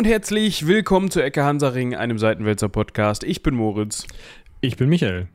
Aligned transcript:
und 0.00 0.06
herzlich 0.06 0.66
willkommen 0.66 1.10
zu 1.10 1.22
Ecke 1.22 1.44
Hansaring, 1.44 1.94
einem 1.94 2.16
Seitenwälzer 2.16 2.70
Podcast. 2.70 3.22
Ich 3.22 3.42
bin 3.42 3.54
Moritz. 3.54 4.06
Ich 4.62 4.78
bin 4.78 4.88
Michael. 4.88 5.28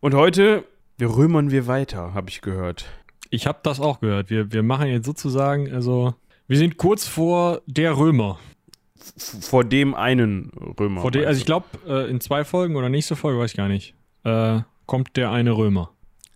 Und 0.00 0.14
heute 0.14 0.64
römern 0.98 1.50
wir 1.50 1.66
weiter, 1.66 2.14
habe 2.14 2.30
ich 2.30 2.40
gehört. 2.40 2.86
Ich 3.28 3.46
habe 3.46 3.58
das 3.62 3.78
auch 3.78 4.00
gehört. 4.00 4.30
Wir, 4.30 4.52
wir 4.52 4.62
machen 4.62 4.88
jetzt 4.88 5.04
sozusagen, 5.04 5.70
also, 5.70 6.14
wir 6.46 6.56
sind 6.56 6.78
kurz 6.78 7.06
vor 7.06 7.60
der 7.66 7.98
Römer. 7.98 8.38
Vor 9.18 9.64
dem 9.64 9.94
einen 9.94 10.50
Römer. 10.80 11.02
Vor 11.02 11.10
de, 11.10 11.26
also, 11.26 11.38
ich 11.38 11.44
glaube, 11.44 11.66
äh, 11.86 12.08
in 12.08 12.22
zwei 12.22 12.44
Folgen 12.44 12.74
oder 12.74 12.88
nächste 12.88 13.16
Folge, 13.16 13.38
weiß 13.38 13.50
ich 13.50 13.56
gar 13.58 13.68
nicht, 13.68 13.94
äh, 14.24 14.60
kommt 14.86 15.14
der 15.18 15.30
eine 15.30 15.52
Römer 15.54 15.90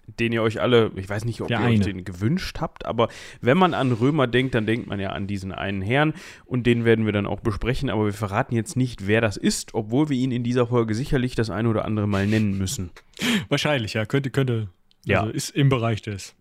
den 0.06 0.32
ihr 0.32 0.42
euch 0.42 0.60
alle, 0.60 0.90
ich 0.96 1.08
weiß 1.08 1.24
nicht, 1.24 1.40
ob 1.40 1.48
Der 1.48 1.60
ihr 1.60 1.64
eine. 1.66 1.74
euch 1.74 1.80
den 1.80 2.04
gewünscht 2.04 2.58
habt, 2.60 2.84
aber 2.84 3.08
wenn 3.40 3.56
man 3.56 3.74
an 3.74 3.92
Römer 3.92 4.26
denkt, 4.26 4.54
dann 4.54 4.66
denkt 4.66 4.86
man 4.86 5.00
ja 5.00 5.10
an 5.10 5.26
diesen 5.26 5.52
einen 5.52 5.82
Herrn 5.82 6.14
und 6.44 6.66
den 6.66 6.84
werden 6.84 7.04
wir 7.06 7.12
dann 7.12 7.26
auch 7.26 7.40
besprechen, 7.40 7.88
aber 7.90 8.06
wir 8.06 8.12
verraten 8.12 8.54
jetzt 8.54 8.76
nicht, 8.76 9.06
wer 9.06 9.20
das 9.20 9.36
ist, 9.36 9.74
obwohl 9.74 10.08
wir 10.08 10.16
ihn 10.16 10.32
in 10.32 10.42
dieser 10.44 10.66
Folge 10.66 10.94
sicherlich 10.94 11.34
das 11.34 11.50
ein 11.50 11.66
oder 11.66 11.84
andere 11.84 12.06
Mal 12.06 12.26
nennen 12.26 12.58
müssen. 12.58 12.90
Wahrscheinlich, 13.48 13.94
ja. 13.94 14.04
Könnte, 14.04 14.30
könnte. 14.30 14.68
Ja. 15.04 15.20
Also 15.20 15.32
ist 15.32 15.50
im 15.50 15.68
Bereich 15.68 16.02
des. 16.02 16.34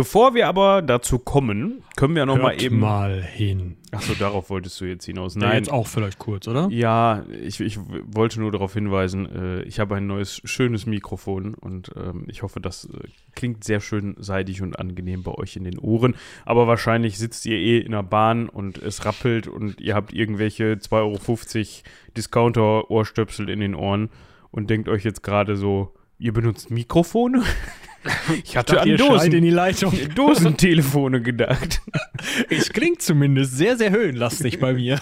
Bevor 0.00 0.34
wir 0.34 0.48
aber 0.48 0.80
dazu 0.80 1.18
kommen, 1.18 1.82
können 1.94 2.14
wir 2.14 2.24
noch 2.24 2.38
mal 2.38 2.52
Hört 2.52 2.62
eben. 2.62 2.78
mal 2.78 3.22
hin. 3.22 3.76
Achso, 3.92 4.14
darauf 4.14 4.48
wolltest 4.48 4.80
du 4.80 4.86
jetzt 4.86 5.04
hinaus. 5.04 5.36
Nein. 5.36 5.48
Nein, 5.50 5.58
Jetzt 5.58 5.70
auch 5.70 5.86
vielleicht 5.86 6.18
kurz, 6.18 6.48
oder? 6.48 6.68
Ja, 6.70 7.26
ich, 7.42 7.60
ich 7.60 7.78
wollte 8.06 8.40
nur 8.40 8.50
darauf 8.50 8.72
hinweisen, 8.72 9.26
äh, 9.30 9.62
ich 9.64 9.78
habe 9.78 9.96
ein 9.96 10.06
neues, 10.06 10.40
schönes 10.44 10.86
Mikrofon 10.86 11.52
und 11.52 11.90
ähm, 11.96 12.24
ich 12.28 12.42
hoffe, 12.42 12.60
das 12.60 12.86
äh, 12.86 13.08
klingt 13.34 13.62
sehr 13.62 13.80
schön 13.80 14.16
seidig 14.18 14.62
und 14.62 14.78
angenehm 14.78 15.22
bei 15.22 15.32
euch 15.32 15.56
in 15.56 15.64
den 15.64 15.78
Ohren. 15.78 16.14
Aber 16.46 16.66
wahrscheinlich 16.66 17.18
sitzt 17.18 17.44
ihr 17.44 17.58
eh 17.58 17.80
in 17.80 17.92
der 17.92 18.02
Bahn 18.02 18.48
und 18.48 18.78
es 18.78 19.04
rappelt 19.04 19.48
und 19.48 19.82
ihr 19.82 19.94
habt 19.94 20.14
irgendwelche 20.14 20.76
2,50 20.76 20.94
Euro 20.94 21.66
Discounter-Ohrstöpsel 22.16 23.50
in 23.50 23.60
den 23.60 23.74
Ohren 23.74 24.08
und 24.50 24.70
denkt 24.70 24.88
euch 24.88 25.04
jetzt 25.04 25.22
gerade 25.22 25.58
so, 25.58 25.92
ihr 26.18 26.32
benutzt 26.32 26.70
Mikrofone? 26.70 27.42
Ich 28.44 28.56
hatte 28.56 28.76
Dachte, 28.76 28.90
an 28.90 28.96
Dosen, 28.96 29.32
in 29.32 29.42
die 29.42 29.50
Leitung. 29.50 29.92
Dosentelefone 30.14 31.20
gedacht. 31.22 31.82
Es 32.48 32.72
klingt 32.72 33.02
zumindest 33.02 33.56
sehr, 33.56 33.76
sehr 33.76 33.90
höhenlastig 33.90 34.58
bei 34.58 34.74
mir. 34.74 35.00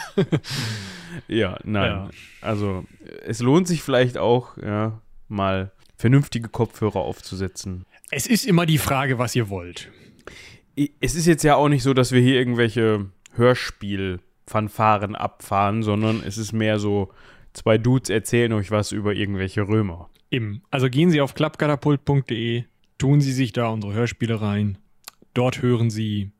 Ja, 1.28 1.58
nein. 1.64 1.90
Ja. 1.90 2.10
Also, 2.40 2.84
es 3.24 3.40
lohnt 3.40 3.68
sich 3.68 3.82
vielleicht 3.82 4.18
auch, 4.18 4.56
ja, 4.58 5.00
mal 5.28 5.72
vernünftige 5.96 6.48
Kopfhörer 6.48 7.00
aufzusetzen. 7.00 7.84
Es 8.10 8.26
ist 8.26 8.46
immer 8.46 8.66
die 8.66 8.78
Frage, 8.78 9.18
was 9.18 9.36
ihr 9.36 9.48
wollt. 9.48 9.90
Es 11.00 11.14
ist 11.14 11.26
jetzt 11.26 11.42
ja 11.42 11.56
auch 11.56 11.68
nicht 11.68 11.82
so, 11.82 11.92
dass 11.92 12.12
wir 12.12 12.20
hier 12.20 12.34
irgendwelche 12.34 13.06
Hörspiel-Fanfaren 13.34 15.16
abfahren, 15.16 15.82
sondern 15.82 16.22
es 16.24 16.38
ist 16.38 16.52
mehr 16.52 16.78
so, 16.78 17.10
zwei 17.52 17.78
Dudes 17.78 18.10
erzählen 18.10 18.52
euch 18.52 18.70
was 18.70 18.92
über 18.92 19.12
irgendwelche 19.12 19.66
Römer. 19.66 20.08
Im. 20.30 20.62
Also 20.70 20.88
gehen 20.88 21.10
Sie 21.10 21.20
auf 21.20 21.34
klappkatapult.de, 21.34 22.64
tun 22.98 23.20
Sie 23.20 23.32
sich 23.32 23.52
da 23.52 23.68
unsere 23.68 23.94
Hörspiele 23.94 24.40
rein. 24.40 24.78
Dort 25.34 25.62
hören 25.62 25.90
Sie 25.90 26.32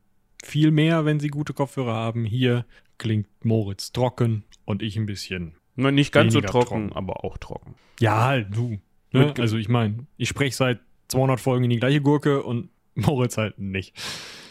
viel 0.44 0.70
mehr, 0.70 1.04
wenn 1.04 1.20
Sie 1.20 1.28
gute 1.28 1.54
Kopfhörer 1.54 1.94
haben. 1.94 2.24
Hier 2.24 2.66
klingt 2.98 3.28
Moritz 3.44 3.92
trocken 3.92 4.44
und 4.64 4.82
ich 4.82 4.96
ein 4.96 5.06
bisschen. 5.06 5.54
Na, 5.76 5.90
nicht 5.90 6.12
ganz 6.12 6.32
so 6.32 6.40
trocken, 6.40 6.88
trocken. 6.88 6.92
aber 6.92 7.24
auch 7.24 7.38
trocken. 7.38 7.76
Ja, 8.00 8.24
halt, 8.24 8.48
du. 8.54 8.78
Ne? 9.12 9.32
Also 9.38 9.56
ich 9.56 9.68
meine, 9.68 10.06
ich 10.16 10.28
spreche 10.28 10.54
seit 10.54 10.80
200 11.08 11.40
Folgen 11.40 11.64
in 11.64 11.70
die 11.70 11.78
gleiche 11.78 12.00
Gurke 12.00 12.42
und 12.42 12.70
Moritz 12.94 13.36
halt 13.36 13.58
nicht. 13.58 13.94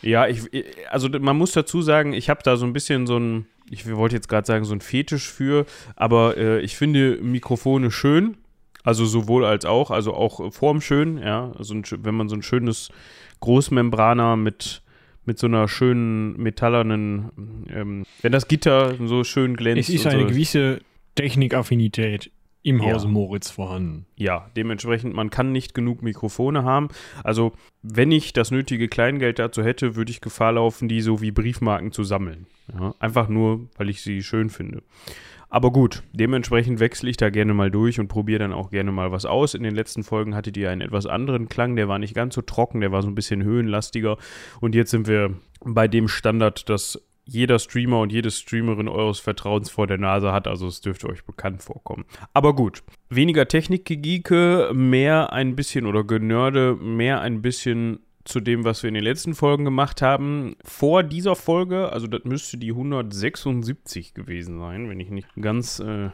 Ja, 0.01 0.27
ich, 0.27 0.41
also 0.89 1.09
man 1.09 1.37
muss 1.37 1.51
dazu 1.51 1.81
sagen, 1.81 2.13
ich 2.13 2.29
habe 2.29 2.41
da 2.43 2.55
so 2.55 2.65
ein 2.65 2.73
bisschen 2.73 3.07
so 3.07 3.17
ein, 3.17 3.47
ich 3.69 3.85
wollte 3.93 4.15
jetzt 4.15 4.29
gerade 4.29 4.47
sagen, 4.47 4.63
so 4.63 4.73
ein 4.73 4.79
Fetisch 4.79 5.29
für, 5.29 5.65
aber 5.95 6.37
äh, 6.37 6.61
ich 6.61 6.77
finde 6.77 7.17
Mikrofone 7.21 7.91
schön, 7.91 8.37
also 8.87 9.05
sowohl 9.05 9.43
als 9.43 9.65
auch, 9.65 9.91
also 9.91 10.13
auch 10.13 10.53
formschön, 10.53 11.17
ja, 11.17 11.51
also 11.57 11.75
wenn 11.75 12.15
man 12.15 12.29
so 12.29 12.37
ein 12.37 12.41
schönes 12.41 12.87
Großmembraner 13.41 14.37
mit 14.37 14.81
mit 15.25 15.37
so 15.37 15.47
einer 15.47 15.67
schönen 15.67 16.41
metallernen, 16.41 17.65
ähm, 17.69 18.05
wenn 18.21 18.31
das 18.31 18.47
Gitter 18.47 18.95
so 19.05 19.25
schön 19.25 19.57
glänzt. 19.57 19.89
Es 19.89 19.93
ist 19.93 20.07
eine 20.07 20.21
so, 20.21 20.27
gewisse 20.27 20.79
Technikaffinität 21.15 22.31
im 22.63 22.81
Ja. 22.81 22.93
Hause 22.93 23.09
Moritz 23.09 23.49
vorhanden. 23.49 24.05
Ja, 24.15 24.49
dementsprechend, 24.55 25.13
man 25.13 25.31
kann 25.31 25.51
nicht 25.51 25.73
genug 25.73 26.01
Mikrofone 26.01 26.63
haben. 26.63 26.87
Also, 27.25 27.51
wenn 27.81 28.13
ich 28.13 28.31
das 28.31 28.51
nötige 28.51 28.87
Kleingeld 28.87 29.37
dazu 29.37 29.63
hätte, 29.63 29.97
würde 29.97 30.11
ich 30.11 30.21
Gefahr 30.21 30.53
laufen, 30.53 30.87
die 30.87 31.01
so 31.01 31.19
wie 31.19 31.31
Briefmarken 31.31 31.91
zu 31.91 32.05
sammeln. 32.05 32.47
Ja, 32.73 32.95
einfach 32.99 33.27
nur, 33.27 33.67
weil 33.77 33.89
ich 33.89 34.01
sie 34.01 34.23
schön 34.23 34.49
finde. 34.49 34.81
Aber 35.49 35.71
gut, 35.71 36.03
dementsprechend 36.11 36.79
wechsle 36.79 37.09
ich 37.09 37.17
da 37.17 37.29
gerne 37.29 37.53
mal 37.53 37.71
durch 37.71 37.99
und 37.99 38.09
probiere 38.09 38.39
dann 38.39 38.53
auch 38.53 38.69
gerne 38.69 38.91
mal 38.91 39.11
was 39.11 39.25
aus. 39.25 39.53
In 39.53 39.63
den 39.63 39.75
letzten 39.75 40.03
Folgen 40.03 40.35
hattet 40.35 40.57
ihr 40.57 40.69
einen 40.69 40.81
etwas 40.81 41.05
anderen 41.05 41.47
Klang, 41.47 41.75
der 41.75 41.87
war 41.87 41.99
nicht 41.99 42.13
ganz 42.13 42.35
so 42.35 42.41
trocken, 42.41 42.81
der 42.81 42.91
war 42.91 43.01
so 43.01 43.07
ein 43.07 43.15
bisschen 43.15 43.43
höhenlastiger. 43.43 44.17
Und 44.59 44.75
jetzt 44.75 44.91
sind 44.91 45.07
wir 45.07 45.35
bei 45.61 45.87
dem 45.87 46.07
Standard, 46.07 46.69
dass 46.69 47.01
jeder 47.27 47.59
Streamer 47.59 47.99
und 47.99 48.11
jede 48.11 48.31
Streamerin 48.31 48.87
eures 48.87 49.19
Vertrauens 49.19 49.69
vor 49.69 49.85
der 49.85 49.97
Nase 49.97 50.31
hat, 50.31 50.47
also 50.47 50.67
es 50.67 50.81
dürfte 50.81 51.09
euch 51.09 51.25
bekannt 51.25 51.61
vorkommen. 51.61 52.05
Aber 52.33 52.55
gut, 52.55 52.83
weniger 53.09 53.47
Technikgegieke, 53.47 54.71
mehr 54.73 55.33
ein 55.33 55.55
bisschen 55.55 55.85
oder 55.85 56.03
Genörde, 56.03 56.75
mehr 56.75 57.21
ein 57.21 57.41
bisschen 57.41 57.99
zu 58.27 58.39
dem, 58.39 58.63
was 58.63 58.83
wir 58.83 58.89
in 58.89 58.93
den 58.93 59.03
letzten 59.03 59.35
Folgen 59.35 59.63
gemacht 59.65 60.01
haben. 60.01 60.55
Vor 60.63 61.03
dieser 61.03 61.35
Folge, 61.35 61.91
also 61.91 62.07
das 62.07 62.23
müsste 62.25 62.57
die 62.57 62.71
176 62.71 64.13
gewesen 64.13 64.59
sein, 64.59 64.89
wenn 64.89 64.99
ich 64.99 65.09
nicht 65.09 65.27
ganz 65.39 65.79
äh, 65.79 66.09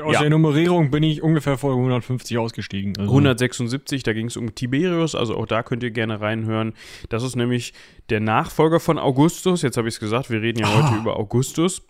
Aus 0.00 0.14
Ja. 0.14 0.20
der 0.20 0.30
Nummerierung 0.30 0.90
bin 0.92 1.02
ich 1.02 1.20
ungefähr 1.22 1.58
Folge 1.58 1.78
150 1.78 2.38
ausgestiegen. 2.38 2.94
Also 2.96 3.10
176, 3.10 4.02
da 4.04 4.12
ging 4.12 4.26
es 4.26 4.36
um 4.36 4.54
Tiberius, 4.54 5.14
also 5.16 5.36
auch 5.36 5.46
da 5.46 5.62
könnt 5.64 5.82
ihr 5.82 5.90
gerne 5.90 6.20
reinhören. 6.20 6.72
Das 7.08 7.22
ist 7.24 7.34
nämlich 7.34 7.74
der 8.10 8.20
Nachfolger 8.20 8.78
von 8.78 8.96
Augustus. 8.98 9.62
Jetzt 9.62 9.76
habe 9.76 9.88
ich 9.88 9.94
es 9.94 10.00
gesagt, 10.00 10.30
wir 10.30 10.40
reden 10.40 10.60
ja 10.60 10.66
Ah. 10.68 10.88
heute 10.90 11.00
über 11.00 11.16
Augustus. 11.18 11.82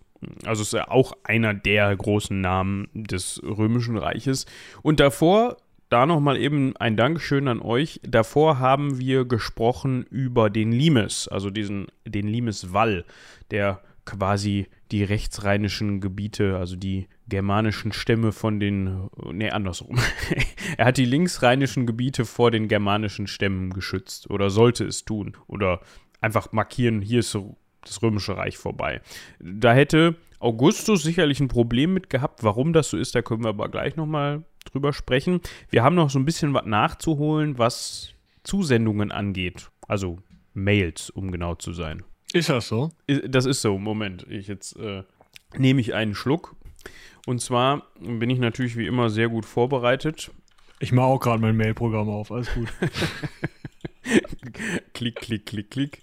Also 0.47 0.63
ist 0.63 0.73
er 0.73 0.91
auch 0.91 1.13
einer 1.23 1.53
der 1.53 1.95
großen 1.95 2.41
Namen 2.41 2.89
des 2.95 3.43
Römischen 3.45 3.99
Reiches. 3.99 4.47
Und 4.81 4.99
davor, 4.99 5.59
da 5.95 6.07
nochmal 6.07 6.37
eben 6.39 6.77
ein 6.77 6.97
Dankeschön 6.97 7.47
an 7.47 7.61
euch. 7.61 8.01
Davor 8.03 8.59
haben 8.59 8.99
wir 8.99 9.25
gesprochen 9.27 10.03
über 10.11 10.51
den 10.51 10.73
Limes, 10.73 11.29
also 11.29 11.51
diesen, 11.51 11.87
den 12.05 12.27
Limeswall, 12.27 13.05
der 13.53 13.81
quasi 14.05 14.67
die 14.91 15.05
rechtsrheinischen 15.05 16.01
Gebiete, 16.01 16.57
also 16.57 16.75
die 16.75 17.07
germanischen 17.29 17.93
Stämme 17.93 18.33
von 18.33 18.59
den, 18.59 19.09
nee, 19.31 19.51
andersrum. 19.51 19.97
er 20.77 20.87
hat 20.87 20.97
die 20.97 21.05
linksrheinischen 21.05 21.87
Gebiete 21.87 22.25
vor 22.25 22.51
den 22.51 22.67
germanischen 22.67 23.29
Stämmen 23.29 23.73
geschützt 23.73 24.29
oder 24.29 24.51
sollte 24.51 24.85
es 24.85 25.05
tun 25.05 25.37
oder 25.47 25.79
einfach 26.21 26.51
markieren, 26.51 27.03
hier 27.03 27.21
ist 27.21 27.39
das 27.83 28.03
römische 28.03 28.37
Reich 28.37 28.57
vorbei. 28.57 29.01
Da 29.39 29.73
hätte 29.73 30.17
Augustus 30.41 31.05
sicherlich 31.05 31.39
ein 31.39 31.49
Problem 31.49 31.95
mit 31.95 32.11
gehabt. 32.11 32.43
Warum 32.43 32.73
das 32.73 32.91
so 32.91 32.97
ist, 32.97 33.15
da 33.15 33.23
können 33.23 33.45
wir 33.45 33.51
aber 33.51 33.69
gleich 33.69 33.95
nochmal 33.95 34.43
drüber 34.65 34.93
sprechen. 34.93 35.41
Wir 35.71 35.83
haben 35.83 35.95
noch 35.95 36.11
so 36.11 36.19
ein 36.19 36.25
bisschen 36.25 36.55
was 36.55 36.67
nachzuholen, 36.67 37.59
was 37.59 38.13
Zusendungen 38.43 39.13
angeht. 39.13 39.71
Also 39.89 40.19
Mails, 40.53 41.11
um 41.11 41.31
genau 41.31 41.55
zu 41.55 41.73
sein. 41.73 42.03
ist 42.33 42.49
das 42.49 42.69
so? 42.69 42.91
Das 43.07 43.47
ist 43.47 43.61
so, 43.61 43.79
Moment. 43.79 44.27
Ich 44.29 44.49
jetzt 44.49 44.77
äh, 44.77 45.03
nehme 45.57 45.81
ich 45.81 45.95
einen 45.95 46.15
Schluck. 46.15 46.57
Und 47.27 47.41
zwar 47.41 47.87
bin 48.01 48.31
ich 48.31 48.39
natürlich 48.39 48.77
wie 48.77 48.87
immer 48.87 49.11
sehr 49.11 49.29
gut 49.29 49.47
vorbereitet. 49.47 50.31
Ich 50.81 50.93
mache 50.93 51.07
auch 51.07 51.21
gerade 51.21 51.41
mein 51.41 51.57
Mailprogramm 51.57 52.09
auf, 52.09 52.31
alles 52.31 52.53
gut. 52.53 52.69
klick, 54.93 55.17
klick, 55.17 55.47
klick, 55.47 55.71
klick. 55.71 56.03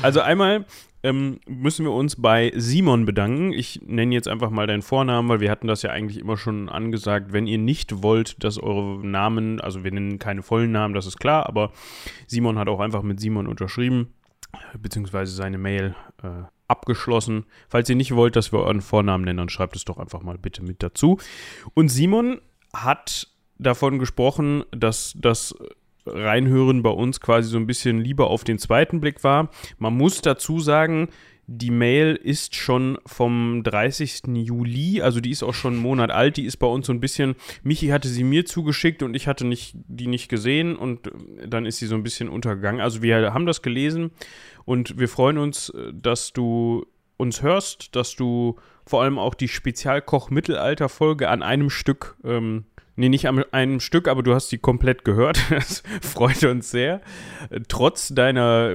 Also 0.00 0.20
einmal 0.20 0.64
ähm, 1.02 1.40
müssen 1.46 1.84
wir 1.84 1.92
uns 1.92 2.16
bei 2.20 2.52
Simon 2.54 3.04
bedanken. 3.04 3.52
Ich 3.52 3.80
nenne 3.84 4.14
jetzt 4.14 4.28
einfach 4.28 4.50
mal 4.50 4.66
deinen 4.66 4.82
Vornamen, 4.82 5.28
weil 5.28 5.40
wir 5.40 5.50
hatten 5.50 5.66
das 5.66 5.82
ja 5.82 5.90
eigentlich 5.90 6.18
immer 6.18 6.36
schon 6.36 6.68
angesagt. 6.68 7.32
Wenn 7.32 7.46
ihr 7.46 7.58
nicht 7.58 8.02
wollt, 8.02 8.42
dass 8.44 8.58
eure 8.58 9.04
Namen, 9.04 9.60
also 9.60 9.84
wir 9.84 9.92
nennen 9.92 10.18
keine 10.18 10.42
vollen 10.42 10.70
Namen, 10.70 10.94
das 10.94 11.06
ist 11.06 11.18
klar, 11.18 11.46
aber 11.46 11.72
Simon 12.26 12.58
hat 12.58 12.68
auch 12.68 12.80
einfach 12.80 13.02
mit 13.02 13.20
Simon 13.20 13.46
unterschrieben, 13.46 14.12
beziehungsweise 14.80 15.34
seine 15.34 15.58
Mail 15.58 15.94
äh, 16.22 16.44
abgeschlossen. 16.68 17.46
Falls 17.68 17.88
ihr 17.88 17.96
nicht 17.96 18.14
wollt, 18.14 18.36
dass 18.36 18.52
wir 18.52 18.60
euren 18.60 18.80
Vornamen 18.80 19.24
nennen, 19.24 19.38
dann 19.38 19.48
schreibt 19.48 19.76
es 19.76 19.84
doch 19.84 19.98
einfach 19.98 20.22
mal 20.22 20.38
bitte 20.38 20.62
mit 20.62 20.82
dazu. 20.82 21.18
Und 21.74 21.88
Simon 21.88 22.40
hat 22.72 23.28
davon 23.58 23.98
gesprochen, 23.98 24.64
dass 24.70 25.14
das 25.16 25.54
Reinhören 26.06 26.82
bei 26.82 26.90
uns 26.90 27.20
quasi 27.20 27.48
so 27.48 27.58
ein 27.58 27.66
bisschen 27.66 28.00
lieber 28.00 28.28
auf 28.28 28.44
den 28.44 28.58
zweiten 28.58 29.00
Blick 29.00 29.22
war. 29.24 29.50
Man 29.78 29.96
muss 29.96 30.20
dazu 30.20 30.60
sagen, 30.60 31.08
die 31.46 31.70
Mail 31.70 32.14
ist 32.14 32.54
schon 32.54 32.98
vom 33.04 33.62
30. 33.64 34.22
Juli, 34.34 35.02
also 35.02 35.20
die 35.20 35.30
ist 35.30 35.42
auch 35.42 35.54
schon 35.54 35.74
einen 35.74 35.82
Monat 35.82 36.10
alt. 36.10 36.36
Die 36.36 36.44
ist 36.44 36.56
bei 36.56 36.66
uns 36.66 36.86
so 36.86 36.92
ein 36.92 37.00
bisschen. 37.00 37.34
Michi 37.62 37.88
hatte 37.88 38.08
sie 38.08 38.24
mir 38.24 38.46
zugeschickt 38.46 39.02
und 39.02 39.14
ich 39.14 39.26
hatte 39.26 39.46
nicht, 39.46 39.74
die 39.74 40.06
nicht 40.06 40.28
gesehen 40.28 40.76
und 40.76 41.10
dann 41.46 41.66
ist 41.66 41.78
sie 41.78 41.86
so 41.86 41.94
ein 41.94 42.02
bisschen 42.02 42.28
untergegangen. 42.28 42.80
Also 42.80 43.02
wir 43.02 43.34
haben 43.34 43.46
das 43.46 43.60
gelesen 43.60 44.12
und 44.64 44.98
wir 44.98 45.08
freuen 45.08 45.38
uns, 45.38 45.72
dass 45.92 46.32
du 46.32 46.86
uns 47.16 47.42
hörst, 47.42 47.94
dass 47.96 48.16
du 48.16 48.56
vor 48.86 49.02
allem 49.02 49.18
auch 49.18 49.34
die 49.34 49.48
Spezialkoch-Mittelalter-Folge 49.48 51.28
an 51.28 51.42
einem 51.42 51.70
Stück 51.70 52.16
ähm, 52.24 52.64
Nee, 52.94 53.08
nicht 53.08 53.26
an 53.26 53.42
einem 53.52 53.80
Stück, 53.80 54.06
aber 54.06 54.22
du 54.22 54.34
hast 54.34 54.52
die 54.52 54.58
komplett 54.58 55.04
gehört. 55.04 55.40
Das 55.50 55.82
freut 56.02 56.42
uns 56.44 56.70
sehr. 56.70 57.00
Trotz 57.68 58.08
deiner 58.08 58.74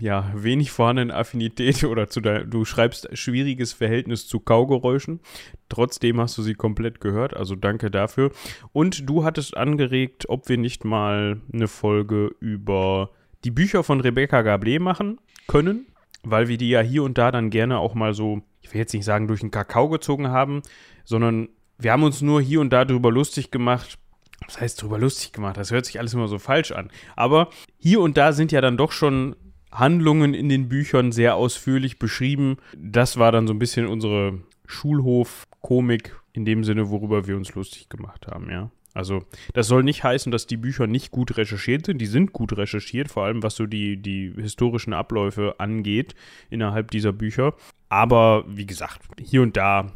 ja, 0.00 0.30
wenig 0.34 0.70
vorhandenen 0.70 1.10
Affinität 1.10 1.84
oder 1.84 2.08
zu 2.08 2.20
dein, 2.20 2.50
du 2.50 2.64
schreibst 2.64 3.08
schwieriges 3.16 3.72
Verhältnis 3.72 4.26
zu 4.26 4.40
Kaugeräuschen. 4.40 5.20
Trotzdem 5.68 6.20
hast 6.20 6.36
du 6.36 6.42
sie 6.42 6.54
komplett 6.54 7.00
gehört, 7.00 7.34
also 7.36 7.54
danke 7.54 7.90
dafür. 7.90 8.32
Und 8.72 9.08
du 9.08 9.24
hattest 9.24 9.56
angeregt, 9.56 10.28
ob 10.28 10.48
wir 10.48 10.58
nicht 10.58 10.84
mal 10.84 11.40
eine 11.52 11.68
Folge 11.68 12.34
über 12.40 13.10
die 13.44 13.50
Bücher 13.50 13.84
von 13.84 14.00
Rebecca 14.00 14.40
Gablé 14.40 14.80
machen 14.80 15.18
können, 15.46 15.86
weil 16.22 16.48
wir 16.48 16.58
die 16.58 16.70
ja 16.70 16.80
hier 16.80 17.02
und 17.04 17.18
da 17.18 17.30
dann 17.30 17.50
gerne 17.50 17.78
auch 17.78 17.94
mal 17.94 18.14
so, 18.14 18.42
ich 18.60 18.72
will 18.72 18.80
jetzt 18.80 18.94
nicht 18.94 19.04
sagen, 19.04 19.28
durch 19.28 19.40
den 19.40 19.50
Kakao 19.50 19.88
gezogen 19.88 20.28
haben, 20.28 20.62
sondern 21.04 21.48
wir 21.78 21.92
haben 21.92 22.02
uns 22.02 22.22
nur 22.22 22.40
hier 22.40 22.60
und 22.60 22.72
da 22.72 22.84
drüber 22.84 23.10
lustig 23.10 23.50
gemacht. 23.50 23.98
Was 24.46 24.60
heißt 24.60 24.82
drüber 24.82 24.98
lustig 24.98 25.32
gemacht? 25.32 25.56
Das 25.56 25.70
hört 25.70 25.86
sich 25.86 25.98
alles 25.98 26.14
immer 26.14 26.28
so 26.28 26.38
falsch 26.38 26.72
an. 26.72 26.90
Aber 27.16 27.48
hier 27.78 28.00
und 28.00 28.16
da 28.16 28.32
sind 28.32 28.52
ja 28.52 28.60
dann 28.60 28.76
doch 28.76 28.92
schon 28.92 29.36
Handlungen 29.72 30.34
in 30.34 30.48
den 30.48 30.68
Büchern 30.68 31.12
sehr 31.12 31.36
ausführlich 31.36 31.98
beschrieben. 31.98 32.58
Das 32.76 33.18
war 33.18 33.32
dann 33.32 33.46
so 33.46 33.54
ein 33.54 33.58
bisschen 33.58 33.86
unsere 33.86 34.40
Schulhof-Komik 34.66 36.16
in 36.32 36.44
dem 36.44 36.64
Sinne, 36.64 36.90
worüber 36.90 37.26
wir 37.26 37.36
uns 37.36 37.54
lustig 37.54 37.88
gemacht 37.88 38.26
haben, 38.26 38.50
ja. 38.50 38.70
Also, 38.94 39.24
das 39.54 39.66
soll 39.66 39.82
nicht 39.82 40.04
heißen, 40.04 40.30
dass 40.30 40.46
die 40.46 40.56
Bücher 40.56 40.86
nicht 40.86 41.10
gut 41.10 41.36
recherchiert 41.36 41.86
sind. 41.86 41.98
Die 41.98 42.06
sind 42.06 42.32
gut 42.32 42.56
recherchiert, 42.56 43.10
vor 43.10 43.24
allem 43.24 43.42
was 43.42 43.56
so 43.56 43.66
die, 43.66 43.96
die 43.96 44.32
historischen 44.36 44.92
Abläufe 44.92 45.56
angeht 45.58 46.14
innerhalb 46.48 46.92
dieser 46.92 47.12
Bücher. 47.12 47.54
Aber 47.88 48.44
wie 48.46 48.66
gesagt, 48.66 49.00
hier 49.20 49.42
und 49.42 49.56
da 49.56 49.90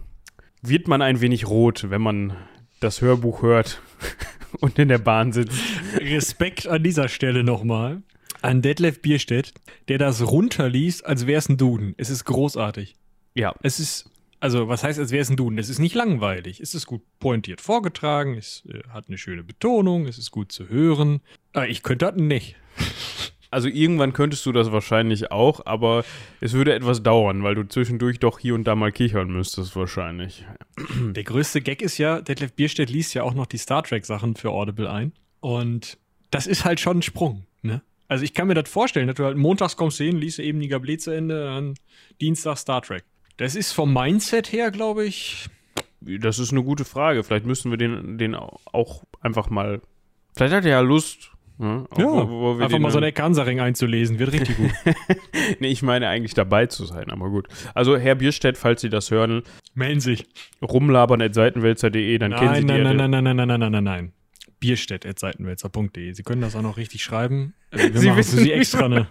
wird 0.62 0.88
man 0.88 1.02
ein 1.02 1.20
wenig 1.20 1.46
rot, 1.46 1.90
wenn 1.90 2.02
man 2.02 2.36
das 2.80 3.00
Hörbuch 3.00 3.42
hört 3.42 3.80
und 4.60 4.78
in 4.78 4.88
der 4.88 4.98
Bahn 4.98 5.32
sitzt. 5.32 5.58
Respekt 5.96 6.66
an 6.66 6.82
dieser 6.82 7.08
Stelle 7.08 7.44
nochmal 7.44 8.02
an 8.42 8.62
Detlef 8.62 9.02
Bierstedt, 9.02 9.52
der 9.88 9.98
das 9.98 10.22
runterliest, 10.26 11.04
als 11.04 11.26
wäre 11.26 11.38
es 11.38 11.48
ein 11.48 11.56
Duden. 11.56 11.94
Es 11.96 12.10
ist 12.10 12.24
großartig. 12.24 12.94
Ja. 13.34 13.54
Es 13.62 13.80
ist, 13.80 14.10
also 14.40 14.68
was 14.68 14.84
heißt, 14.84 14.98
als 14.98 15.10
wäre 15.10 15.22
es 15.22 15.30
ein 15.30 15.36
Duden? 15.36 15.58
Es 15.58 15.68
ist 15.68 15.78
nicht 15.78 15.94
langweilig. 15.94 16.60
Es 16.60 16.74
ist 16.74 16.86
gut 16.86 17.02
pointiert 17.18 17.60
vorgetragen, 17.60 18.34
es 18.34 18.64
äh, 18.68 18.80
hat 18.90 19.08
eine 19.08 19.18
schöne 19.18 19.42
Betonung, 19.42 20.06
es 20.06 20.18
ist 20.18 20.30
gut 20.30 20.52
zu 20.52 20.68
hören. 20.68 21.20
Aber 21.52 21.68
ich 21.68 21.82
könnte 21.82 22.06
das 22.06 22.16
nicht. 22.16 22.56
Also 23.50 23.68
irgendwann 23.68 24.12
könntest 24.12 24.44
du 24.44 24.52
das 24.52 24.72
wahrscheinlich 24.72 25.30
auch, 25.30 25.64
aber 25.64 26.04
es 26.40 26.52
würde 26.52 26.74
etwas 26.74 27.02
dauern, 27.02 27.42
weil 27.42 27.54
du 27.54 27.66
zwischendurch 27.66 28.18
doch 28.18 28.38
hier 28.38 28.54
und 28.54 28.64
da 28.64 28.74
mal 28.74 28.92
kichern 28.92 29.30
müsstest 29.30 29.74
wahrscheinlich. 29.74 30.44
Der 31.00 31.24
größte 31.24 31.62
Gag 31.62 31.80
ist 31.80 31.96
ja, 31.96 32.20
Detlef 32.20 32.52
Bierstedt 32.52 32.90
liest 32.90 33.14
ja 33.14 33.22
auch 33.22 33.34
noch 33.34 33.46
die 33.46 33.58
Star 33.58 33.82
Trek 33.82 34.04
Sachen 34.04 34.36
für 34.36 34.50
Audible 34.50 34.90
ein 34.90 35.12
und 35.40 35.98
das 36.30 36.46
ist 36.46 36.64
halt 36.64 36.78
schon 36.78 36.98
ein 36.98 37.02
Sprung, 37.02 37.46
ne? 37.62 37.82
Also 38.08 38.24
ich 38.24 38.32
kann 38.32 38.48
mir 38.48 38.54
das 38.54 38.70
vorstellen, 38.70 39.06
dass 39.06 39.16
du 39.16 39.24
halt 39.24 39.36
montags 39.36 39.76
kommst 39.76 39.98
hin, 39.98 40.16
liest 40.16 40.38
eben 40.38 40.60
die 40.60 40.68
Gablet 40.68 41.02
zu 41.02 41.10
Ende, 41.10 41.44
dann 41.44 41.74
Dienstag 42.20 42.56
Star 42.56 42.80
Trek. 42.80 43.04
Das 43.36 43.54
ist 43.54 43.72
vom 43.72 43.92
Mindset 43.92 44.50
her, 44.50 44.70
glaube 44.70 45.04
ich. 45.04 45.48
Das 46.00 46.38
ist 46.38 46.50
eine 46.52 46.62
gute 46.62 46.84
Frage. 46.84 47.22
Vielleicht 47.22 47.44
müssen 47.44 47.70
wir 47.70 47.76
den, 47.76 48.18
den 48.18 48.34
auch 48.34 49.04
einfach 49.20 49.50
mal. 49.50 49.82
Vielleicht 50.34 50.54
hat 50.54 50.64
er 50.64 50.70
ja 50.70 50.80
Lust, 50.80 51.32
ja, 51.58 51.86
ja 51.98 52.06
wo, 52.28 52.56
wo 52.56 52.62
einfach 52.62 52.78
mal 52.78 52.90
so 52.90 52.98
eine 52.98 53.12
Kansaring 53.12 53.60
einzulesen, 53.60 54.18
wird 54.18 54.32
richtig 54.32 54.56
gut. 54.56 54.70
nee, 55.60 55.68
ich 55.68 55.82
meine 55.82 56.08
eigentlich 56.08 56.34
dabei 56.34 56.66
zu 56.66 56.84
sein, 56.84 57.10
aber 57.10 57.30
gut. 57.30 57.48
Also 57.74 57.96
Herr 57.96 58.14
Bierstedt, 58.14 58.56
falls 58.56 58.80
Sie 58.80 58.88
das 58.88 59.10
hören, 59.10 59.42
melden 59.74 60.00
sich. 60.00 60.26
Rumlabern 60.62 61.20
at 61.20 61.34
seitenwälzer.de, 61.34 62.18
dann 62.18 62.30
nein, 62.30 62.40
kennen 62.40 62.54
Sie 62.54 62.64
nein, 62.64 62.76
die. 62.78 62.84
Nein, 62.84 62.96
nein, 62.96 63.10
nein, 63.10 63.24
nein, 63.24 63.36
nein, 63.36 63.48
nein, 63.48 63.60
nein, 63.60 63.72
nein, 63.72 63.84
nein. 63.84 64.12
Bierstedt.seitenwälzer.de. 64.60 66.12
Sie 66.12 66.22
können 66.22 66.40
das 66.40 66.56
auch 66.56 66.62
noch 66.62 66.76
richtig 66.76 67.02
schreiben. 67.02 67.54
Äh, 67.70 67.92
wir 67.92 68.00
Sie 68.00 68.08
machen 68.08 68.24
für 68.24 68.36
Sie 68.36 68.52
extra 68.52 68.86
eine 68.86 69.08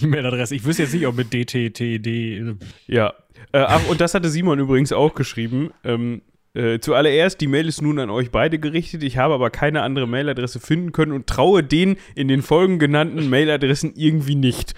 E-Mail-Adresse. 0.00 0.54
Ich 0.54 0.64
wüsste 0.64 0.84
jetzt 0.84 0.94
nicht, 0.94 1.06
ob 1.06 1.16
mit 1.16 1.32
DTTD. 1.32 2.56
Ja. 2.86 3.14
Äh, 3.52 3.58
ach, 3.58 3.88
und 3.88 4.00
das 4.00 4.14
hatte 4.14 4.28
Simon 4.28 4.58
übrigens 4.58 4.92
auch 4.92 5.14
geschrieben. 5.14 5.70
Ähm, 5.84 6.22
äh, 6.54 6.78
zuallererst, 6.80 7.40
die 7.40 7.46
Mail 7.46 7.68
ist 7.68 7.82
nun 7.82 7.98
an 7.98 8.10
euch 8.10 8.30
beide 8.30 8.58
gerichtet. 8.58 9.02
Ich 9.02 9.18
habe 9.18 9.34
aber 9.34 9.50
keine 9.50 9.82
andere 9.82 10.06
Mailadresse 10.08 10.60
finden 10.60 10.92
können 10.92 11.12
und 11.12 11.26
traue 11.26 11.62
den 11.62 11.96
in 12.14 12.28
den 12.28 12.42
Folgen 12.42 12.78
genannten 12.78 13.28
Mailadressen 13.28 13.92
irgendwie 13.94 14.34
nicht. 14.34 14.74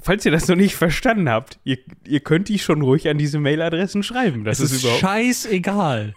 Falls 0.00 0.24
ihr 0.24 0.32
das 0.32 0.48
noch 0.48 0.56
nicht 0.56 0.76
verstanden 0.76 1.28
habt, 1.28 1.58
ihr, 1.64 1.78
ihr 2.06 2.20
könnt 2.20 2.48
die 2.48 2.58
schon 2.58 2.82
ruhig 2.82 3.08
an 3.08 3.18
diese 3.18 3.38
Mailadressen 3.38 4.02
schreiben. 4.02 4.44
Das 4.44 4.60
es 4.60 4.72
ist, 4.72 4.84
ist 4.84 4.98
scheißegal. 4.98 6.14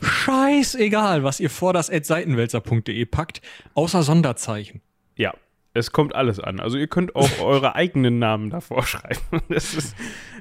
scheißegal, 0.00 1.22
was 1.22 1.40
ihr 1.40 1.50
vor 1.50 1.72
das 1.72 1.86
seitenwälzer.de 1.86 3.04
packt, 3.06 3.40
außer 3.74 4.02
Sonderzeichen. 4.02 4.80
Ja, 5.16 5.34
es 5.74 5.92
kommt 5.92 6.14
alles 6.14 6.38
an. 6.38 6.60
Also 6.60 6.76
ihr 6.76 6.86
könnt 6.86 7.16
auch 7.16 7.30
eure 7.40 7.74
eigenen 7.74 8.18
Namen 8.18 8.50
davor 8.50 8.84
schreiben. 8.84 9.20
Das 9.48 9.74
ist, 9.74 9.94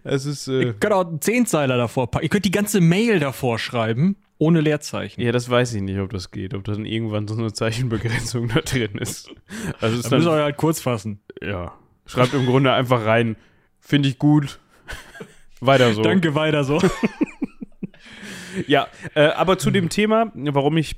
das 0.03 0.25
ist. 0.25 0.47
Äh 0.47 0.61
ihr 0.63 0.73
könnt 0.73 0.93
auch 0.93 1.07
einen 1.07 1.21
Zehnzeiler 1.21 1.77
davor 1.77 2.09
packen. 2.09 2.23
Ihr 2.23 2.29
könnt 2.29 2.45
die 2.45 2.51
ganze 2.51 2.81
Mail 2.81 3.19
davor 3.19 3.59
schreiben, 3.59 4.15
ohne 4.37 4.61
Leerzeichen. 4.61 5.21
Ja, 5.21 5.31
das 5.31 5.49
weiß 5.49 5.73
ich 5.73 5.81
nicht, 5.81 5.99
ob 5.99 6.11
das 6.11 6.31
geht. 6.31 6.53
Ob 6.53 6.63
da 6.63 6.73
dann 6.73 6.85
irgendwann 6.85 7.27
so 7.27 7.35
eine 7.35 7.51
Zeichenbegrenzung 7.51 8.47
da 8.53 8.61
drin 8.61 8.97
ist. 8.99 9.29
Also 9.79 9.97
ist 9.97 10.05
dann, 10.05 10.11
dann 10.11 10.19
müsst 10.19 10.29
ihr 10.29 10.43
halt 10.43 10.57
kurz 10.57 10.81
fassen. 10.81 11.21
Ja. 11.41 11.73
Schreibt 12.05 12.33
im 12.33 12.45
Grunde 12.45 12.73
einfach 12.73 13.05
rein. 13.05 13.35
Finde 13.79 14.09
ich 14.09 14.17
gut. 14.17 14.59
weiter 15.59 15.93
so. 15.93 16.01
Danke, 16.01 16.35
weiter 16.35 16.63
so. 16.63 16.79
ja, 18.67 18.87
äh, 19.15 19.27
aber 19.27 19.57
zu 19.57 19.71
dem 19.71 19.89
Thema, 19.89 20.31
warum 20.35 20.77
ich 20.77 20.95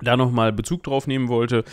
da 0.00 0.16
nochmal 0.16 0.52
Bezug 0.52 0.82
drauf 0.82 1.06
nehmen 1.06 1.28
wollte. 1.28 1.64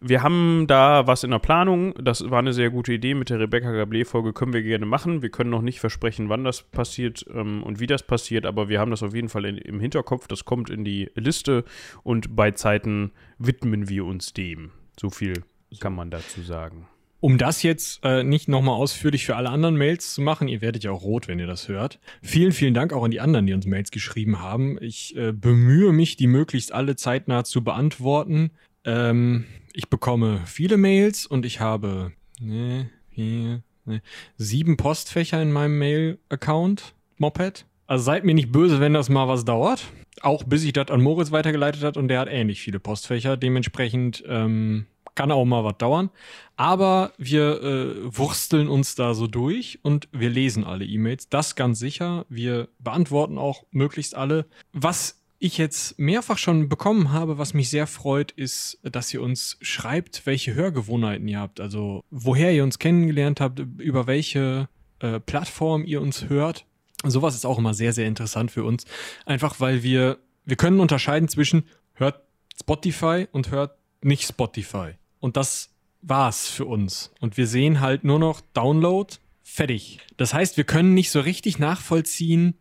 Wir 0.00 0.22
haben 0.22 0.66
da 0.66 1.06
was 1.06 1.24
in 1.24 1.30
der 1.30 1.38
Planung. 1.38 1.94
Das 2.02 2.30
war 2.30 2.38
eine 2.38 2.52
sehr 2.52 2.70
gute 2.70 2.92
Idee 2.92 3.14
mit 3.14 3.30
der 3.30 3.40
Rebecca 3.40 3.70
Gablé-Folge. 3.70 4.32
Können 4.32 4.52
wir 4.52 4.62
gerne 4.62 4.86
machen. 4.86 5.22
Wir 5.22 5.30
können 5.30 5.50
noch 5.50 5.62
nicht 5.62 5.80
versprechen, 5.80 6.28
wann 6.28 6.44
das 6.44 6.62
passiert 6.62 7.24
ähm, 7.32 7.62
und 7.62 7.80
wie 7.80 7.86
das 7.86 8.02
passiert, 8.02 8.46
aber 8.46 8.68
wir 8.68 8.80
haben 8.80 8.90
das 8.90 9.02
auf 9.02 9.14
jeden 9.14 9.28
Fall 9.28 9.44
in, 9.44 9.58
im 9.58 9.80
Hinterkopf. 9.80 10.28
Das 10.28 10.44
kommt 10.44 10.70
in 10.70 10.84
die 10.84 11.10
Liste 11.14 11.64
und 12.02 12.36
bei 12.36 12.52
Zeiten 12.52 13.12
widmen 13.38 13.88
wir 13.88 14.04
uns 14.04 14.32
dem. 14.32 14.70
So 14.98 15.10
viel 15.10 15.44
kann 15.80 15.94
man 15.94 16.10
dazu 16.10 16.42
sagen. 16.42 16.86
Um 17.22 17.38
das 17.38 17.62
jetzt 17.62 18.00
äh, 18.02 18.24
nicht 18.24 18.48
nochmal 18.48 18.74
ausführlich 18.74 19.24
für 19.24 19.36
alle 19.36 19.48
anderen 19.48 19.76
Mails 19.76 20.12
zu 20.12 20.20
machen, 20.20 20.48
ihr 20.48 20.60
werdet 20.60 20.82
ja 20.82 20.90
auch 20.90 21.04
rot, 21.04 21.28
wenn 21.28 21.38
ihr 21.38 21.46
das 21.46 21.68
hört. 21.68 22.00
Vielen, 22.20 22.50
vielen 22.50 22.74
Dank 22.74 22.92
auch 22.92 23.04
an 23.04 23.12
die 23.12 23.20
anderen, 23.20 23.46
die 23.46 23.52
uns 23.52 23.64
Mails 23.64 23.92
geschrieben 23.92 24.40
haben. 24.40 24.76
Ich 24.80 25.14
äh, 25.16 25.30
bemühe 25.30 25.92
mich, 25.92 26.16
die 26.16 26.26
möglichst 26.26 26.72
alle 26.72 26.96
zeitnah 26.96 27.44
zu 27.44 27.62
beantworten. 27.62 28.50
Ähm, 28.84 29.44
ich 29.72 29.88
bekomme 29.88 30.40
viele 30.46 30.76
Mails 30.76 31.24
und 31.24 31.46
ich 31.46 31.60
habe 31.60 32.10
ne, 32.40 32.90
vier, 33.12 33.62
ne, 33.84 34.02
sieben 34.36 34.76
Postfächer 34.76 35.40
in 35.40 35.52
meinem 35.52 35.78
Mail-Account, 35.78 36.92
Moped. 37.18 37.66
Also 37.86 38.02
seid 38.02 38.24
mir 38.24 38.34
nicht 38.34 38.50
böse, 38.50 38.80
wenn 38.80 38.94
das 38.94 39.08
mal 39.08 39.28
was 39.28 39.44
dauert. 39.44 39.84
Auch 40.22 40.42
bis 40.42 40.64
ich 40.64 40.72
das 40.72 40.90
an 40.90 41.00
Moritz 41.00 41.30
weitergeleitet 41.30 41.84
hat 41.84 41.96
und 41.96 42.08
der 42.08 42.18
hat 42.18 42.28
ähnlich 42.28 42.60
viele 42.60 42.80
Postfächer. 42.80 43.36
Dementsprechend 43.36 44.24
ähm, 44.26 44.86
kann 45.14 45.30
auch 45.30 45.44
mal 45.44 45.64
was 45.64 45.78
dauern. 45.78 46.10
Aber 46.56 47.12
wir 47.18 47.62
äh, 47.62 48.16
wursteln 48.16 48.68
uns 48.68 48.94
da 48.94 49.14
so 49.14 49.26
durch 49.26 49.80
und 49.82 50.08
wir 50.12 50.30
lesen 50.30 50.64
alle 50.64 50.84
E-Mails. 50.84 51.28
Das 51.28 51.56
ganz 51.56 51.78
sicher. 51.78 52.24
Wir 52.28 52.68
beantworten 52.78 53.38
auch 53.38 53.64
möglichst 53.70 54.14
alle. 54.14 54.46
Was 54.72 55.22
ich 55.38 55.58
jetzt 55.58 55.98
mehrfach 55.98 56.38
schon 56.38 56.68
bekommen 56.68 57.10
habe, 57.10 57.36
was 57.36 57.52
mich 57.52 57.68
sehr 57.68 57.88
freut, 57.88 58.30
ist, 58.30 58.78
dass 58.84 59.12
ihr 59.12 59.20
uns 59.20 59.58
schreibt, 59.60 60.24
welche 60.24 60.54
Hörgewohnheiten 60.54 61.26
ihr 61.26 61.40
habt. 61.40 61.60
Also 61.60 62.04
woher 62.10 62.52
ihr 62.52 62.62
uns 62.62 62.78
kennengelernt 62.78 63.40
habt, 63.40 63.58
über 63.78 64.06
welche 64.06 64.68
äh, 65.00 65.18
Plattform 65.18 65.84
ihr 65.84 66.00
uns 66.00 66.28
hört. 66.28 66.64
Sowas 67.04 67.34
ist 67.34 67.44
auch 67.44 67.58
immer 67.58 67.74
sehr, 67.74 67.92
sehr 67.92 68.06
interessant 68.06 68.52
für 68.52 68.62
uns. 68.62 68.84
Einfach 69.26 69.58
weil 69.58 69.82
wir, 69.82 70.18
wir 70.44 70.56
können 70.56 70.78
unterscheiden 70.78 71.28
zwischen 71.28 71.64
hört 71.94 72.22
Spotify 72.60 73.26
und 73.32 73.50
hört 73.50 73.76
nicht 74.00 74.28
Spotify. 74.28 74.92
Und 75.22 75.36
das 75.36 75.70
war's 76.02 76.48
für 76.48 76.66
uns. 76.66 77.12
Und 77.20 77.36
wir 77.36 77.46
sehen 77.46 77.80
halt 77.80 78.02
nur 78.02 78.18
noch 78.18 78.40
Download, 78.54 79.14
fertig. 79.44 80.00
Das 80.16 80.34
heißt, 80.34 80.56
wir 80.56 80.64
können 80.64 80.94
nicht 80.94 81.12
so 81.12 81.20
richtig 81.20 81.60
nachvollziehen, 81.60 82.54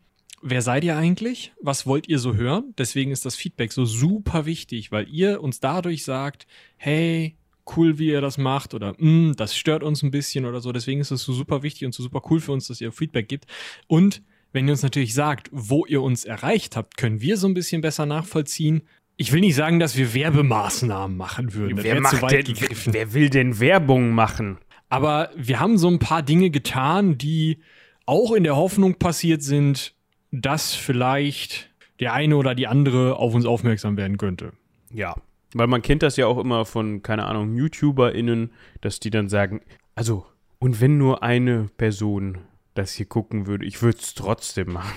wer 0.44 0.62
seid 0.62 0.84
ihr 0.84 0.96
eigentlich? 0.96 1.54
Was 1.60 1.88
wollt 1.88 2.08
ihr 2.08 2.20
so 2.20 2.36
hören? 2.36 2.76
Deswegen 2.78 3.10
ist 3.10 3.26
das 3.26 3.36
Feedback 3.36 3.74
so 3.74 3.86
super 3.86 4.46
wichtig, 4.46 4.92
weil 4.92 5.10
ihr 5.10 5.42
uns 5.42 5.60
dadurch 5.60 6.04
sagt, 6.04 6.46
hey, 6.78 7.36
cool, 7.76 7.98
wie 7.98 8.10
ihr 8.10 8.22
das 8.22 8.38
macht 8.38 8.76
oder 8.76 8.94
mm, 8.96 9.34
das 9.38 9.58
stört 9.58 9.82
uns 9.82 10.04
ein 10.04 10.12
bisschen 10.12 10.46
oder 10.46 10.62
so. 10.62 10.72
Deswegen 10.72 11.02
ist 11.02 11.10
es 11.10 11.24
so 11.24 11.34
super 11.34 11.64
wichtig 11.64 11.88
und 11.88 11.96
so 11.96 12.04
super 12.04 12.22
cool 12.30 12.40
für 12.40 12.52
uns, 12.52 12.68
dass 12.68 12.80
ihr 12.80 12.92
Feedback 12.92 13.28
gibt. 13.28 13.48
Und 13.88 14.22
wenn 14.54 14.68
ihr 14.68 14.74
uns 14.74 14.84
natürlich 14.84 15.16
sagt, 15.16 15.50
wo 15.52 15.88
ihr 15.88 16.04
uns 16.04 16.26
erreicht 16.26 16.76
habt, 16.76 16.98
können 16.98 17.22
wir 17.22 17.38
so 17.38 17.48
ein 17.48 17.56
bisschen 17.56 17.82
besser 17.82 18.06
nachvollziehen, 18.06 18.84
ich 19.22 19.32
will 19.32 19.42
nicht 19.42 19.56
sagen, 19.56 19.80
dass 19.80 19.96
wir 19.96 20.16
Werbemaßnahmen 20.16 21.16
machen 21.16 21.54
würden. 21.54 21.76
Das 21.76 21.86
wer, 21.86 22.02
macht 22.02 22.32
denn, 22.32 22.56
wer 22.86 23.14
will 23.14 23.30
denn 23.30 23.60
Werbung 23.60 24.12
machen? 24.12 24.58
Aber 24.90 25.30
wir 25.36 25.60
haben 25.60 25.78
so 25.78 25.88
ein 25.90 26.00
paar 26.00 26.24
Dinge 26.24 26.50
getan, 26.50 27.20
die 27.20 27.60
auch 28.08 28.32
in 28.34 28.44
der 28.44 28.56
Hoffnung 28.56 28.96
passiert 28.96 29.44
sind, 29.44 29.94
dass 30.32 30.74
vielleicht 30.74 31.70
der 32.00 32.14
eine 32.14 32.36
oder 32.36 32.56
die 32.56 32.66
andere 32.66 33.18
auf 33.18 33.36
uns 33.36 33.46
aufmerksam 33.46 33.96
werden 33.96 34.18
könnte. 34.18 34.54
Ja. 34.92 35.16
Weil 35.54 35.68
man 35.68 35.84
kennt 35.84 36.02
das 36.02 36.18
ja 36.18 36.26
auch 36.26 36.40
immer 36.40 36.66
von, 36.66 37.04
keine 37.04 37.26
Ahnung, 37.26 37.56
YouTuberInnen, 37.56 38.52
dass 38.82 39.00
die 39.00 39.12
dann 39.12 39.30
sagen, 39.30 39.62
also, 39.94 40.26
und 40.58 40.82
wenn 40.82 40.98
nur 40.98 41.22
eine 41.22 41.70
Person 41.78 42.40
das 42.74 42.94
hier 42.94 43.06
gucken 43.06 43.46
würde, 43.46 43.66
ich 43.66 43.84
würde 43.84 44.00
es 44.00 44.16
trotzdem 44.16 44.74
machen. 44.74 44.96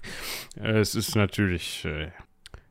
es 0.56 0.96
ist 0.96 1.14
natürlich 1.14 1.84
äh, 1.84 2.08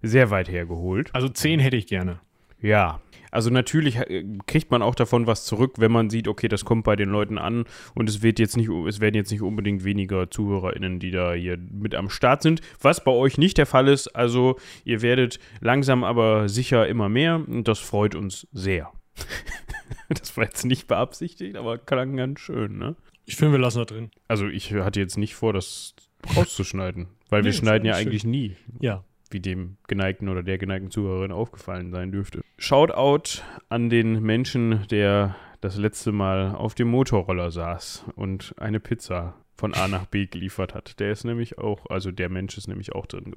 sehr 0.02 0.30
weit 0.30 0.50
hergeholt. 0.50 1.14
Also 1.14 1.30
zehn 1.30 1.60
hätte 1.60 1.78
ich 1.78 1.88
gerne. 1.88 2.20
Ja, 2.62 3.02
also 3.32 3.50
natürlich 3.50 3.98
äh, 3.98 4.24
kriegt 4.48 4.72
man 4.72 4.82
auch 4.82 4.96
davon 4.96 5.28
was 5.28 5.46
zurück, 5.46 5.76
wenn 5.78 5.92
man 5.92 6.10
sieht, 6.10 6.28
okay, 6.28 6.48
das 6.48 6.66
kommt 6.66 6.84
bei 6.84 6.96
den 6.96 7.10
Leuten 7.10 7.38
an 7.38 7.66
und 7.96 8.10
es 8.10 8.22
wird 8.22 8.40
jetzt 8.40 8.58
nicht, 8.58 8.70
es 8.70 9.00
werden 9.00 9.16
jetzt 9.16 9.32
nicht 9.32 9.42
unbedingt 9.42 9.84
weniger 9.84 10.30
ZuhörerInnen, 10.30 11.00
die 11.00 11.12
da 11.12 11.34
hier 11.34 11.58
mit 11.58 11.96
am 11.96 12.10
Start 12.10 12.42
sind. 12.42 12.62
Was 12.82 13.04
bei 13.04 13.12
euch 13.12 13.38
nicht 13.38 13.58
der 13.58 13.66
Fall 13.66 13.88
ist, 13.88 14.08
also 14.10 14.58
ihr 14.84 15.02
werdet 15.02 15.40
langsam 15.62 16.04
aber 16.04 16.50
sicher 16.50 16.88
immer 16.88 17.10
mehr 17.10 17.36
und 17.36 17.68
das 17.68 17.80
freut 17.80 18.16
uns 18.16 18.48
sehr. 18.52 18.92
das 20.10 20.36
war 20.38 20.46
jetzt 20.46 20.66
nicht 20.66 20.88
beabsichtigt, 20.88 21.56
aber 21.56 21.78
klang 21.78 22.16
ganz 22.16 22.40
schön, 22.40 22.78
ne? 22.78 22.96
Ich 23.26 23.36
finde, 23.36 23.54
wir 23.54 23.60
lassen 23.60 23.80
das 23.80 23.88
drin. 23.88 24.10
Also 24.28 24.48
ich 24.48 24.74
hatte 24.74 25.00
jetzt 25.00 25.18
nicht 25.18 25.36
vor, 25.36 25.54
das 25.54 25.94
rauszuschneiden, 26.36 27.08
weil 27.30 27.44
wir 27.44 27.52
Nee, 27.52 27.58
schneiden 27.58 27.86
ja 27.86 27.94
eigentlich 27.94 28.24
nie 28.24 28.56
Ja. 28.80 29.04
Wie 29.32 29.40
dem 29.40 29.78
geneigten 29.88 30.30
oder 30.30 30.44
der 30.44 30.58
geneigten 30.58 30.92
Zuhörerin 30.92 31.32
aufgefallen 31.32 31.92
sein 31.92 32.12
dürfte. 32.12 32.42
Shoutout 32.58 33.42
an 33.70 33.90
den 33.90 34.22
Menschen, 34.22 34.86
der 34.90 35.36
das 35.62 35.78
letzte 35.78 36.12
Mal 36.12 36.56
auf 36.56 36.74
dem 36.76 36.90
Motorroller 36.90 37.52
saß 37.52 38.06
und 38.16 38.56
eine 38.58 38.80
Pizza 38.80 39.36
von 39.60 39.74
A 39.74 39.88
nach 39.88 40.06
B 40.06 40.26
geliefert 40.32 40.74
hat. 40.74 41.00
Der 41.00 41.12
ist 41.12 41.26
nämlich 41.26 41.58
auch, 41.58 41.86
also 41.90 42.12
der 42.12 42.30
Mensch 42.30 42.58
ist 42.58 42.68
nämlich 42.68 42.94
auch 42.94 43.06
drin. 43.06 43.36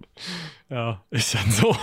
Ja, 0.70 1.04
ist 1.11 1.34
dann 1.34 1.50
so. 1.50 1.76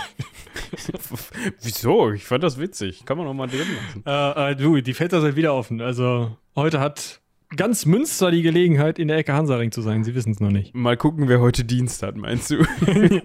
Wieso? 1.60 2.12
Ich 2.12 2.24
fand 2.24 2.42
das 2.42 2.58
witzig. 2.58 3.04
Kann 3.04 3.18
man 3.18 3.26
auch 3.26 3.34
mal 3.34 3.46
drin 3.46 3.66
lassen. 3.76 4.02
Äh, 4.06 4.52
äh, 4.52 4.56
du, 4.56 4.80
die 4.80 4.94
Fenster 4.94 5.20
sind 5.20 5.36
wieder 5.36 5.54
offen. 5.54 5.80
Also 5.80 6.36
heute 6.56 6.80
hat 6.80 7.20
ganz 7.56 7.84
Münster 7.84 8.30
die 8.30 8.42
Gelegenheit, 8.42 8.98
in 8.98 9.08
der 9.08 9.18
Ecke 9.18 9.32
Hansaring 9.34 9.72
zu 9.72 9.82
sein. 9.82 10.04
Sie 10.04 10.14
wissen 10.14 10.32
es 10.32 10.40
noch 10.40 10.50
nicht. 10.50 10.74
Mal 10.74 10.96
gucken, 10.96 11.28
wer 11.28 11.40
heute 11.40 11.64
Dienst 11.64 12.02
hat, 12.02 12.16
meinst 12.16 12.50
du? 12.50 12.64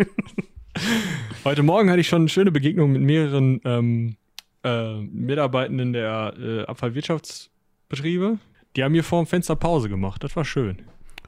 Heute 1.44 1.64
Morgen 1.64 1.90
hatte 1.90 2.02
ich 2.02 2.08
schon 2.08 2.24
eine 2.24 2.30
schöne 2.30 2.52
Begegnung 2.52 2.92
mit 2.92 3.02
mehreren 3.02 3.62
ähm, 3.66 4.16
äh, 4.64 4.96
Mitarbeitenden 5.02 5.94
der 5.94 6.34
äh, 6.40 6.66
Abfallwirtschaftsbetriebe. 6.66 8.40
Die 8.76 8.84
haben 8.84 8.92
mir 8.92 9.04
vor 9.04 9.24
dem 9.24 9.28
Fenster 9.28 9.56
Pause 9.56 9.90
gemacht. 9.90 10.24
Das 10.24 10.36
war 10.36 10.44
schön. 10.44 10.82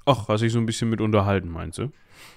Ach, 0.06 0.27
hast 0.27 0.42
dich 0.42 0.54
so 0.54 0.60
ein 0.60 0.66
bisschen 0.66 0.89
mit 0.89 1.01
unterhalten, 1.01 1.50
meinst 1.50 1.77
du? 1.77 1.92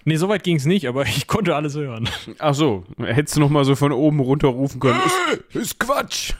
Nee, 0.04 0.16
so 0.16 0.28
weit 0.28 0.42
ging 0.42 0.56
es 0.56 0.66
nicht, 0.66 0.86
aber 0.88 1.02
ich 1.06 1.26
konnte 1.26 1.56
alles 1.56 1.74
hören. 1.74 2.08
Ach 2.38 2.54
so, 2.54 2.84
hättest 2.98 3.36
du 3.36 3.40
noch 3.40 3.50
mal 3.50 3.64
so 3.64 3.74
von 3.74 3.92
oben 3.92 4.20
runter 4.20 4.48
rufen 4.48 4.80
können. 4.80 5.00
ist, 5.50 5.56
ist 5.56 5.78
Quatsch. 5.78 6.34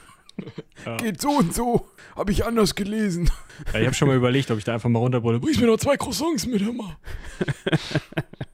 Ja. 0.85 0.97
Geht 0.97 1.21
so 1.21 1.29
und 1.29 1.53
so. 1.53 1.87
Habe 2.15 2.31
ich 2.31 2.45
anders 2.45 2.75
gelesen. 2.75 3.29
Ja, 3.73 3.79
ich 3.79 3.85
habe 3.85 3.95
schon 3.95 4.07
mal 4.07 4.17
überlegt, 4.17 4.49
ob 4.51 4.57
ich 4.57 4.63
da 4.63 4.73
einfach 4.73 4.89
mal 4.89 4.99
runterbrülle. 4.99 5.39
Bringst 5.39 5.59
mir 5.59 5.67
noch 5.67 5.77
zwei 5.77 5.97
Croissants 5.97 6.45
mit, 6.47 6.63
hör 6.63 6.73
mal. 6.73 6.97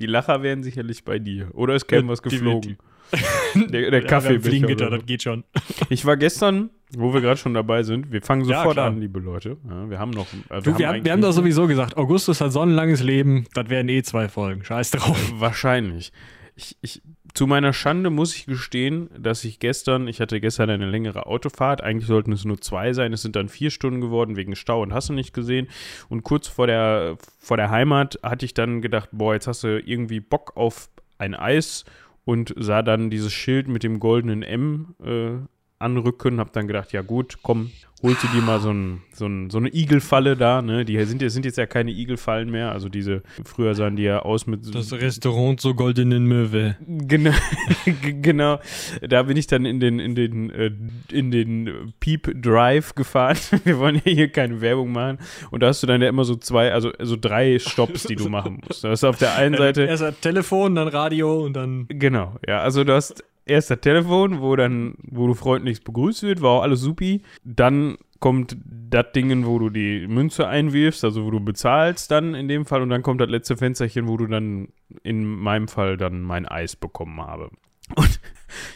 Die 0.00 0.06
Lacher 0.06 0.42
wären 0.42 0.62
sicherlich 0.62 1.04
bei 1.04 1.18
dir. 1.18 1.48
Oder 1.54 1.74
es 1.74 1.86
käme 1.86 2.02
Ja, 2.02 2.08
was 2.08 2.22
geflogen. 2.22 2.76
Der, 3.54 3.90
der 3.90 4.00
Ja, 4.00 4.06
Kaffeebecher. 4.06 4.48
Fliegengitter, 4.48 4.88
das 4.88 5.04
geht 5.04 5.22
schon. 5.22 5.44
Ich 5.90 6.06
war 6.06 6.16
gestern, 6.16 6.70
wo 6.96 7.12
wir 7.12 7.20
gerade 7.20 7.36
schon 7.36 7.52
dabei 7.52 7.82
sind, 7.82 8.10
wir 8.10 8.22
fangen 8.22 8.46
Ja, 8.46 8.58
sofort 8.58 8.74
klar. 8.76 8.86
an, 8.86 9.00
liebe 9.00 9.20
Leute. 9.20 9.58
Ja, 9.68 9.90
wir 9.90 9.98
haben 9.98 10.12
noch. 10.12 10.26
äh, 10.48 10.62
Du, 10.62 10.78
wir, 10.78 10.88
haben, 10.88 11.04
wir 11.04 11.12
haben 11.12 11.20
doch 11.20 11.28
nicht- 11.28 11.36
sowieso 11.36 11.66
gesagt, 11.66 11.98
Augustus 11.98 12.40
hat 12.40 12.52
so 12.52 12.60
ein 12.60 12.70
langes 12.70 13.02
Leben, 13.02 13.44
das 13.52 13.68
werden 13.68 13.90
eh 13.90 14.02
zwei 14.02 14.28
Folgen. 14.30 14.64
Scheiß 14.64 14.92
drauf. 14.92 15.32
Wahrscheinlich. 15.34 16.10
Ich, 16.56 16.76
ich, 16.80 17.02
zu 17.34 17.46
meiner 17.46 17.72
Schande 17.72 18.10
muss 18.10 18.34
ich 18.36 18.46
gestehen, 18.46 19.08
dass 19.18 19.44
ich 19.44 19.58
gestern, 19.58 20.06
ich 20.06 20.20
hatte 20.20 20.40
gestern 20.40 20.68
eine 20.68 20.90
längere 20.90 21.26
Autofahrt, 21.26 21.80
eigentlich 21.80 22.06
sollten 22.06 22.32
es 22.32 22.44
nur 22.44 22.60
zwei 22.60 22.92
sein, 22.92 23.12
es 23.12 23.22
sind 23.22 23.36
dann 23.36 23.48
vier 23.48 23.70
Stunden 23.70 24.00
geworden 24.00 24.36
wegen 24.36 24.54
Stau 24.54 24.82
und 24.82 24.92
hast 24.92 25.08
du 25.08 25.14
nicht 25.14 25.32
gesehen. 25.32 25.68
Und 26.08 26.24
kurz 26.24 26.48
vor 26.48 26.66
der, 26.66 27.16
vor 27.38 27.56
der 27.56 27.70
Heimat 27.70 28.18
hatte 28.22 28.44
ich 28.44 28.52
dann 28.52 28.82
gedacht, 28.82 29.08
boah, 29.12 29.34
jetzt 29.34 29.46
hast 29.46 29.64
du 29.64 29.80
irgendwie 29.80 30.20
Bock 30.20 30.56
auf 30.56 30.90
ein 31.16 31.34
Eis 31.34 31.84
und 32.24 32.54
sah 32.56 32.82
dann 32.82 33.08
dieses 33.08 33.32
Schild 33.32 33.66
mit 33.66 33.82
dem 33.82 33.98
goldenen 33.98 34.42
M 34.42 34.94
äh, 35.02 35.38
anrücken, 35.78 36.38
hab 36.38 36.52
dann 36.52 36.66
gedacht, 36.66 36.92
ja 36.92 37.02
gut, 37.02 37.38
komm, 37.42 37.70
holst 38.02 38.22
du 38.24 38.28
dir 38.28 38.42
mal 38.42 38.58
so, 38.60 38.70
ein, 38.70 39.02
so, 39.12 39.26
ein, 39.26 39.48
so 39.50 39.58
eine 39.58 39.68
Igelfalle 39.72 40.36
da, 40.36 40.60
ne? 40.60 40.84
Die 40.84 41.02
sind, 41.04 41.22
sind 41.30 41.44
jetzt 41.44 41.56
ja 41.58 41.66
keine 41.66 41.90
Igelfallen 41.92 42.50
mehr, 42.50 42.72
also 42.72 42.88
diese, 42.88 43.22
früher 43.44 43.74
sahen 43.74 43.96
die 43.96 44.02
ja 44.02 44.20
aus 44.20 44.46
mit 44.46 44.64
so- 44.64 44.72
Das 44.72 44.92
Restaurant 44.92 45.60
zur 45.60 45.76
goldenen 45.76 46.24
Möwe. 46.24 46.76
Genau, 46.86 47.30
genau. 48.22 48.58
Da 49.08 49.22
bin 49.22 49.36
ich 49.36 49.46
dann 49.46 49.64
in 49.64 49.80
den, 49.80 49.98
in 49.98 50.14
den, 50.14 50.50
äh, 50.50 50.70
in 51.10 51.30
den 51.30 51.92
Peep 52.00 52.42
Drive 52.42 52.94
gefahren. 52.94 53.36
Wir 53.64 53.78
wollen 53.78 53.96
ja 54.04 54.12
hier 54.12 54.28
keine 54.28 54.60
Werbung 54.60 54.92
machen. 54.92 55.18
Und 55.50 55.62
da 55.62 55.68
hast 55.68 55.82
du 55.82 55.86
dann 55.86 56.02
ja 56.02 56.08
immer 56.08 56.24
so 56.24 56.36
zwei, 56.36 56.72
also 56.72 56.90
so 57.00 57.16
drei 57.20 57.58
Stops, 57.58 58.04
die 58.04 58.16
du 58.16 58.28
machen 58.28 58.60
musst. 58.66 58.82
Du 58.84 58.88
hast 58.88 59.04
auf 59.04 59.18
der 59.18 59.36
einen 59.36 59.56
Seite, 59.56 59.82
Erst 59.84 60.22
Telefon, 60.22 60.74
dann 60.74 60.88
Radio 60.88 61.44
und 61.44 61.54
dann. 61.54 61.86
genau, 61.88 62.36
ja, 62.46 62.60
also 62.60 62.84
du 62.84 62.92
hast 62.94 63.22
erst 63.44 63.70
das 63.70 63.80
Telefon, 63.80 64.40
wo 64.40 64.56
dann, 64.56 64.94
wo 65.02 65.26
du 65.26 65.34
freundlichst 65.34 65.84
begrüßt 65.84 66.22
wird, 66.22 66.42
war 66.42 66.50
auch 66.50 66.62
alles 66.62 66.80
supi. 66.80 67.22
Dann 67.44 67.96
kommt 68.20 68.56
das 68.64 69.06
Ding, 69.14 69.44
wo 69.46 69.58
du 69.58 69.68
die 69.68 70.06
Münze 70.06 70.46
einwirfst, 70.46 71.04
also 71.04 71.24
wo 71.24 71.30
du 71.30 71.40
bezahlst 71.40 72.10
dann 72.10 72.34
in 72.34 72.46
dem 72.46 72.66
Fall 72.66 72.80
und 72.80 72.88
dann 72.88 73.02
kommt 73.02 73.20
das 73.20 73.28
letzte 73.28 73.56
Fensterchen, 73.56 74.06
wo 74.06 74.16
du 74.16 74.26
dann 74.26 74.68
in 75.02 75.24
meinem 75.24 75.66
Fall 75.66 75.96
dann 75.96 76.22
mein 76.22 76.46
Eis 76.46 76.76
bekommen 76.76 77.20
habe. 77.20 77.50
Und 77.96 78.20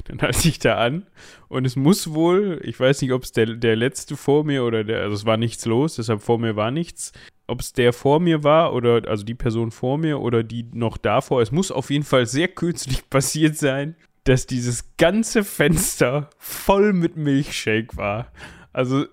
dann 0.06 0.20
halte 0.22 0.48
ich 0.48 0.58
da 0.58 0.78
an 0.78 1.06
und 1.48 1.66
es 1.66 1.76
muss 1.76 2.14
wohl, 2.14 2.60
ich 2.64 2.80
weiß 2.80 3.02
nicht, 3.02 3.12
ob 3.12 3.24
es 3.24 3.32
der, 3.32 3.46
der 3.46 3.76
letzte 3.76 4.16
vor 4.16 4.44
mir 4.44 4.64
oder 4.64 4.84
der, 4.84 5.02
also 5.02 5.14
es 5.14 5.26
war 5.26 5.36
nichts 5.36 5.66
los, 5.66 5.96
deshalb 5.96 6.22
vor 6.22 6.38
mir 6.38 6.56
war 6.56 6.70
nichts. 6.70 7.12
Ob 7.46 7.60
es 7.60 7.72
der 7.72 7.92
vor 7.92 8.20
mir 8.20 8.42
war 8.42 8.72
oder, 8.72 9.06
also 9.06 9.22
die 9.22 9.34
Person 9.34 9.70
vor 9.70 9.98
mir 9.98 10.20
oder 10.20 10.42
die 10.42 10.66
noch 10.72 10.96
davor, 10.96 11.42
es 11.42 11.52
muss 11.52 11.70
auf 11.70 11.90
jeden 11.90 12.04
Fall 12.04 12.26
sehr 12.26 12.48
kürzlich 12.48 13.08
passiert 13.10 13.56
sein, 13.56 13.96
dass 14.26 14.46
dieses 14.46 14.96
ganze 14.96 15.44
Fenster 15.44 16.30
voll 16.38 16.92
mit 16.92 17.16
Milchshake 17.16 17.96
war. 17.96 18.32
Also 18.72 19.06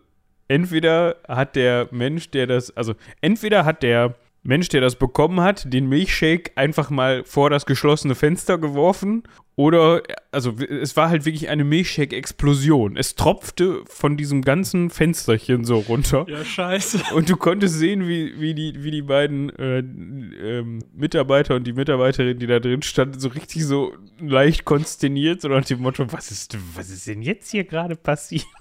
entweder 0.47 1.17
hat 1.27 1.55
der 1.55 1.87
Mensch, 1.91 2.31
der 2.31 2.47
das, 2.47 2.75
also 2.75 2.95
entweder 3.21 3.63
hat 3.63 3.83
der 3.83 4.15
Mensch, 4.43 4.67
der 4.67 4.81
das 4.81 4.95
bekommen 4.95 5.39
hat, 5.39 5.71
den 5.71 5.87
Milchshake 5.87 6.51
einfach 6.55 6.89
mal 6.89 7.23
vor 7.23 7.49
das 7.49 7.65
geschlossene 7.65 8.13
Fenster 8.13 8.57
geworfen 8.57 9.23
oder, 9.55 10.01
also 10.31 10.55
es 10.57 10.97
war 10.97 11.09
halt 11.09 11.25
wirklich 11.25 11.47
eine 11.47 11.63
Milchshake-Explosion. 11.63 12.97
Es 12.97 13.15
tropfte 13.15 13.83
von 13.85 14.17
diesem 14.17 14.41
ganzen 14.41 14.89
Fensterchen 14.89 15.63
so 15.63 15.77
runter. 15.77 16.25
Ja, 16.27 16.43
scheiße. 16.43 17.13
Und 17.13 17.29
du 17.29 17.37
konntest 17.37 17.75
sehen, 17.75 18.07
wie, 18.07 18.39
wie, 18.41 18.53
die, 18.53 18.83
wie 18.83 18.91
die 18.91 19.03
beiden 19.03 19.49
äh, 19.57 19.79
ähm, 19.79 20.79
Mitarbeiter 20.93 21.55
und 21.55 21.65
die 21.65 21.73
Mitarbeiterin, 21.73 22.39
die 22.39 22.47
da 22.47 22.59
drin 22.59 22.81
standen, 22.81 23.19
so 23.19 23.29
richtig 23.29 23.63
so 23.63 23.93
leicht 24.19 24.65
konsterniert, 24.65 25.41
so 25.41 25.47
nach 25.49 25.63
dem 25.65 25.81
Motto, 25.81 26.11
was 26.11 26.31
ist, 26.31 26.57
was 26.75 26.89
ist 26.89 27.07
denn 27.07 27.21
jetzt 27.21 27.51
hier 27.51 27.63
gerade 27.63 27.95
passiert? 27.95 28.45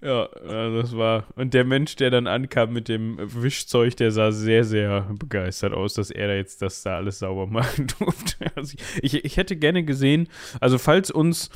Ja, 0.00 0.26
also 0.26 0.82
das 0.82 0.96
war. 0.96 1.24
Und 1.36 1.54
der 1.54 1.64
Mensch, 1.64 1.96
der 1.96 2.10
dann 2.10 2.26
ankam 2.26 2.72
mit 2.72 2.88
dem 2.88 3.18
Wischzeug, 3.20 3.96
der 3.96 4.10
sah 4.10 4.32
sehr, 4.32 4.64
sehr 4.64 5.08
begeistert 5.18 5.72
aus, 5.72 5.94
dass 5.94 6.10
er 6.10 6.28
da 6.28 6.34
jetzt 6.34 6.62
das 6.62 6.82
da 6.82 6.96
alles 6.96 7.18
sauber 7.18 7.46
machen 7.50 7.86
durfte. 7.98 8.46
Also 8.54 8.76
ich, 9.02 9.24
ich, 9.24 9.36
hätte 9.36 9.56
gerne 9.56 9.84
gesehen, 9.84 10.28
also 10.60 10.78
falls 10.78 11.10
uns 11.10 11.50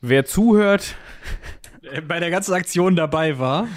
wer 0.00 0.24
zuhört, 0.24 0.96
Äh, 1.90 2.00
Bei 2.02 2.20
der 2.20 2.30
ganzen 2.30 2.54
Aktion 2.54 2.96
dabei 2.96 3.38
war. 3.38 3.68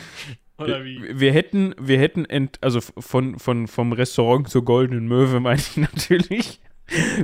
Oder 0.57 0.83
wie? 0.83 0.99
wir 1.19 1.31
hätten, 1.31 1.73
wir 1.79 1.99
hätten, 1.99 2.25
ent, 2.25 2.57
also 2.61 2.81
von, 2.81 3.39
von, 3.39 3.67
vom 3.67 3.93
Restaurant 3.93 4.49
zur 4.49 4.65
Goldenen 4.65 5.07
Möwe 5.07 5.39
meine 5.39 5.59
ich 5.59 5.77
natürlich. 5.77 6.59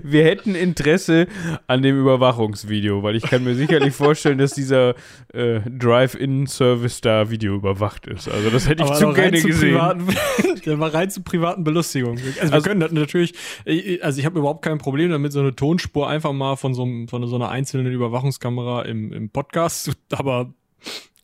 Wir 0.04 0.24
hätten 0.26 0.56
Interesse 0.56 1.28
an 1.68 1.82
dem 1.82 2.00
Überwachungsvideo, 2.00 3.04
weil 3.04 3.16
ich 3.16 3.24
kann 3.24 3.44
mir 3.44 3.56
sicherlich 3.56 3.94
vorstellen, 3.96 4.38
dass 4.38 4.54
dieser 4.54 4.96
äh, 5.34 5.60
Drive-In-Service 5.70 7.02
da 7.02 7.30
Video 7.30 7.56
überwacht 7.56 8.08
ist. 8.08 8.28
Also 8.30 8.50
das 8.50 8.68
hätte 8.68 8.84
ich 8.84 8.90
Aber 8.90 9.00
zu 9.00 9.14
gerne 9.14 9.38
zu 9.38 9.48
gesehen. 9.48 9.74
Privaten, 9.74 10.08
der 10.66 10.80
war 10.80 10.94
rein 10.94 11.10
zu 11.10 11.22
privaten 11.24 11.64
Belustigung. 11.64 12.18
Also, 12.18 12.36
wir 12.36 12.54
Also- 12.54 12.68
können 12.70 12.80
das 12.80 12.92
natürlich, 12.92 13.34
äh, 13.66 14.00
also 14.02 14.20
ich 14.20 14.26
habe 14.26 14.40
überhaupt 14.40 14.64
kein 14.64 14.78
Problem 14.78 15.10
damit, 15.12 15.32
so 15.32 15.40
eine 15.40 15.56
Tonspur 15.56 16.08
einfach 16.10 16.34
mal 16.34 16.56
von 16.56 16.74
so, 16.74 16.84
einem, 16.84 17.08
von 17.08 17.26
so 17.28 17.36
einer 17.36 17.50
einzelnen 17.50 17.92
Überwachungskamera 17.92 18.84
im, 18.84 19.12
im 19.14 19.30
Podcast, 19.30 19.86
zu- 19.86 19.92
aber 20.12 20.54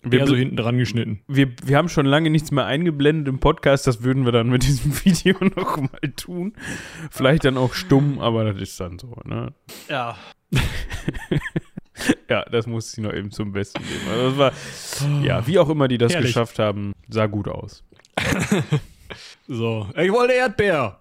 Wir, 0.03 0.19
eher 0.21 0.27
so 0.27 0.35
hinten 0.35 0.55
dran 0.55 0.77
geschnitten. 0.79 1.21
wir, 1.27 1.51
wir 1.63 1.77
haben 1.77 1.87
schon 1.87 2.07
lange 2.07 2.31
nichts 2.31 2.49
mehr 2.51 2.65
eingeblendet 2.65 3.27
im 3.27 3.39
Podcast, 3.39 3.85
das 3.85 4.01
würden 4.03 4.25
wir 4.25 4.31
dann 4.31 4.49
mit 4.49 4.63
diesem 4.63 4.93
Video 5.05 5.35
noch 5.55 5.77
mal 5.77 6.11
tun. 6.15 6.53
Vielleicht 7.11 7.45
dann 7.45 7.57
auch 7.57 7.73
stumm, 7.73 8.19
aber 8.19 8.45
das 8.51 8.61
ist 8.61 8.79
dann 8.79 8.97
so, 8.99 9.15
ne? 9.25 9.53
Ja. 9.89 10.17
Ja, 12.29 12.43
das 12.45 12.65
musste 12.65 12.99
ich 12.99 13.05
noch 13.07 13.13
eben 13.13 13.29
zum 13.29 13.51
Besten 13.51 13.79
geben. 13.83 14.09
Also 14.09 14.29
das 14.29 14.37
war, 15.05 15.21
ja, 15.21 15.45
wie 15.45 15.59
auch 15.59 15.69
immer 15.69 15.87
die 15.87 15.99
das 15.99 16.13
Herrlich. 16.13 16.29
geschafft 16.29 16.57
haben, 16.57 16.93
sah 17.09 17.27
gut 17.27 17.47
aus. 17.47 17.83
So, 19.47 19.87
ich 19.95 20.11
wollte 20.11 20.33
Erdbeer. 20.33 20.99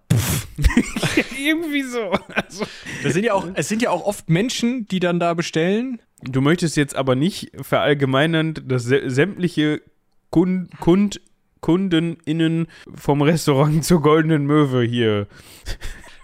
Irgendwie 1.38 1.82
so. 1.82 2.10
Also, 2.34 2.64
Das 3.02 3.12
sind 3.14 3.24
ja 3.24 3.34
auch, 3.34 3.46
es 3.54 3.68
sind 3.68 3.82
ja 3.82 3.90
auch 3.90 4.04
oft 4.04 4.28
Menschen, 4.30 4.86
die 4.88 5.00
dann 5.00 5.18
da 5.20 5.34
bestellen. 5.34 6.00
du 6.22 6.40
möchtest 6.40 6.76
jetzt 6.76 6.94
aber 6.94 7.14
nicht 7.16 7.50
verallgemeinern, 7.60 8.54
dass 8.66 8.86
sä- 8.86 9.08
sämtliche 9.08 9.82
Kund, 10.30 10.70
Kund, 10.80 11.20
KundenInnen 11.60 12.68
vom 12.94 13.22
Restaurant 13.22 13.84
zur 13.84 14.02
Goldenen 14.02 14.44
Möwe 14.46 14.82
hier. 14.82 15.26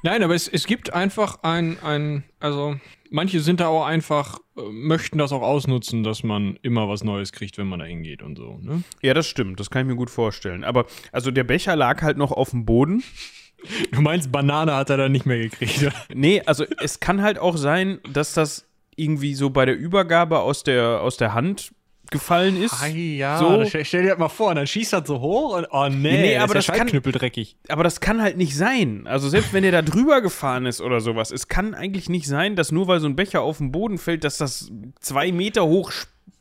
Nein, 0.03 0.23
aber 0.23 0.35
es, 0.35 0.49
es 0.49 0.67
gibt 0.67 0.93
einfach 0.93 1.43
ein, 1.43 1.79
ein, 1.83 2.25
also 2.39 2.77
manche 3.11 3.41
sind 3.41 3.61
da 3.61 3.67
auch 3.69 3.85
einfach, 3.87 4.39
äh, 4.57 4.63
möchten 4.71 5.19
das 5.19 5.33
auch 5.33 5.43
ausnutzen, 5.43 6.05
dass 6.05 6.23
man 6.23 6.59
immer 6.63 6.89
was 6.89 7.03
Neues 7.03 7.33
kriegt, 7.33 7.59
wenn 7.59 7.67
man 7.67 7.81
da 7.81 7.87
hingeht 7.87 8.23
und 8.23 8.37
so. 8.37 8.59
Ne? 8.63 8.83
Ja, 9.03 9.15
das 9.15 9.27
stimmt, 9.27 9.59
das 9.59 9.71
kann 9.71 9.83
ich 9.83 9.89
mir 9.89 9.97
gut 9.97 10.11
vorstellen. 10.11 10.63
Aber 10.65 10.87
also 11.13 11.31
der 11.31 11.45
Becher 11.45 11.75
lag 11.75 12.03
halt 12.03 12.19
noch 12.19 12.31
auf 12.33 12.51
dem 12.51 12.65
Boden. 12.67 13.03
Du 13.93 14.01
meinst, 14.01 14.31
Banane 14.33 14.75
hat 14.75 14.91
er 14.91 14.97
dann 14.97 15.13
nicht 15.13 15.27
mehr 15.27 15.39
gekriegt. 15.39 15.83
oder? 15.83 15.93
Nee, 16.15 16.43
also 16.47 16.65
es 16.83 17.01
kann 17.01 17.23
halt 17.23 17.39
auch 17.39 17.57
sein, 17.57 17.99
dass 18.13 18.33
das 18.35 18.67
irgendwie 18.97 19.35
so 19.35 19.51
bei 19.51 19.65
der 19.67 19.77
Übergabe 19.77 20.41
aus 20.41 20.63
der, 20.63 21.01
aus 21.03 21.17
der 21.17 21.35
Hand 21.35 21.73
gefallen 22.11 22.63
ist. 22.63 22.73
ja, 22.95 23.37
So. 23.39 23.65
stell, 23.67 23.85
stell 23.85 24.03
dir 24.05 24.11
das 24.11 24.19
mal 24.19 24.29
vor, 24.29 24.51
und 24.51 24.57
dann 24.57 24.67
schießt 24.69 24.93
das 24.93 25.09
so 25.09 25.21
hoch 25.21 25.57
und 25.59 25.67
oh 25.73 25.89
nee, 25.89 25.97
Nee, 26.13 26.35
das 26.35 26.45
aber 26.45 26.57
ist 26.61 26.69
das 26.69 26.77
kann- 26.77 26.87
dreckig. 26.87 27.57
Aber 27.69 27.83
das 27.83 28.01
kann 28.01 28.23
halt 28.23 28.37
nicht 28.37 28.57
sein. 28.57 29.07
Also 29.09 29.29
selbst 29.29 29.53
wenn 29.53 29.65
der 29.65 29.73
da 29.73 29.83
drüber 29.83 30.21
gefahren 30.21 30.67
ist 30.67 30.81
oder 30.81 31.01
sowas, 31.01 31.33
es 31.33 31.49
kann 31.49 31.75
eigentlich 31.75 32.09
nicht 32.09 32.29
sein, 32.29 32.55
dass 32.55 32.71
nur 32.71 32.87
weil 32.87 33.01
so 33.01 33.09
ein 33.09 33.17
Becher 33.17 33.43
auf 33.43 33.59
den 33.59 33.73
Boden 33.73 33.99
fällt, 33.99 34.23
dass 34.23 34.37
das 34.39 34.71
zwei 35.01 35.33
Meter 35.33 35.67
hoch 35.67 35.91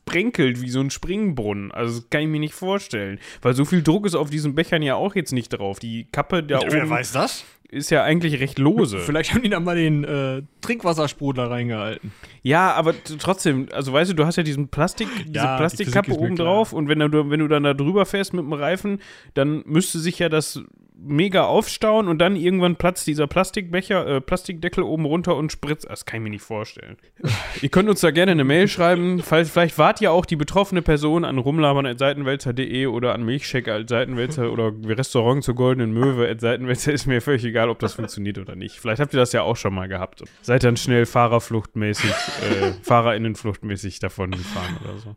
sprenkelt 0.06 0.62
wie 0.62 0.70
so 0.70 0.80
ein 0.80 0.90
Springbrunnen. 0.90 1.72
Also 1.72 2.00
das 2.00 2.10
kann 2.10 2.22
ich 2.22 2.28
mir 2.28 2.40
nicht 2.40 2.54
vorstellen. 2.54 3.18
Weil 3.42 3.54
so 3.54 3.64
viel 3.64 3.82
Druck 3.82 4.06
ist 4.06 4.14
auf 4.14 4.30
diesen 4.30 4.54
Bechern 4.54 4.82
ja 4.82 4.94
auch 4.94 5.14
jetzt 5.14 5.32
nicht 5.32 5.48
drauf. 5.48 5.78
Die 5.78 6.06
Kappe 6.12 6.42
da 6.42 6.60
oben 6.60 6.90
das? 7.12 7.44
ist 7.68 7.90
ja 7.90 8.04
eigentlich 8.04 8.40
recht 8.40 8.60
lose. 8.60 9.00
Vielleicht 9.00 9.34
haben 9.34 9.42
die 9.42 9.48
dann 9.48 9.64
mal 9.64 9.74
den 9.74 10.04
äh, 10.04 10.42
Trinkwassersprudler 10.60 11.50
reingehalten. 11.50 12.12
Ja, 12.42 12.72
aber 12.74 12.94
trotzdem, 13.18 13.68
also 13.72 13.92
weißt 13.92 14.12
du, 14.12 14.14
du 14.14 14.24
hast 14.24 14.36
ja 14.36 14.44
diesen 14.44 14.68
Plastik, 14.68 15.08
diese 15.26 15.34
Ja, 15.34 15.56
die 15.56 15.60
Plastikkappe 15.60 16.12
mir 16.12 16.18
oben 16.18 16.36
drauf 16.36 16.72
und 16.72 16.88
wenn 16.88 17.00
du, 17.00 17.28
wenn 17.28 17.40
du 17.40 17.48
dann 17.48 17.64
da 17.64 17.74
drüber 17.74 18.06
fährst 18.06 18.32
mit 18.34 18.44
dem 18.44 18.52
Reifen, 18.52 19.00
dann 19.34 19.64
müsste 19.66 19.98
sich 19.98 20.20
ja 20.20 20.28
das 20.28 20.62
mega 20.98 21.44
aufstauen 21.44 22.08
und 22.08 22.18
dann 22.18 22.36
irgendwann 22.36 22.76
platzt 22.76 23.06
dieser 23.06 23.26
Plastikbecher, 23.26 24.06
äh, 24.06 24.20
Plastikdeckel 24.20 24.82
oben 24.82 25.04
runter 25.04 25.36
und 25.36 25.52
spritzt. 25.52 25.88
Das 25.88 26.06
kann 26.06 26.18
ich 26.18 26.24
mir 26.24 26.30
nicht 26.30 26.42
vorstellen. 26.42 26.96
ihr 27.62 27.68
könnt 27.68 27.88
uns 27.88 28.00
da 28.00 28.10
gerne 28.10 28.32
eine 28.32 28.44
Mail 28.44 28.66
schreiben, 28.68 29.20
falls, 29.20 29.50
vielleicht 29.50 29.78
wart 29.78 30.00
ja 30.00 30.10
auch 30.10 30.24
die 30.24 30.36
betroffene 30.36 30.82
Person 30.82 31.24
an 31.24 31.38
rumlabern.seitenwälzer.de 31.38 32.86
oder 32.86 33.14
an 33.14 33.24
Milchchecker.seitenwälzer 33.24 34.50
oder 34.50 34.72
Restaurant 34.84 35.44
zur 35.44 35.54
Goldenen 35.54 35.92
Möwe 35.92 36.34
Seitenwälzer, 36.38 36.92
ist 36.92 37.06
mir 37.06 37.20
völlig 37.20 37.44
egal, 37.44 37.68
ob 37.68 37.78
das 37.78 37.94
funktioniert 37.94 38.38
oder 38.38 38.56
nicht. 38.56 38.78
Vielleicht 38.80 39.00
habt 39.00 39.12
ihr 39.12 39.20
das 39.20 39.32
ja 39.32 39.42
auch 39.42 39.56
schon 39.56 39.74
mal 39.74 39.88
gehabt. 39.88 40.24
Seid 40.42 40.64
dann 40.64 40.76
schnell 40.76 41.06
fahrerfluchtmäßig, 41.06 42.10
äh, 42.10 42.72
fahrerinnenfluchtmäßig 42.82 43.98
davon 43.98 44.30
gefahren 44.30 44.76
oder 44.82 44.98
so. 44.98 45.16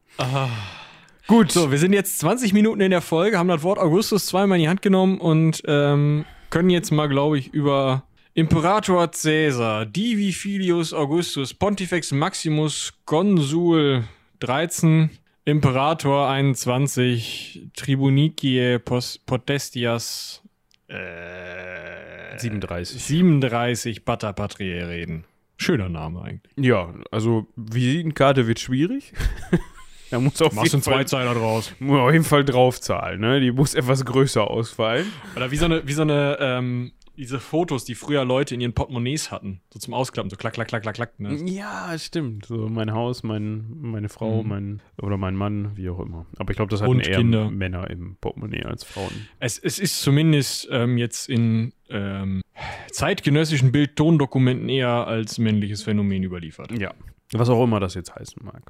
Gut. 1.30 1.52
So, 1.52 1.70
wir 1.70 1.78
sind 1.78 1.94
jetzt 1.94 2.18
20 2.22 2.54
Minuten 2.54 2.82
in 2.82 2.90
der 2.90 3.02
Folge, 3.02 3.38
haben 3.38 3.50
das 3.50 3.62
Wort 3.62 3.78
Augustus 3.78 4.26
zweimal 4.26 4.58
in 4.58 4.64
die 4.64 4.68
Hand 4.68 4.82
genommen 4.82 5.20
und 5.20 5.62
ähm, 5.68 6.26
können 6.50 6.72
jetzt 6.72 6.90
mal, 6.92 7.06
glaube 7.06 7.38
ich, 7.38 7.54
über 7.54 8.02
Imperator 8.34 9.12
Caesar, 9.12 9.86
Divi 9.86 10.32
Filius 10.32 10.92
Augustus, 10.92 11.54
Pontifex 11.54 12.12
Maximus, 12.14 12.96
Konsul 13.06 14.06
13, 14.40 15.12
Imperator 15.46 16.28
21, 16.30 17.70
Tribuniciae 17.76 18.80
Pos 18.80 19.20
Potestias 19.20 20.42
äh, 20.88 22.40
37. 22.40 23.04
37 23.04 24.04
Pater 24.04 24.34
Patriae 24.34 24.88
reden. 24.88 25.26
Schöner 25.58 25.90
Name 25.90 26.24
eigentlich. 26.24 26.54
Ja, 26.58 26.92
also 27.12 27.46
Visitenkarte 27.56 28.48
wird 28.48 28.60
schwierig. 28.60 29.14
da 30.10 30.20
muss 30.20 30.42
auf 30.42 30.54
Machst 30.54 30.66
jeden, 30.74 30.76
einen 30.76 30.84
Fall, 30.84 30.94
Zweizeiler 31.08 31.34
draus. 31.34 31.74
muss 31.80 32.00
auf 32.00 32.12
jeden 32.12 32.24
Fall 32.26 32.46
draufzahlen. 32.46 33.20
Ne? 33.22 33.40
Die 33.40 33.52
muss 33.52 33.74
etwas 33.76 34.04
größer 34.06 34.50
ausfallen. 34.50 35.06
Oder 35.36 35.52
wie 35.52 35.58
so 35.58 35.66
eine, 35.66 35.88
wie 35.88 35.94
so 35.94 36.02
eine, 36.04 36.38
ähm, 36.40 36.92
diese 37.18 37.42
Fotos, 37.42 37.84
die 37.84 37.96
früher 37.96 38.24
Leute 38.24 38.56
in 38.56 38.62
ihren 38.62 38.72
Portemonnaies 38.72 39.30
hatten. 39.30 39.60
So 39.74 39.80
zum 39.80 39.94
Ausklappen, 39.94 40.30
so 40.30 40.38
klack, 40.38 40.54
klack, 40.54 40.70
klack, 40.70 40.84
klack, 40.84 40.96
klack. 40.96 41.20
Ne? 41.20 41.36
Ja, 41.52 41.94
stimmt. 42.00 42.46
So 42.46 42.70
mein 42.70 42.94
Haus, 42.94 43.24
mein, 43.24 43.66
meine 43.82 44.08
Frau, 44.08 44.42
Mhm. 44.42 44.48
mein 44.50 44.82
oder 45.02 45.18
mein 45.18 45.36
Mann, 45.36 45.72
wie 45.76 45.90
auch 45.90 46.00
immer. 46.00 46.26
Aber 46.38 46.52
ich 46.52 46.56
glaube, 46.56 46.72
das 46.72 46.82
hatten 46.82 46.92
Und 46.92 47.06
eher 47.06 47.18
Kinder. 47.18 47.50
Männer 47.52 47.90
im 47.90 48.16
Portemonnaie 48.22 48.64
als 48.64 48.86
Frauen. 48.86 49.12
Es, 49.40 49.60
es 49.60 49.80
ist 49.80 50.02
zumindest 50.02 50.70
ähm, 50.72 50.98
jetzt 50.98 51.28
in 51.28 51.74
ähm, 51.90 52.42
zeitgenössischen 52.90 53.74
Bild-Tondokumenten 53.74 54.70
eher 54.70 55.06
als 55.08 55.40
männliches 55.40 55.84
Phänomen 55.84 56.24
überliefert. 56.24 56.72
Ja. 56.80 56.94
Was 57.34 57.50
auch 57.50 57.62
immer 57.64 57.82
das 57.82 57.96
jetzt 57.96 58.16
heißen 58.16 58.42
mag. 58.46 58.62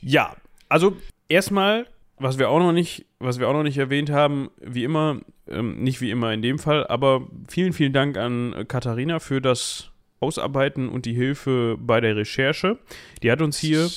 Ja, 0.00 0.36
also 0.68 0.96
erstmal, 1.28 1.86
was 2.18 2.38
wir 2.38 2.50
auch 2.50 2.58
noch 2.58 2.72
nicht, 2.72 3.06
was 3.18 3.38
wir 3.38 3.48
auch 3.48 3.52
noch 3.52 3.62
nicht 3.62 3.78
erwähnt 3.78 4.10
haben, 4.10 4.50
wie 4.60 4.84
immer, 4.84 5.20
ähm, 5.48 5.82
nicht 5.82 6.00
wie 6.00 6.10
immer 6.10 6.32
in 6.32 6.42
dem 6.42 6.58
Fall, 6.58 6.86
aber 6.86 7.26
vielen, 7.48 7.72
vielen 7.72 7.92
Dank 7.92 8.16
an 8.16 8.64
Katharina 8.68 9.18
für 9.18 9.40
das 9.40 9.90
Ausarbeiten 10.20 10.88
und 10.88 11.06
die 11.06 11.14
Hilfe 11.14 11.76
bei 11.78 12.00
der 12.00 12.16
Recherche. 12.16 12.78
Die 13.22 13.30
hat 13.30 13.40
uns 13.40 13.58
hier 13.58 13.88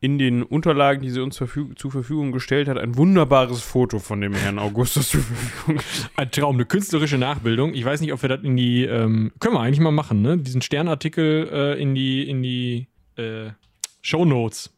in 0.00 0.18
den 0.18 0.44
Unterlagen, 0.44 1.02
die 1.02 1.10
sie 1.10 1.20
uns 1.20 1.36
verfüg 1.36 1.76
zur 1.78 1.90
Verfügung 1.90 2.30
gestellt 2.30 2.68
hat, 2.68 2.78
ein 2.78 2.96
wunderbares 2.96 3.62
Foto 3.62 3.98
von 3.98 4.20
dem 4.20 4.32
Herrn 4.32 4.58
Augustus 4.60 5.08
zur 5.10 5.22
Verfügung 5.22 5.76
gestellt. 5.76 6.10
Ein 6.16 6.30
Traum, 6.30 6.54
eine 6.54 6.66
künstlerische 6.66 7.18
Nachbildung. 7.18 7.74
Ich 7.74 7.84
weiß 7.84 8.00
nicht, 8.00 8.12
ob 8.12 8.22
wir 8.22 8.28
das 8.28 8.42
in 8.42 8.56
die, 8.56 8.84
ähm, 8.84 9.32
können 9.40 9.54
wir 9.54 9.60
eigentlich 9.60 9.80
mal 9.80 9.90
machen, 9.90 10.22
ne? 10.22 10.38
Diesen 10.38 10.62
Sternartikel 10.62 11.48
äh, 11.52 11.82
in 11.82 11.96
die, 11.96 12.28
in 12.28 12.42
die 12.42 12.86
äh, 13.16 13.50
Shownotes. 14.02 14.72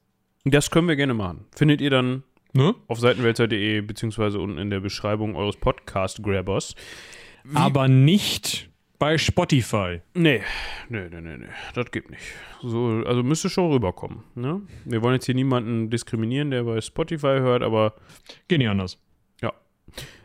Das 0.45 0.71
können 0.71 0.89
wir 0.89 0.97
gerne 0.97 1.15
machen. 1.15 1.45
Findet 1.55 1.81
ihr 1.81 1.91
dann 1.91 2.23
Ne? 2.53 2.75
auf 2.89 2.99
seitenwälzer.de 2.99 3.81
beziehungsweise 3.83 4.41
unten 4.41 4.59
in 4.59 4.71
der 4.71 4.81
Beschreibung 4.81 5.37
eures 5.37 5.57
Podcast-Grabbers. 5.57 6.75
Aber 7.55 7.87
nicht 7.87 8.69
bei 8.99 9.19
Spotify. 9.19 10.01
Nee, 10.15 10.43
nee, 10.89 11.09
nee, 11.09 11.21
nee, 11.21 11.37
nee, 11.39 11.47
das 11.75 11.91
geht 11.93 12.11
nicht. 12.11 12.23
So, 12.61 13.03
also 13.07 13.23
müsste 13.23 13.49
schon 13.51 13.71
rüberkommen. 13.71 14.25
Ne? 14.35 14.63
Wir 14.85 15.01
wollen 15.03 15.15
jetzt 15.15 15.27
hier 15.27 15.35
niemanden 15.37 15.91
diskriminieren, 15.91 16.51
der 16.51 16.65
bei 16.65 16.81
Spotify 16.81 17.39
hört, 17.39 17.63
aber 17.63 17.95
Geht 18.49 18.59
nicht 18.59 18.69
anders. 18.69 18.99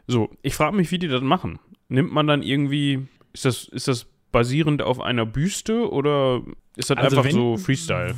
so, 0.07 0.29
ich 0.41 0.53
frage 0.55 0.75
mich, 0.75 0.91
wie 0.91 0.99
die 0.99 1.07
das 1.07 1.21
machen. 1.21 1.57
Nimmt 1.89 2.11
man 2.11 2.27
dann 2.27 2.41
irgendwie, 2.43 3.07
ist 3.33 3.45
das, 3.45 3.67
ist 3.67 3.87
das 3.87 4.05
basierend 4.31 4.81
auf 4.81 4.99
einer 4.99 5.25
Büste 5.25 5.89
oder 5.91 6.41
ist 6.75 6.89
das 6.89 6.97
Also 6.97 7.17
einfach 7.17 7.25
wenn- 7.25 7.35
so 7.35 7.57
Freestyle? 7.57 8.13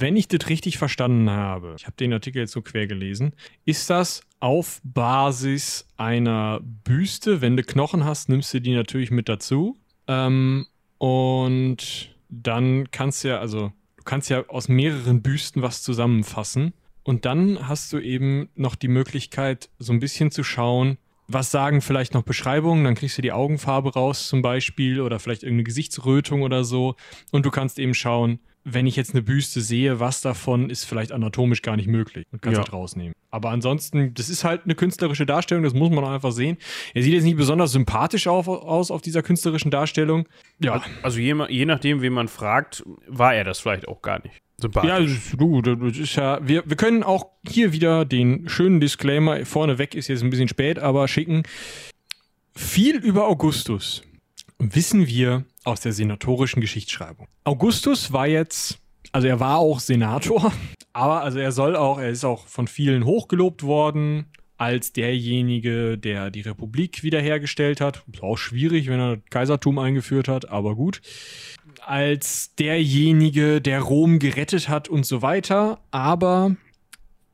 Wenn 0.00 0.16
ich 0.16 0.28
das 0.28 0.48
richtig 0.48 0.78
verstanden 0.78 1.28
habe, 1.28 1.74
ich 1.78 1.84
habe 1.84 1.94
den 1.94 2.14
Artikel 2.14 2.38
jetzt 2.38 2.52
so 2.52 2.62
quer 2.62 2.86
gelesen, 2.86 3.34
ist 3.66 3.90
das 3.90 4.22
auf 4.40 4.80
Basis 4.82 5.86
einer 5.98 6.60
Büste. 6.62 7.42
Wenn 7.42 7.54
du 7.54 7.62
Knochen 7.62 8.06
hast, 8.06 8.30
nimmst 8.30 8.54
du 8.54 8.62
die 8.62 8.74
natürlich 8.74 9.10
mit 9.10 9.28
dazu. 9.28 9.76
Ähm, 10.06 10.66
und 10.96 12.16
dann 12.30 12.90
kannst 12.90 13.24
du 13.24 13.28
ja, 13.28 13.40
also 13.40 13.72
du 13.98 14.02
kannst 14.04 14.30
ja 14.30 14.48
aus 14.48 14.68
mehreren 14.68 15.20
Büsten 15.20 15.60
was 15.60 15.82
zusammenfassen. 15.82 16.72
Und 17.02 17.26
dann 17.26 17.68
hast 17.68 17.92
du 17.92 17.98
eben 17.98 18.48
noch 18.54 18.76
die 18.76 18.88
Möglichkeit, 18.88 19.68
so 19.78 19.92
ein 19.92 20.00
bisschen 20.00 20.30
zu 20.30 20.42
schauen, 20.42 20.96
was 21.28 21.50
sagen 21.50 21.82
vielleicht 21.82 22.14
noch 22.14 22.22
Beschreibungen, 22.22 22.84
dann 22.84 22.94
kriegst 22.94 23.18
du 23.18 23.22
die 23.22 23.32
Augenfarbe 23.32 23.92
raus 23.92 24.28
zum 24.28 24.40
Beispiel 24.40 25.02
oder 25.02 25.18
vielleicht 25.18 25.42
irgendeine 25.42 25.64
Gesichtsrötung 25.64 26.40
oder 26.40 26.64
so. 26.64 26.96
Und 27.32 27.44
du 27.44 27.50
kannst 27.50 27.78
eben 27.78 27.92
schauen, 27.92 28.40
wenn 28.64 28.86
ich 28.86 28.96
jetzt 28.96 29.12
eine 29.14 29.22
Büste 29.22 29.60
sehe, 29.60 30.00
was 30.00 30.20
davon 30.20 30.68
ist 30.70 30.84
vielleicht 30.84 31.12
anatomisch 31.12 31.62
gar 31.62 31.76
nicht 31.76 31.88
möglich 31.88 32.26
und 32.30 32.42
kannst 32.42 32.58
Ja. 32.58 32.64
das 32.64 32.72
rausnehmen. 32.72 33.14
Aber 33.30 33.50
ansonsten, 33.50 34.12
das 34.14 34.28
ist 34.28 34.44
halt 34.44 34.62
eine 34.64 34.74
künstlerische 34.74 35.24
Darstellung, 35.24 35.62
das 35.64 35.72
muss 35.72 35.90
man 35.90 36.04
einfach 36.04 36.32
sehen. 36.32 36.56
Er 36.94 37.02
sieht 37.02 37.14
jetzt 37.14 37.22
nicht 37.24 37.36
besonders 37.36 37.72
sympathisch 37.72 38.26
auf, 38.26 38.48
aus 38.48 38.90
auf 38.90 39.02
dieser 39.02 39.22
künstlerischen 39.22 39.70
Darstellung. 39.70 40.28
Ja, 40.58 40.82
Also 41.02 41.18
je, 41.20 41.34
je 41.48 41.64
nachdem, 41.64 42.02
wen 42.02 42.12
man 42.12 42.28
fragt, 42.28 42.82
war 43.06 43.34
er 43.34 43.44
das 43.44 43.60
vielleicht 43.60 43.88
auch 43.88 44.02
gar 44.02 44.20
nicht. 44.22 44.34
Sympathisch. 44.58 44.88
Ja, 44.90 45.00
das 45.00 45.10
ist, 45.10 45.40
du, 45.40 45.62
das 45.62 45.96
ist 45.96 46.16
ja, 46.16 46.46
wir, 46.46 46.64
wir 46.66 46.76
können 46.76 47.02
auch 47.02 47.26
hier 47.48 47.72
wieder 47.72 48.04
den 48.04 48.46
schönen 48.48 48.78
Disclaimer, 48.80 49.46
vorneweg 49.46 49.94
ist 49.94 50.08
jetzt 50.08 50.22
ein 50.22 50.28
bisschen 50.30 50.48
spät, 50.48 50.78
aber 50.78 51.08
schicken. 51.08 51.44
Viel 52.54 52.96
über 52.96 53.26
Augustus 53.28 54.02
wissen 54.58 55.06
wir 55.06 55.44
aus 55.64 55.80
der 55.80 55.92
senatorischen 55.92 56.60
Geschichtsschreibung. 56.60 57.28
Augustus 57.44 58.12
war 58.12 58.26
jetzt, 58.26 58.78
also 59.12 59.28
er 59.28 59.40
war 59.40 59.58
auch 59.58 59.80
Senator, 59.80 60.52
aber 60.92 61.22
also 61.22 61.38
er 61.38 61.52
soll 61.52 61.76
auch, 61.76 61.98
er 61.98 62.10
ist 62.10 62.24
auch 62.24 62.46
von 62.46 62.66
vielen 62.66 63.04
hochgelobt 63.04 63.62
worden 63.62 64.26
als 64.56 64.92
derjenige, 64.92 65.96
der 65.96 66.30
die 66.30 66.42
Republik 66.42 67.02
wiederhergestellt 67.02 67.80
hat. 67.80 68.04
Ist 68.12 68.22
auch 68.22 68.36
schwierig, 68.36 68.88
wenn 68.88 69.00
er 69.00 69.16
das 69.16 69.24
Kaisertum 69.30 69.78
eingeführt 69.78 70.28
hat, 70.28 70.50
aber 70.50 70.76
gut 70.76 71.00
als 71.86 72.54
derjenige, 72.56 73.60
der 73.60 73.80
Rom 73.80 74.18
gerettet 74.18 74.68
hat 74.68 74.88
und 74.88 75.06
so 75.06 75.22
weiter. 75.22 75.80
Aber 75.90 76.56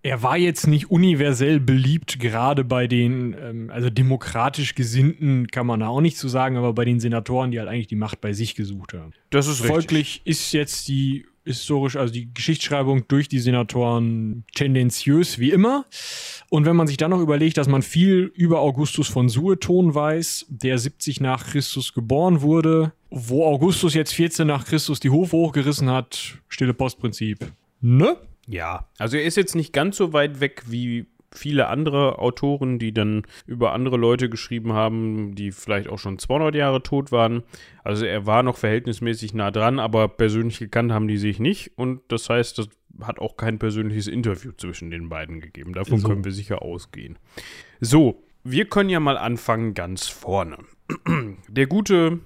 er 0.06 0.22
war 0.22 0.36
jetzt 0.36 0.68
nicht 0.68 0.88
universell 0.88 1.58
beliebt, 1.58 2.20
gerade 2.20 2.62
bei 2.62 2.86
den, 2.86 3.34
ähm, 3.42 3.70
also 3.70 3.90
demokratisch 3.90 4.76
Gesinnten 4.76 5.48
kann 5.48 5.66
man 5.66 5.80
da 5.80 5.88
auch 5.88 6.00
nicht 6.00 6.16
zu 6.16 6.28
sagen, 6.28 6.56
aber 6.56 6.72
bei 6.74 6.84
den 6.84 7.00
Senatoren, 7.00 7.50
die 7.50 7.58
halt 7.58 7.68
eigentlich 7.68 7.88
die 7.88 7.96
Macht 7.96 8.20
bei 8.20 8.32
sich 8.32 8.54
gesucht 8.54 8.94
haben. 8.94 9.12
Das 9.30 9.48
ist 9.48 9.64
richtig. 9.64 9.68
Folglich 9.68 10.20
ist 10.24 10.52
jetzt 10.52 10.86
die 10.86 11.26
historisch, 11.44 11.96
also 11.96 12.12
die 12.12 12.32
Geschichtsschreibung 12.32 13.08
durch 13.08 13.28
die 13.28 13.40
Senatoren 13.40 14.44
tendenziös 14.54 15.40
wie 15.40 15.50
immer. 15.50 15.86
Und 16.50 16.66
wenn 16.66 16.76
man 16.76 16.86
sich 16.86 16.98
dann 16.98 17.10
noch 17.10 17.20
überlegt, 17.20 17.56
dass 17.56 17.66
man 17.66 17.82
viel 17.82 18.30
über 18.34 18.60
Augustus 18.60 19.08
von 19.08 19.28
Sueton 19.28 19.92
weiß, 19.94 20.46
der 20.48 20.78
70 20.78 21.20
nach 21.20 21.46
Christus 21.46 21.94
geboren 21.94 22.42
wurde, 22.42 22.92
wo 23.10 23.44
Augustus 23.44 23.94
jetzt 23.94 24.14
14 24.14 24.46
nach 24.46 24.66
Christus 24.66 25.00
die 25.00 25.10
Hofe 25.10 25.36
hochgerissen 25.36 25.90
hat, 25.90 26.38
stille 26.48 26.74
Postprinzip. 26.74 27.52
Ne? 27.80 28.16
Ja, 28.46 28.88
also 28.98 29.16
er 29.16 29.24
ist 29.24 29.36
jetzt 29.36 29.54
nicht 29.54 29.72
ganz 29.72 29.96
so 29.96 30.12
weit 30.12 30.40
weg 30.40 30.62
wie 30.66 31.06
viele 31.32 31.68
andere 31.68 32.18
Autoren, 32.18 32.78
die 32.78 32.92
dann 32.92 33.22
über 33.46 33.72
andere 33.72 33.96
Leute 33.96 34.30
geschrieben 34.30 34.72
haben, 34.72 35.34
die 35.34 35.52
vielleicht 35.52 35.88
auch 35.88 35.98
schon 35.98 36.18
200 36.18 36.54
Jahre 36.54 36.82
tot 36.82 37.12
waren. 37.12 37.42
Also 37.84 38.06
er 38.06 38.26
war 38.26 38.42
noch 38.42 38.56
verhältnismäßig 38.56 39.34
nah 39.34 39.50
dran, 39.50 39.78
aber 39.78 40.08
persönlich 40.08 40.58
gekannt 40.58 40.92
haben 40.92 41.08
die 41.08 41.18
sich 41.18 41.38
nicht. 41.38 41.72
Und 41.76 42.00
das 42.08 42.28
heißt, 42.30 42.58
das 42.58 42.68
hat 43.02 43.18
auch 43.18 43.36
kein 43.36 43.58
persönliches 43.58 44.06
Interview 44.06 44.52
zwischen 44.56 44.90
den 44.90 45.08
beiden 45.08 45.40
gegeben. 45.40 45.74
Davon 45.74 45.98
so. 45.98 46.08
können 46.08 46.24
wir 46.24 46.32
sicher 46.32 46.62
ausgehen. 46.62 47.18
So, 47.80 48.22
wir 48.42 48.66
können 48.66 48.90
ja 48.90 49.00
mal 49.00 49.18
anfangen 49.18 49.74
ganz 49.74 50.08
vorne. 50.08 50.58
Der 51.48 51.66
gute, 51.66 52.20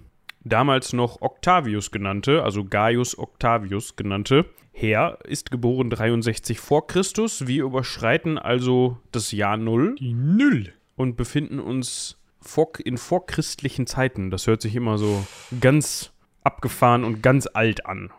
damals 0.45 0.93
noch 0.93 1.23
Octavius 1.23 1.91
genannte, 1.91 2.43
also 2.43 2.65
Gaius 2.65 3.19
Octavius 3.19 3.97
genannte, 3.97 4.45
Herr 4.81 5.19
ist 5.27 5.51
geboren 5.51 5.91
63 5.91 6.59
vor 6.59 6.87
Christus. 6.87 7.47
Wir 7.47 7.65
überschreiten 7.65 8.39
also 8.39 8.97
das 9.13 9.31
Jahr 9.31 9.59
Null. 9.59 9.95
Die 9.97 10.15
Null. 10.15 10.73
Und 10.97 11.19
befinden 11.19 11.61
uns 11.61 12.19
vor, 12.41 12.71
in 12.83 12.97
vorchristlichen 12.97 13.87
Zeiten. 13.87 14.31
Das 14.31 14.47
hört 14.47 14.63
sich 14.63 14.75
immer 14.75 14.97
so 14.97 15.27
ganz 15.61 16.13
abgefahren 16.45 17.05
und 17.05 17.23
ganz 17.23 17.47
alt 17.53 17.85
an. 17.85 18.11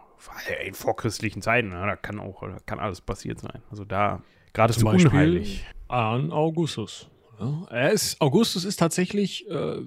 In 0.63 0.75
vorchristlichen 0.75 1.41
Zeiten, 1.41 1.71
da 1.71 1.95
kann 1.95 2.19
auch, 2.19 2.41
da 2.41 2.57
kann 2.67 2.77
alles 2.77 3.01
passiert 3.01 3.39
sein. 3.39 3.63
Also 3.71 3.83
da, 3.83 4.21
gerade 4.53 4.71
es 4.71 4.83
unheilig. 4.83 5.65
An 5.87 6.31
Augustus. 6.31 7.09
Ja, 7.39 7.65
er 7.71 7.91
ist, 7.91 8.21
Augustus 8.21 8.65
ist 8.65 8.77
tatsächlich 8.77 9.49
äh, 9.49 9.77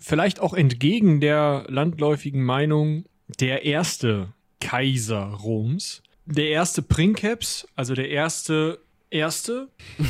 vielleicht 0.00 0.40
auch 0.40 0.54
entgegen 0.54 1.20
der 1.20 1.66
landläufigen 1.68 2.42
Meinung 2.42 3.04
der 3.38 3.64
erste 3.64 4.32
Kaiser 4.58 5.26
Roms 5.26 6.02
der 6.26 6.48
erste 6.48 6.82
Princeps, 6.82 7.66
also 7.76 7.94
der 7.94 8.08
erste 8.10 8.80
erste, 9.14 9.68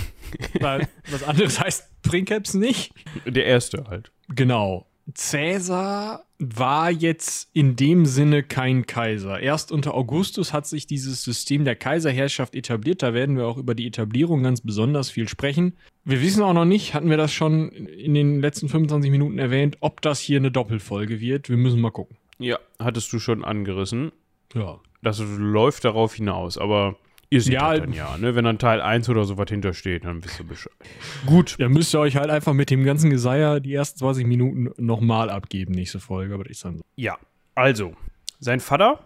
weil 0.60 0.88
was 1.10 1.22
anderes 1.22 1.60
heißt 1.60 2.02
Princeps 2.02 2.54
nicht. 2.54 2.92
Der 3.26 3.44
erste 3.44 3.84
halt. 3.88 4.10
Genau. 4.34 4.86
Cäsar 5.12 6.24
war 6.38 6.90
jetzt 6.90 7.50
in 7.52 7.76
dem 7.76 8.06
Sinne 8.06 8.42
kein 8.42 8.86
Kaiser. 8.86 9.38
Erst 9.38 9.70
unter 9.70 9.92
Augustus 9.94 10.54
hat 10.54 10.66
sich 10.66 10.86
dieses 10.86 11.22
System 11.22 11.66
der 11.66 11.76
Kaiserherrschaft 11.76 12.54
etabliert. 12.54 13.02
Da 13.02 13.12
werden 13.12 13.36
wir 13.36 13.46
auch 13.46 13.58
über 13.58 13.74
die 13.74 13.86
Etablierung 13.86 14.42
ganz 14.42 14.62
besonders 14.62 15.10
viel 15.10 15.28
sprechen. 15.28 15.76
Wir 16.04 16.22
wissen 16.22 16.42
auch 16.42 16.54
noch 16.54 16.64
nicht, 16.64 16.94
hatten 16.94 17.10
wir 17.10 17.18
das 17.18 17.32
schon 17.32 17.70
in 17.70 18.14
den 18.14 18.40
letzten 18.40 18.70
25 18.70 19.10
Minuten 19.10 19.38
erwähnt, 19.38 19.76
ob 19.80 20.00
das 20.00 20.20
hier 20.20 20.38
eine 20.38 20.50
Doppelfolge 20.50 21.20
wird. 21.20 21.50
Wir 21.50 21.58
müssen 21.58 21.82
mal 21.82 21.90
gucken. 21.90 22.16
Ja, 22.38 22.58
hattest 22.78 23.12
du 23.12 23.18
schon 23.18 23.44
angerissen. 23.44 24.10
Ja 24.54 24.80
das 25.04 25.20
läuft 25.20 25.84
darauf 25.84 26.14
hinaus, 26.14 26.58
aber 26.58 26.96
ihr 27.30 27.40
seht 27.40 27.54
ja, 27.54 27.72
das 27.72 27.80
dann 27.80 27.92
ja, 27.92 28.16
ne? 28.18 28.34
Wenn 28.34 28.44
dann 28.44 28.58
Teil 28.58 28.80
1 28.80 29.08
oder 29.08 29.24
so 29.24 29.38
was 29.38 29.48
hintersteht, 29.48 30.04
dann 30.04 30.24
wisst 30.24 30.40
ihr 30.40 30.46
Bescheid. 30.46 30.72
Gut. 31.26 31.56
Dann 31.58 31.72
müsst 31.72 31.94
ihr 31.94 32.00
euch 32.00 32.16
halt 32.16 32.30
einfach 32.30 32.52
mit 32.52 32.70
dem 32.70 32.84
ganzen 32.84 33.10
Geseier 33.10 33.60
die 33.60 33.74
ersten 33.74 33.98
20 33.98 34.26
Minuten 34.26 34.70
nochmal 34.76 35.30
abgeben, 35.30 35.72
nächste 35.74 36.00
Folge, 36.00 36.34
aber 36.34 36.48
ist 36.48 36.64
dann 36.64 36.78
so. 36.78 36.84
Ja, 36.96 37.18
also, 37.54 37.94
sein 38.40 38.60
Vater, 38.60 39.00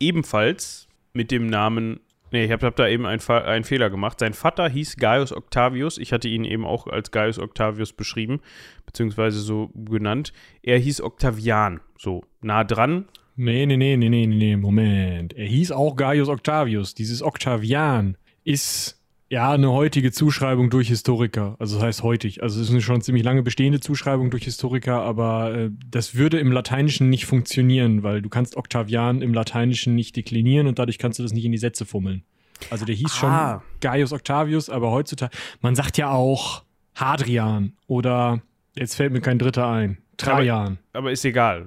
ebenfalls 0.00 0.88
mit 1.12 1.30
dem 1.30 1.46
Namen 1.46 2.00
Nee, 2.34 2.46
ich 2.46 2.50
habe 2.50 2.66
hab 2.66 2.74
da 2.74 2.88
eben 2.88 3.06
einen, 3.06 3.20
einen, 3.20 3.62
Fehler 3.62 3.90
gemacht. 3.90 4.18
Sein 4.18 4.32
Vater 4.32 4.68
hieß 4.68 4.96
Gaius 4.96 5.32
Octavius. 5.32 5.98
Ich 5.98 6.12
hatte 6.12 6.26
ihn 6.26 6.42
eben 6.42 6.66
auch 6.66 6.88
als 6.88 7.12
Gaius 7.12 7.38
Octavius 7.38 7.92
beschrieben, 7.92 8.40
beziehungsweise 8.86 9.38
so 9.38 9.70
genannt. 9.72 10.32
Er 10.60 10.80
hieß 10.80 11.00
Octavian, 11.00 11.78
so 11.96 12.24
nah 12.40 12.64
dran. 12.64 13.04
Nee, 13.36 13.66
nee, 13.66 13.76
nee, 13.76 13.96
nee, 13.96 14.08
nee, 14.08 14.26
nee, 14.26 14.56
Moment. 14.56 15.32
Er 15.32 15.46
hieß 15.46 15.72
auch 15.72 15.96
Gaius 15.96 16.28
Octavius. 16.28 16.94
Dieses 16.94 17.22
Octavian 17.22 18.16
ist 18.44 19.00
ja 19.28 19.52
eine 19.52 19.72
heutige 19.72 20.12
Zuschreibung 20.12 20.70
durch 20.70 20.88
Historiker. 20.88 21.56
Also 21.58 21.76
das 21.76 21.84
heißt 21.84 22.02
heutig. 22.04 22.42
Also 22.42 22.60
es 22.60 22.68
ist 22.68 22.72
eine 22.72 22.80
schon 22.80 23.00
ziemlich 23.00 23.24
lange 23.24 23.42
bestehende 23.42 23.80
Zuschreibung 23.80 24.30
durch 24.30 24.44
Historiker, 24.44 25.02
aber 25.02 25.54
äh, 25.54 25.70
das 25.90 26.14
würde 26.14 26.38
im 26.38 26.52
Lateinischen 26.52 27.10
nicht 27.10 27.26
funktionieren, 27.26 28.04
weil 28.04 28.22
du 28.22 28.28
kannst 28.28 28.56
Octavian 28.56 29.22
im 29.22 29.34
Lateinischen 29.34 29.96
nicht 29.96 30.14
deklinieren 30.14 30.68
und 30.68 30.78
dadurch 30.78 30.98
kannst 30.98 31.18
du 31.18 31.24
das 31.24 31.32
nicht 31.32 31.44
in 31.44 31.52
die 31.52 31.58
Sätze 31.58 31.84
fummeln. 31.84 32.22
Also 32.70 32.84
der 32.84 32.94
hieß 32.94 33.10
ah. 33.22 33.60
schon 33.60 33.62
Gaius 33.80 34.12
Octavius, 34.12 34.70
aber 34.70 34.92
heutzutage, 34.92 35.36
man 35.60 35.74
sagt 35.74 35.98
ja 35.98 36.12
auch 36.12 36.62
Hadrian 36.94 37.72
oder 37.88 38.42
jetzt 38.76 38.94
fällt 38.94 39.12
mir 39.12 39.20
kein 39.20 39.40
dritter 39.40 39.66
ein. 39.66 39.98
Trajan. 40.16 40.78
Aber, 40.92 41.00
aber, 41.00 41.12
ist 41.12 41.24
egal. 41.24 41.66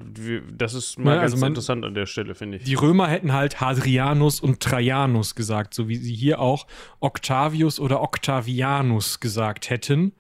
Das 0.56 0.74
ist 0.74 0.98
mal 0.98 1.16
ja, 1.16 1.22
ganz 1.22 1.34
also 1.34 1.38
man, 1.42 1.52
interessant 1.52 1.86
an 1.86 1.94
der 1.94 2.06
Stelle, 2.06 2.36
finde 2.36 2.58
ich. 2.58 2.64
Die 2.64 2.76
Römer 2.76 3.08
hätten 3.08 3.34
halt 3.34 3.62
Hadrianus 3.62 4.40
und 4.40 4.60
Trajanus 4.60 5.36
gesagt, 5.36 5.74
so 5.74 5.88
wie 5.88 5.96
sie 5.96 6.14
hier 6.14 6.40
auch 6.40 6.68
Octavius 7.00 7.80
oder 7.80 8.02
Octavianus 8.02 9.20
gesagt 9.20 9.70
hätten. 9.70 10.14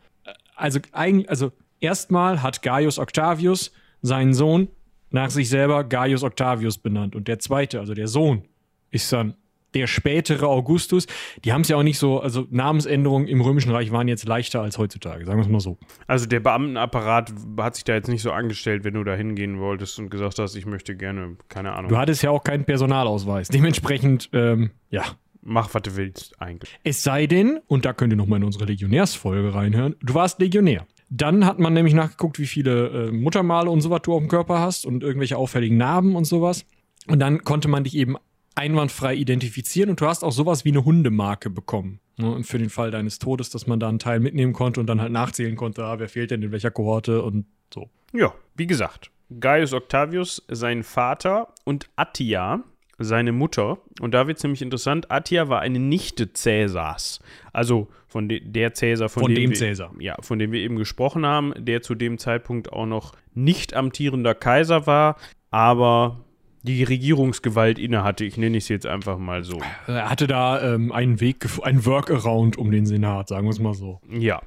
Also 0.55 0.79
eigentlich, 0.91 1.29
also 1.29 1.51
erstmal 1.79 2.41
hat 2.41 2.61
Gaius 2.61 2.99
Octavius 2.99 3.71
seinen 4.01 4.33
Sohn 4.33 4.67
nach 5.09 5.29
sich 5.29 5.49
selber 5.49 5.83
Gaius 5.83 6.23
Octavius 6.23 6.77
benannt. 6.77 7.15
Und 7.15 7.27
der 7.27 7.39
zweite, 7.39 7.79
also 7.79 7.93
der 7.93 8.07
Sohn, 8.07 8.43
ist 8.91 9.11
dann 9.11 9.35
der 9.77 9.87
spätere 9.87 10.47
Augustus, 10.47 11.07
die 11.43 11.53
haben 11.53 11.61
es 11.61 11.69
ja 11.69 11.77
auch 11.77 11.83
nicht 11.83 11.99
so, 11.99 12.19
also 12.19 12.45
Namensänderungen 12.49 13.27
im 13.27 13.41
Römischen 13.41 13.71
Reich 13.71 13.91
waren 13.91 14.07
jetzt 14.07 14.27
leichter 14.27 14.61
als 14.61 14.77
heutzutage, 14.77 15.25
sagen 15.25 15.37
wir 15.39 15.43
es 15.43 15.51
mal 15.51 15.59
so. 15.59 15.77
Also 16.07 16.25
der 16.25 16.39
Beamtenapparat 16.39 17.33
hat 17.57 17.75
sich 17.75 17.83
da 17.83 17.93
jetzt 17.93 18.07
nicht 18.07 18.21
so 18.21 18.31
angestellt, 18.31 18.83
wenn 18.83 18.95
du 18.95 19.03
da 19.03 19.15
hingehen 19.15 19.59
wolltest 19.59 19.99
und 19.99 20.09
gesagt 20.09 20.39
hast, 20.39 20.55
ich 20.55 20.65
möchte 20.65 20.95
gerne, 20.95 21.37
keine 21.49 21.73
Ahnung. 21.73 21.89
Du 21.89 21.97
hattest 21.97 22.23
ja 22.23 22.31
auch 22.31 22.43
keinen 22.43 22.65
Personalausweis. 22.65 23.47
Dementsprechend, 23.49 24.29
ähm, 24.33 24.71
ja. 24.89 25.03
Mach, 25.49 25.73
was 25.73 25.81
du 25.83 25.95
willst, 25.95 26.41
eigentlich. 26.41 26.77
Es 26.83 27.03
sei 27.03 27.25
denn, 27.25 27.61
und 27.67 27.85
da 27.85 27.93
könnt 27.93 28.11
ihr 28.11 28.17
nochmal 28.17 28.39
in 28.39 28.43
unsere 28.43 28.65
Legionärsfolge 28.65 29.53
reinhören, 29.53 29.95
du 30.01 30.13
warst 30.13 30.41
Legionär. 30.41 30.85
Dann 31.09 31.45
hat 31.45 31.57
man 31.57 31.73
nämlich 31.73 31.93
nachgeguckt, 31.93 32.37
wie 32.37 32.47
viele 32.47 33.07
äh, 33.07 33.11
Muttermale 33.11 33.69
und 33.69 33.79
sowas 33.79 34.01
du 34.03 34.13
auf 34.13 34.19
dem 34.19 34.27
Körper 34.27 34.59
hast 34.59 34.85
und 34.85 35.03
irgendwelche 35.03 35.37
auffälligen 35.37 35.77
Narben 35.77 36.17
und 36.17 36.25
sowas. 36.25 36.65
Und 37.07 37.19
dann 37.19 37.45
konnte 37.45 37.69
man 37.69 37.85
dich 37.85 37.95
eben 37.95 38.17
einwandfrei 38.57 39.15
identifizieren 39.15 39.89
und 39.89 40.01
du 40.01 40.07
hast 40.07 40.23
auch 40.23 40.31
sowas 40.31 40.65
wie 40.65 40.69
eine 40.69 40.83
Hundemarke 40.83 41.49
bekommen. 41.49 41.99
Ne? 42.17 42.29
Und 42.29 42.45
für 42.45 42.57
den 42.57 42.69
Fall 42.69 42.91
deines 42.91 43.19
Todes, 43.19 43.49
dass 43.49 43.67
man 43.67 43.79
da 43.79 43.87
einen 43.87 43.99
Teil 43.99 44.19
mitnehmen 44.19 44.53
konnte 44.53 44.79
und 44.79 44.87
dann 44.87 45.01
halt 45.01 45.11
nachzählen 45.11 45.55
konnte, 45.55 45.83
ah, 45.83 45.99
wer 45.99 46.09
fehlt 46.09 46.31
denn 46.31 46.41
in 46.41 46.51
welcher 46.51 46.71
Kohorte 46.71 47.21
und 47.21 47.45
so. 47.73 47.89
Ja, 48.13 48.33
wie 48.55 48.67
gesagt, 48.67 49.11
Gaius 49.39 49.73
Octavius, 49.73 50.43
sein 50.47 50.83
Vater 50.83 51.53
und 51.65 51.89
Attia, 51.95 52.63
seine 52.97 53.31
Mutter. 53.31 53.77
Und 54.01 54.13
da 54.13 54.27
wird 54.27 54.37
es 54.37 54.43
nämlich 54.43 54.61
interessant, 54.61 55.11
Attia 55.11 55.49
war 55.49 55.61
eine 55.61 55.79
Nichte 55.79 56.33
Cäsars. 56.33 57.19
Also 57.53 57.89
von 58.07 58.27
de 58.29 58.39
der 58.39 58.73
Cäsar, 58.73 59.09
von, 59.09 59.23
von 59.23 59.35
dem, 59.35 59.43
dem 59.43 59.49
wir, 59.51 59.57
Cäsar. 59.57 59.91
Ja, 59.99 60.15
von 60.21 60.39
dem 60.39 60.51
wir 60.51 60.61
eben 60.61 60.77
gesprochen 60.77 61.25
haben, 61.25 61.53
der 61.57 61.81
zu 61.81 61.93
dem 61.93 62.17
Zeitpunkt 62.17 62.71
auch 62.73 62.85
noch 62.85 63.13
nicht 63.33 63.75
amtierender 63.75 64.33
Kaiser 64.33 64.87
war, 64.87 65.17
aber 65.51 66.25
die 66.67 66.83
Regierungsgewalt 66.83 67.79
innehatte. 67.79 68.25
Ich 68.25 68.37
nenne 68.37 68.57
es 68.57 68.67
jetzt 68.67 68.85
einfach 68.85 69.17
mal 69.17 69.43
so. 69.43 69.59
Er 69.87 70.09
hatte 70.09 70.27
da 70.27 70.61
ähm, 70.61 70.91
einen 70.91 71.19
Weg, 71.19 71.47
einen 71.63 71.85
Workaround 71.85 72.57
um 72.57 72.71
den 72.71 72.85
Senat, 72.85 73.29
sagen 73.29 73.47
wir 73.47 73.51
es 73.51 73.59
mal 73.59 73.73
so. 73.73 74.01
Ja. 74.09 74.41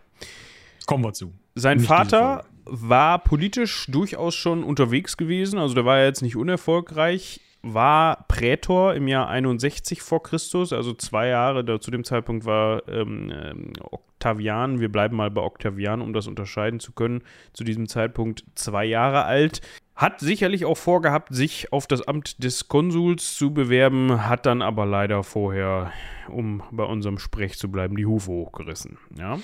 Kommen 0.86 1.04
wir 1.04 1.12
zu. 1.12 1.32
Sein 1.54 1.78
nicht 1.78 1.86
Vater 1.86 2.44
war 2.64 3.18
politisch 3.18 3.86
durchaus 3.88 4.34
schon 4.34 4.62
unterwegs 4.62 5.16
gewesen, 5.16 5.58
also 5.58 5.74
der 5.74 5.84
war 5.84 5.98
ja 5.98 6.04
jetzt 6.04 6.22
nicht 6.22 6.36
unerfolgreich, 6.36 7.40
war 7.62 8.24
Prätor 8.28 8.94
im 8.94 9.08
Jahr 9.08 9.28
61 9.28 10.02
vor 10.02 10.22
Christus, 10.22 10.72
also 10.72 10.94
zwei 10.94 11.28
Jahre, 11.28 11.64
da, 11.64 11.80
zu 11.80 11.90
dem 11.90 12.04
Zeitpunkt 12.04 12.44
war 12.44 12.88
ähm, 12.88 13.32
ähm, 13.34 13.72
Octavian, 13.80 14.80
wir 14.80 14.90
bleiben 14.90 15.16
mal 15.16 15.30
bei 15.30 15.42
Octavian, 15.42 16.00
um 16.00 16.12
das 16.12 16.26
unterscheiden 16.26 16.80
zu 16.80 16.92
können, 16.92 17.22
zu 17.52 17.64
diesem 17.64 17.88
Zeitpunkt 17.88 18.44
zwei 18.54 18.84
Jahre 18.84 19.24
alt. 19.24 19.60
Hat 20.00 20.18
sicherlich 20.18 20.64
auch 20.64 20.78
vorgehabt, 20.78 21.28
sich 21.34 21.74
auf 21.74 21.86
das 21.86 22.00
Amt 22.00 22.42
des 22.42 22.68
Konsuls 22.68 23.34
zu 23.34 23.52
bewerben, 23.52 24.26
hat 24.26 24.46
dann 24.46 24.62
aber 24.62 24.86
leider 24.86 25.22
vorher, 25.22 25.92
um 26.26 26.62
bei 26.70 26.84
unserem 26.84 27.18
Sprech 27.18 27.58
zu 27.58 27.70
bleiben, 27.70 27.96
die 27.96 28.06
Hufe 28.06 28.30
hochgerissen. 28.30 28.96
Ja? 29.18 29.38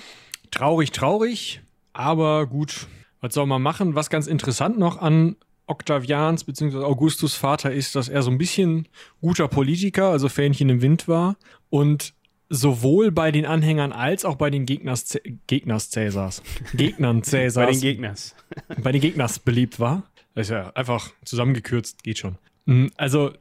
Traurig, 0.49 0.91
traurig, 0.91 1.61
aber 1.93 2.47
gut, 2.47 2.87
was 3.21 3.35
soll 3.35 3.45
man 3.45 3.61
machen? 3.61 3.93
Was 3.93 4.09
ganz 4.09 4.25
interessant 4.25 4.79
noch 4.79 4.99
an 4.99 5.35
Octavians 5.67 6.43
bzw. 6.43 6.77
Augustus 6.77 7.35
Vater 7.35 7.71
ist, 7.71 7.95
dass 7.95 8.09
er 8.09 8.23
so 8.23 8.31
ein 8.31 8.39
bisschen 8.39 8.87
guter 9.21 9.47
Politiker, 9.47 10.09
also 10.09 10.27
Fähnchen 10.27 10.69
im 10.69 10.81
Wind 10.81 11.07
war 11.07 11.35
und 11.69 12.15
sowohl 12.49 13.11
bei 13.11 13.31
den 13.31 13.45
Anhängern 13.45 13.91
als 13.91 14.25
auch 14.25 14.37
bei 14.37 14.49
den 14.49 14.65
Gegners, 14.65 15.19
Gegners 15.45 15.91
Cäsars, 15.91 16.41
Gegnern 16.73 17.21
Cäsars, 17.21 17.65
Bei 17.67 17.71
den 17.71 17.81
Gegners. 17.81 18.35
bei 18.81 18.91
den 18.91 19.01
Gegners 19.01 19.37
beliebt 19.37 19.79
war. 19.79 20.01
Das 20.37 20.49
ist 20.49 20.51
ja 20.51 20.69
einfach 20.75 21.09
zusammengekürzt, 21.25 22.03
geht 22.03 22.19
schon. 22.19 22.37
Mm, 22.65 22.89
Also, 22.95 23.33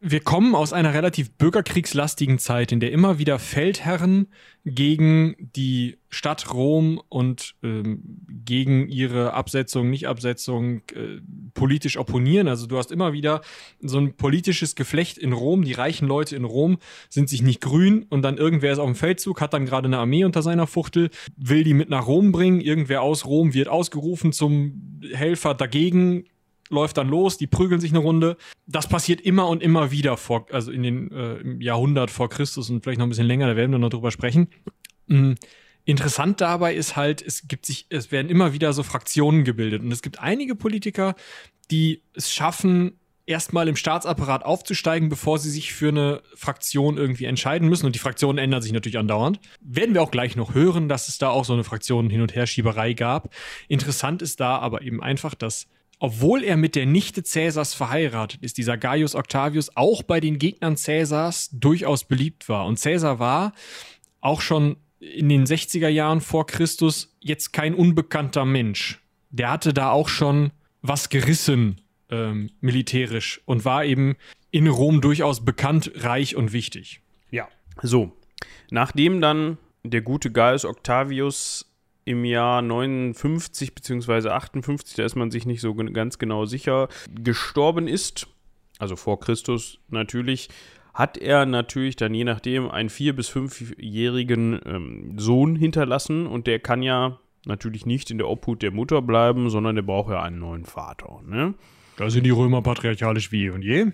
wir 0.00 0.20
kommen 0.20 0.54
aus 0.54 0.72
einer 0.72 0.94
relativ 0.94 1.30
bürgerkriegslastigen 1.32 2.38
Zeit, 2.38 2.72
in 2.72 2.80
der 2.80 2.92
immer 2.92 3.18
wieder 3.18 3.38
Feldherren 3.38 4.28
gegen 4.64 5.36
die 5.54 5.98
Stadt 6.08 6.54
Rom 6.54 7.00
und 7.08 7.54
ähm, 7.62 8.02
gegen 8.28 8.88
ihre 8.88 9.34
Absetzung, 9.34 9.90
Nicht-Absetzung 9.90 10.82
äh, 10.94 11.20
politisch 11.54 11.98
opponieren. 11.98 12.48
Also 12.48 12.66
du 12.66 12.78
hast 12.78 12.90
immer 12.90 13.12
wieder 13.12 13.42
so 13.80 13.98
ein 13.98 14.16
politisches 14.16 14.74
Geflecht 14.74 15.18
in 15.18 15.32
Rom. 15.32 15.64
Die 15.64 15.74
reichen 15.74 16.08
Leute 16.08 16.36
in 16.36 16.44
Rom 16.44 16.78
sind 17.10 17.28
sich 17.28 17.42
nicht 17.42 17.60
grün 17.60 18.06
und 18.08 18.22
dann 18.22 18.38
irgendwer 18.38 18.72
ist 18.72 18.78
auf 18.78 18.86
dem 18.86 18.96
Feldzug, 18.96 19.40
hat 19.40 19.52
dann 19.52 19.66
gerade 19.66 19.86
eine 19.86 19.98
Armee 19.98 20.24
unter 20.24 20.42
seiner 20.42 20.66
Fuchtel, 20.66 21.10
will 21.36 21.64
die 21.64 21.74
mit 21.74 21.90
nach 21.90 22.06
Rom 22.06 22.32
bringen. 22.32 22.60
Irgendwer 22.60 23.02
aus 23.02 23.26
Rom 23.26 23.54
wird 23.54 23.68
ausgerufen 23.68 24.32
zum 24.32 25.00
Helfer 25.12 25.54
dagegen, 25.54 26.24
läuft 26.70 26.96
dann 26.96 27.08
los, 27.08 27.38
die 27.38 27.46
prügeln 27.46 27.80
sich 27.80 27.90
eine 27.90 28.00
Runde. 28.00 28.36
Das 28.66 28.88
passiert 28.88 29.20
immer 29.20 29.48
und 29.48 29.62
immer 29.62 29.90
wieder 29.90 30.16
vor, 30.16 30.46
also 30.50 30.70
in 30.70 30.82
den 30.82 31.10
äh, 31.12 31.36
im 31.36 31.60
Jahrhundert 31.60 32.10
vor 32.10 32.28
Christus 32.28 32.70
und 32.70 32.82
vielleicht 32.82 32.98
noch 32.98 33.06
ein 33.06 33.10
bisschen 33.10 33.26
länger, 33.26 33.46
da 33.46 33.56
werden 33.56 33.72
wir 33.72 33.78
noch 33.78 33.90
drüber 33.90 34.10
sprechen. 34.10 34.48
Mm, 35.06 35.34
Interessant 35.86 36.40
dabei 36.40 36.74
ist 36.74 36.96
halt, 36.96 37.22
es 37.22 37.46
gibt 37.46 37.64
sich, 37.64 37.86
es 37.90 38.10
werden 38.10 38.28
immer 38.28 38.52
wieder 38.52 38.72
so 38.72 38.82
Fraktionen 38.82 39.44
gebildet 39.44 39.82
und 39.82 39.92
es 39.92 40.02
gibt 40.02 40.20
einige 40.20 40.56
Politiker, 40.56 41.14
die 41.70 42.02
es 42.12 42.32
schaffen, 42.32 42.98
erstmal 43.24 43.68
im 43.68 43.76
Staatsapparat 43.76 44.44
aufzusteigen, 44.44 45.08
bevor 45.08 45.38
sie 45.38 45.50
sich 45.50 45.72
für 45.72 45.88
eine 45.88 46.22
Fraktion 46.34 46.96
irgendwie 46.96 47.26
entscheiden 47.26 47.68
müssen. 47.68 47.86
Und 47.86 47.94
die 47.94 48.00
Fraktionen 48.00 48.38
ändern 48.38 48.62
sich 48.62 48.72
natürlich 48.72 48.98
andauernd. 48.98 49.38
Werden 49.60 49.94
wir 49.94 50.02
auch 50.02 50.10
gleich 50.10 50.34
noch 50.34 50.54
hören, 50.54 50.88
dass 50.88 51.06
es 51.06 51.18
da 51.18 51.28
auch 51.28 51.44
so 51.44 51.52
eine 51.52 51.64
Fraktion 51.64 52.10
hin 52.10 52.20
und 52.20 52.34
her 52.34 52.48
Schieberei 52.48 52.92
gab. 52.92 53.32
Interessant 53.68 54.22
ist 54.22 54.40
da 54.40 54.58
aber 54.58 54.82
eben 54.82 55.00
einfach, 55.00 55.36
dass 55.36 55.68
obwohl 55.98 56.44
er 56.44 56.56
mit 56.56 56.74
der 56.74 56.86
Nichte 56.86 57.22
Cäsars 57.22 57.74
verheiratet 57.74 58.42
ist, 58.42 58.58
dieser 58.58 58.76
Gaius 58.76 59.14
Octavius 59.14 59.76
auch 59.76 60.02
bei 60.02 60.20
den 60.20 60.38
Gegnern 60.38 60.76
Cäsars 60.76 61.50
durchaus 61.52 62.04
beliebt 62.04 62.48
war. 62.48 62.66
Und 62.66 62.78
Cäsar 62.78 63.18
war 63.18 63.52
auch 64.20 64.40
schon 64.40 64.76
in 65.00 65.28
den 65.28 65.44
60er 65.44 65.88
Jahren 65.88 66.20
vor 66.20 66.46
Christus 66.46 67.16
jetzt 67.20 67.52
kein 67.52 67.74
unbekannter 67.74 68.44
Mensch. 68.44 69.02
Der 69.30 69.50
hatte 69.50 69.72
da 69.72 69.90
auch 69.90 70.08
schon 70.08 70.52
was 70.82 71.08
gerissen 71.08 71.80
ähm, 72.10 72.50
militärisch 72.60 73.40
und 73.44 73.64
war 73.64 73.84
eben 73.84 74.16
in 74.50 74.66
Rom 74.68 75.00
durchaus 75.00 75.44
bekannt, 75.44 75.90
reich 75.96 76.36
und 76.36 76.52
wichtig. 76.52 77.00
Ja. 77.30 77.48
So, 77.82 78.12
nachdem 78.70 79.20
dann 79.20 79.58
der 79.82 80.02
gute 80.02 80.30
Gaius 80.30 80.64
Octavius 80.64 81.75
im 82.06 82.24
Jahr 82.24 82.62
59 82.62 83.74
bzw. 83.74 84.28
58, 84.28 84.96
da 84.96 85.04
ist 85.04 85.16
man 85.16 85.30
sich 85.30 85.44
nicht 85.44 85.60
so 85.60 85.74
ganz 85.74 86.18
genau 86.18 86.46
sicher, 86.46 86.88
gestorben 87.12 87.88
ist, 87.88 88.28
also 88.78 88.96
vor 88.96 89.20
Christus 89.20 89.78
natürlich, 89.88 90.48
hat 90.94 91.18
er 91.18 91.44
natürlich 91.44 91.96
dann 91.96 92.14
je 92.14 92.24
nachdem 92.24 92.70
einen 92.70 92.88
vier- 92.88 93.14
bis 93.14 93.28
fünfjährigen 93.28 94.58
ähm, 94.64 95.18
Sohn 95.18 95.56
hinterlassen 95.56 96.26
und 96.26 96.46
der 96.46 96.60
kann 96.60 96.82
ja 96.82 97.18
natürlich 97.44 97.84
nicht 97.84 98.10
in 98.10 98.18
der 98.18 98.28
Obhut 98.28 98.62
der 98.62 98.70
Mutter 98.70 99.02
bleiben, 99.02 99.50
sondern 99.50 99.74
der 99.74 99.82
braucht 99.82 100.10
ja 100.10 100.22
einen 100.22 100.38
neuen 100.38 100.64
Vater. 100.64 101.20
Ne? 101.26 101.54
Da 101.96 102.08
sind 102.08 102.24
die 102.24 102.30
Römer 102.30 102.62
patriarchalisch 102.62 103.32
wie 103.32 103.46
eh 103.46 103.50
und 103.50 103.62
je. 103.62 103.86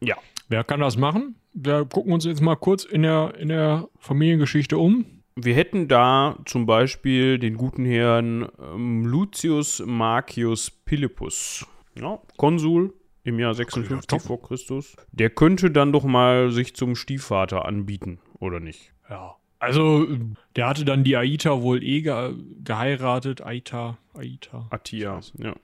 Ja. 0.00 0.16
Wer 0.48 0.62
kann 0.62 0.80
das 0.80 0.96
machen? 0.96 1.34
Wir 1.52 1.84
gucken 1.84 2.12
uns 2.12 2.24
jetzt 2.24 2.40
mal 2.40 2.54
kurz 2.54 2.84
in 2.84 3.02
der, 3.02 3.34
in 3.38 3.48
der 3.48 3.88
Familiengeschichte 3.98 4.78
um. 4.78 5.04
Wir 5.38 5.54
hätten 5.54 5.86
da 5.86 6.38
zum 6.46 6.64
Beispiel 6.64 7.38
den 7.38 7.58
guten 7.58 7.84
Herrn 7.84 8.48
ähm, 8.58 9.04
Lucius 9.04 9.82
Marcius 9.84 10.72
Philippus, 10.86 11.66
ja, 11.94 12.18
Konsul 12.38 12.94
im 13.22 13.38
Jahr 13.38 13.52
56 13.52 14.06
top. 14.06 14.22
vor 14.22 14.40
Christus. 14.42 14.96
Der 15.12 15.28
könnte 15.28 15.70
dann 15.70 15.92
doch 15.92 16.04
mal 16.04 16.50
sich 16.52 16.74
zum 16.74 16.96
Stiefvater 16.96 17.66
anbieten, 17.66 18.18
oder 18.38 18.60
nicht? 18.60 18.92
Ja. 19.10 19.36
Also, 19.58 20.06
der 20.54 20.68
hatte 20.68 20.84
dann 20.86 21.02
die 21.04 21.16
Aita 21.16 21.60
wohl 21.60 21.82
eh 21.82 22.00
ge 22.02 22.34
geheiratet. 22.62 23.42
Aita, 23.44 23.98
Aita. 24.14 24.68
Attia, 24.70 25.20
ja. 25.38 25.54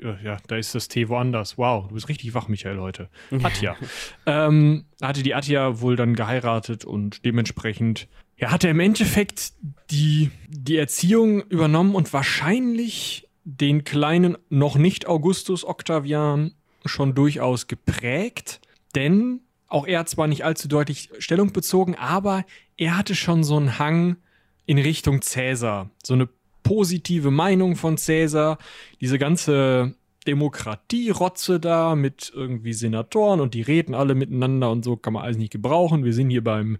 Äh, 0.00 0.24
Ja, 0.24 0.36
da 0.46 0.56
ist 0.56 0.74
das 0.74 0.88
T 0.88 1.08
woanders. 1.08 1.56
Wow, 1.58 1.88
du 1.88 1.94
bist 1.94 2.08
richtig 2.08 2.32
wach, 2.34 2.48
Michael, 2.48 2.78
heute. 2.78 3.08
Attia. 3.42 3.76
ähm, 4.26 4.84
hatte 5.02 5.22
die 5.22 5.34
Attia 5.34 5.80
wohl 5.80 5.96
dann 5.96 6.14
geheiratet 6.14 6.84
und 6.84 7.24
dementsprechend, 7.24 8.06
ja, 8.38 8.50
hat 8.50 8.64
er 8.64 8.70
im 8.70 8.80
Endeffekt 8.80 9.52
die, 9.90 10.30
die 10.48 10.76
Erziehung 10.76 11.42
übernommen 11.42 11.94
und 11.94 12.12
wahrscheinlich 12.12 13.28
den 13.44 13.84
kleinen, 13.84 14.36
noch 14.48 14.76
nicht 14.76 15.06
Augustus 15.06 15.64
Octavian 15.64 16.52
schon 16.84 17.14
durchaus 17.14 17.66
geprägt, 17.66 18.60
denn 18.94 19.40
auch 19.66 19.86
er 19.86 20.00
hat 20.00 20.08
zwar 20.08 20.28
nicht 20.28 20.44
allzu 20.44 20.68
deutlich 20.68 21.10
Stellung 21.18 21.52
bezogen, 21.52 21.94
aber 21.94 22.44
er 22.76 22.96
hatte 22.96 23.14
schon 23.14 23.44
so 23.44 23.56
einen 23.56 23.78
Hang 23.78 24.16
in 24.66 24.78
Richtung 24.78 25.20
Cäsar. 25.20 25.90
So 26.02 26.14
eine 26.14 26.28
positive 26.62 27.30
Meinung 27.30 27.76
von 27.76 27.98
Cäsar. 27.98 28.58
Diese 29.00 29.18
ganze 29.18 29.94
Demokratie-Rotze 30.26 31.60
da 31.60 31.94
mit 31.94 32.32
irgendwie 32.34 32.72
Senatoren 32.72 33.40
und 33.40 33.54
die 33.54 33.62
reden 33.62 33.94
alle 33.94 34.14
miteinander 34.14 34.70
und 34.70 34.84
so 34.84 34.96
kann 34.96 35.14
man 35.14 35.24
alles 35.24 35.38
nicht 35.38 35.52
gebrauchen. 35.52 36.04
Wir 36.04 36.12
sind 36.12 36.30
hier 36.30 36.44
beim 36.44 36.78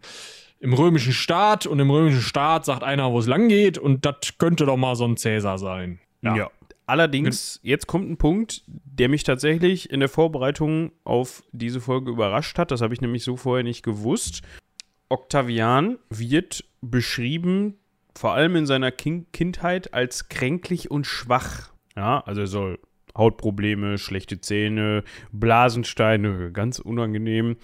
im 0.60 0.72
römischen 0.72 1.12
Staat 1.12 1.66
und 1.66 1.78
im 1.78 1.90
römischen 1.90 2.20
Staat 2.20 2.64
sagt 2.64 2.82
einer, 2.82 3.12
wo 3.12 3.18
es 3.18 3.26
lang 3.26 3.48
geht 3.48 3.78
und 3.78 4.04
das 4.04 4.38
könnte 4.38 4.66
doch 4.66 4.76
mal 4.76 4.96
so 4.96 5.04
ein 5.04 5.16
Cäsar 5.16 5.58
sein. 5.58 6.00
Ja. 6.22 6.50
Allerdings, 6.86 7.60
jetzt 7.62 7.86
kommt 7.86 8.10
ein 8.10 8.16
Punkt, 8.16 8.62
der 8.66 9.10
mich 9.10 9.22
tatsächlich 9.22 9.90
in 9.90 10.00
der 10.00 10.08
Vorbereitung 10.08 10.92
auf 11.04 11.42
diese 11.52 11.82
Folge 11.82 12.10
überrascht 12.10 12.58
hat. 12.58 12.70
Das 12.70 12.80
habe 12.80 12.94
ich 12.94 13.02
nämlich 13.02 13.24
so 13.24 13.36
vorher 13.36 13.62
nicht 13.62 13.82
gewusst. 13.82 14.40
Octavian 15.10 15.98
wird 16.08 16.64
beschrieben, 16.80 17.74
vor 18.14 18.32
allem 18.32 18.56
in 18.56 18.64
seiner 18.64 18.90
Kin 18.90 19.26
Kindheit, 19.32 19.92
als 19.92 20.30
kränklich 20.30 20.90
und 20.90 21.06
schwach. 21.06 21.72
Ja, 21.94 22.20
also 22.20 22.40
er 22.40 22.46
soll 22.46 22.78
Hautprobleme, 23.18 23.98
schlechte 23.98 24.40
Zähne, 24.40 25.02
Blasensteine, 25.32 26.52
ganz 26.52 26.78
unangenehm. 26.78 27.56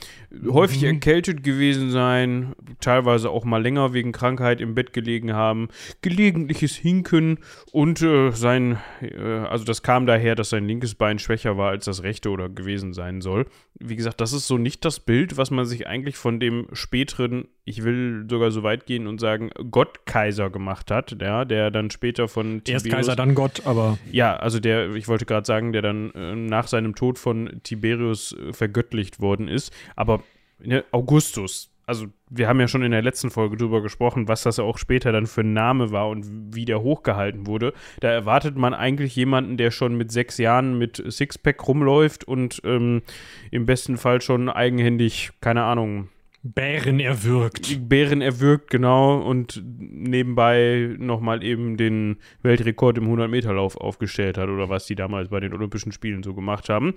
Häufig 0.48 0.82
Mhm. 0.82 0.88
erkältet 0.88 1.42
gewesen 1.44 1.90
sein, 1.90 2.54
teilweise 2.80 3.30
auch 3.30 3.44
mal 3.44 3.62
länger 3.62 3.92
wegen 3.92 4.12
Krankheit 4.12 4.60
im 4.60 4.74
Bett 4.74 4.92
gelegen 4.92 5.32
haben, 5.32 5.68
gelegentliches 6.02 6.74
Hinken 6.74 7.38
und 7.72 8.02
äh, 8.02 8.30
sein, 8.32 8.78
äh, 9.00 9.16
also 9.18 9.64
das 9.64 9.82
kam 9.82 10.06
daher, 10.06 10.34
dass 10.34 10.50
sein 10.50 10.66
linkes 10.66 10.94
Bein 10.94 11.18
schwächer 11.18 11.56
war 11.56 11.70
als 11.70 11.84
das 11.84 12.02
rechte 12.02 12.30
oder 12.30 12.48
gewesen 12.48 12.92
sein 12.92 13.20
soll. 13.20 13.46
Wie 13.78 13.96
gesagt, 13.96 14.20
das 14.20 14.32
ist 14.32 14.46
so 14.46 14.58
nicht 14.58 14.84
das 14.84 15.00
Bild, 15.00 15.36
was 15.36 15.50
man 15.50 15.64
sich 15.64 15.86
eigentlich 15.86 16.16
von 16.16 16.40
dem 16.40 16.66
späteren, 16.72 17.46
ich 17.64 17.84
will 17.84 18.26
sogar 18.28 18.50
so 18.50 18.62
weit 18.62 18.86
gehen 18.86 19.06
und 19.06 19.20
sagen, 19.20 19.50
Gottkaiser 19.70 20.50
gemacht 20.50 20.90
hat, 20.90 21.16
ja, 21.20 21.44
der 21.44 21.70
dann 21.70 21.90
später 21.90 22.28
von 22.28 22.62
Erst 22.66 22.88
Kaiser, 22.90 23.16
dann 23.16 23.34
Gott, 23.34 23.62
aber 23.64 23.98
ja, 24.10 24.36
also 24.36 24.60
der, 24.60 24.94
ich 24.94 25.08
wollte 25.08 25.24
gerade 25.44 25.46
sagen, 25.46 25.72
der 25.72 25.82
dann 25.82 26.10
äh, 26.12 26.34
nach 26.34 26.66
seinem 26.66 26.94
Tod 26.94 27.18
von 27.18 27.60
Tiberius 27.62 28.32
äh, 28.32 28.52
vergöttlicht 28.52 29.20
worden 29.20 29.48
ist. 29.48 29.72
Aber 29.96 30.22
ne, 30.58 30.84
Augustus, 30.90 31.70
also 31.86 32.06
wir 32.30 32.48
haben 32.48 32.60
ja 32.60 32.68
schon 32.68 32.82
in 32.82 32.92
der 32.92 33.02
letzten 33.02 33.30
Folge 33.30 33.56
drüber 33.56 33.82
gesprochen, 33.82 34.26
was 34.26 34.42
das 34.42 34.58
auch 34.58 34.78
später 34.78 35.12
dann 35.12 35.26
für 35.26 35.42
ein 35.42 35.52
Name 35.52 35.92
war 35.92 36.08
und 36.08 36.54
wie 36.54 36.64
der 36.64 36.82
hochgehalten 36.82 37.46
wurde. 37.46 37.74
Da 38.00 38.10
erwartet 38.10 38.56
man 38.56 38.74
eigentlich 38.74 39.14
jemanden, 39.16 39.56
der 39.56 39.70
schon 39.70 39.96
mit 39.96 40.10
sechs 40.10 40.38
Jahren 40.38 40.78
mit 40.78 41.02
Sixpack 41.06 41.66
rumläuft 41.68 42.24
und 42.24 42.60
ähm, 42.64 43.02
im 43.50 43.66
besten 43.66 43.98
Fall 43.98 44.20
schon 44.20 44.48
eigenhändig, 44.48 45.30
keine 45.40 45.64
Ahnung, 45.64 46.08
Bären 46.46 47.00
erwürgt. 47.00 47.88
Bären 47.88 48.20
erwürgt, 48.20 48.68
genau, 48.68 49.18
und 49.18 49.62
nebenbei 49.64 50.94
nochmal 50.98 51.42
eben 51.42 51.78
den 51.78 52.18
Weltrekord 52.42 52.98
im 52.98 53.06
100-Meter-Lauf 53.06 53.78
aufgestellt 53.78 54.36
hat 54.36 54.50
oder 54.50 54.68
was 54.68 54.84
die 54.84 54.94
damals 54.94 55.30
bei 55.30 55.40
den 55.40 55.54
Olympischen 55.54 55.90
Spielen 55.90 56.22
so 56.22 56.34
gemacht 56.34 56.68
haben. 56.68 56.94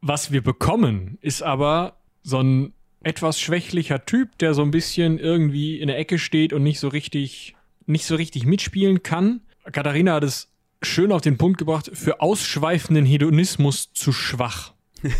Was 0.00 0.32
wir 0.32 0.42
bekommen, 0.42 1.18
ist 1.20 1.42
aber 1.42 1.98
so 2.22 2.40
ein 2.40 2.72
etwas 3.02 3.38
schwächlicher 3.38 4.06
Typ, 4.06 4.38
der 4.38 4.54
so 4.54 4.62
ein 4.62 4.70
bisschen 4.70 5.18
irgendwie 5.18 5.78
in 5.78 5.88
der 5.88 5.98
Ecke 5.98 6.18
steht 6.18 6.54
und 6.54 6.62
nicht 6.62 6.80
so 6.80 6.88
richtig, 6.88 7.54
nicht 7.84 8.06
so 8.06 8.16
richtig 8.16 8.46
mitspielen 8.46 9.02
kann. 9.02 9.42
Katharina 9.70 10.14
hat 10.14 10.24
es 10.24 10.50
schön 10.82 11.12
auf 11.12 11.20
den 11.20 11.36
Punkt 11.36 11.58
gebracht, 11.58 11.90
für 11.92 12.22
ausschweifenden 12.22 13.04
Hedonismus 13.04 13.92
zu 13.92 14.10
schwach. 14.10 14.72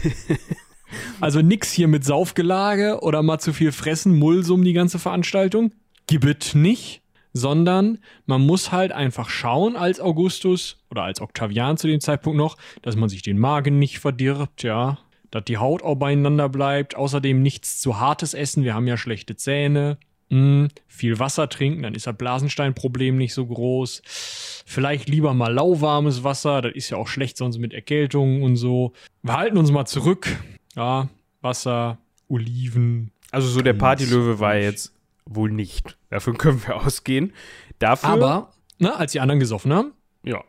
also 1.20 1.40
nix 1.40 1.72
hier 1.72 1.88
mit 1.88 2.04
Saufgelage 2.04 3.00
oder 3.00 3.22
mal 3.22 3.38
zu 3.38 3.52
viel 3.52 3.72
fressen, 3.72 4.18
Mulsum 4.18 4.64
die 4.64 4.72
ganze 4.72 4.98
Veranstaltung. 4.98 5.72
Gibt 6.06 6.54
nicht, 6.54 7.02
sondern 7.32 7.98
man 8.26 8.44
muss 8.44 8.72
halt 8.72 8.92
einfach 8.92 9.28
schauen 9.28 9.76
als 9.76 10.00
Augustus 10.00 10.78
oder 10.90 11.02
als 11.02 11.20
Octavian 11.20 11.76
zu 11.76 11.86
dem 11.86 12.00
Zeitpunkt 12.00 12.38
noch, 12.38 12.56
dass 12.82 12.96
man 12.96 13.08
sich 13.08 13.22
den 13.22 13.38
Magen 13.38 13.78
nicht 13.78 13.98
verdirbt, 13.98 14.62
ja. 14.62 14.98
dass 15.30 15.44
die 15.44 15.58
Haut 15.58 15.82
auch 15.82 15.96
beieinander 15.96 16.48
bleibt. 16.48 16.96
Außerdem 16.96 17.42
nichts 17.42 17.80
zu 17.80 18.00
hartes 18.00 18.34
Essen. 18.34 18.64
Wir 18.64 18.74
haben 18.74 18.86
ja 18.86 18.96
schlechte 18.96 19.36
Zähne. 19.36 19.98
Mm, 20.30 20.66
viel 20.86 21.18
Wasser 21.18 21.48
trinken, 21.48 21.82
dann 21.82 21.94
ist 21.94 22.06
das 22.06 22.16
Blasensteinproblem 22.16 23.16
nicht 23.16 23.32
so 23.32 23.46
groß. 23.46 24.02
Vielleicht 24.66 25.08
lieber 25.08 25.32
mal 25.32 25.52
lauwarmes 25.52 26.22
Wasser, 26.22 26.60
das 26.60 26.74
ist 26.74 26.90
ja 26.90 26.98
auch 26.98 27.08
schlecht 27.08 27.38
sonst 27.38 27.58
mit 27.58 27.72
Erkältungen 27.72 28.42
und 28.42 28.56
so. 28.56 28.92
Wir 29.22 29.36
halten 29.38 29.56
uns 29.56 29.70
mal 29.70 29.86
zurück. 29.86 30.28
Ja, 30.78 31.08
Wasser, 31.40 31.98
Oliven. 32.28 33.10
Also 33.32 33.48
so 33.48 33.62
der 33.62 33.74
Partylöwe 33.74 34.38
war 34.38 34.56
jetzt 34.56 34.94
wohl 35.26 35.50
nicht. 35.50 35.98
Dafür 36.08 36.34
können 36.38 36.62
wir 36.64 36.76
ausgehen. 36.76 37.32
Dafür, 37.80 38.10
Aber, 38.10 38.52
ne, 38.78 38.96
als 38.96 39.10
die 39.12 39.20
anderen 39.20 39.40
gesoffen 39.40 39.72
haben, 39.72 39.92
ja, 40.22 40.42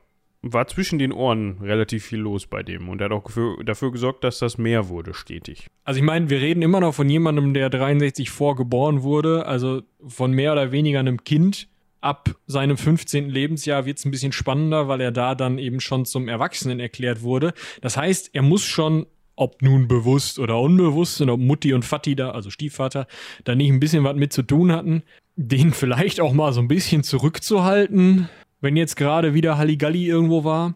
war 0.44 0.68
zwischen 0.68 1.00
den 1.00 1.12
Ohren 1.12 1.58
relativ 1.62 2.06
viel 2.06 2.20
los 2.20 2.46
bei 2.46 2.62
dem. 2.62 2.90
Und 2.90 3.02
er 3.02 3.06
hat 3.06 3.12
auch 3.12 3.30
für, 3.30 3.64
dafür 3.64 3.92
gesorgt, 3.92 4.24
dass 4.24 4.38
das 4.38 4.60
mehr 4.60 4.88
wurde, 4.88 5.16
stetig. 5.16 5.68
Also 5.84 5.98
ich 5.98 6.06
meine, 6.06 6.30
wir 6.30 6.40
reden 6.40 6.62
immer 6.62 6.80
noch 6.80 6.94
von 6.94 7.10
jemandem, 7.10 7.56
der 7.56 7.72
63 7.72 8.30
vorgeboren 8.30 9.02
wurde, 9.02 9.48
also 9.48 9.82
von 10.06 10.32
mehr 10.32 10.54
oder 10.54 10.72
weniger 10.72 11.00
einem 11.00 11.24
Kind. 11.24 11.68
Ab 12.02 12.36
seinem 12.46 12.78
15. 12.78 13.30
Lebensjahr 13.30 13.86
wird 13.86 13.98
es 13.98 14.06
ein 14.06 14.12
bisschen 14.12 14.32
spannender, 14.32 14.88
weil 14.88 15.02
er 15.02 15.12
da 15.12 15.34
dann 15.34 15.58
eben 15.58 15.82
schon 15.82 16.06
zum 16.06 16.30
Erwachsenen 16.30 16.80
erklärt 16.80 17.24
wurde. 17.24 17.54
Das 17.82 17.98
heißt, 17.98 18.30
er 18.34 18.44
muss 18.44 18.64
schon, 18.64 19.08
ob 19.40 19.62
nun 19.62 19.88
bewusst 19.88 20.40
oder 20.40 20.60
unbewusst, 20.60 21.22
und 21.22 21.30
ob 21.30 21.40
Mutti 21.40 21.74
und 21.74 21.90
Vati 21.90 22.16
da, 22.16 22.32
also 22.32 22.50
Stiefvater, 22.50 23.08
da 23.44 23.56
nicht 23.56 23.72
ein 23.72 23.80
bisschen 23.80 24.04
was 24.04 24.16
mit 24.16 24.34
zu 24.34 24.44
tun 24.44 24.72
hatten, 24.72 25.04
den 25.36 25.74
vielleicht 25.74 26.20
auch 26.20 26.34
mal 26.34 26.54
so 26.54 26.62
ein 26.62 26.68
bisschen 26.68 27.04
zurückzuhalten, 27.04 28.30
wenn 28.62 28.76
jetzt 28.76 28.96
gerade 28.96 29.34
wieder 29.34 29.58
Halligalli 29.58 30.06
irgendwo 30.06 30.44
war. 30.44 30.76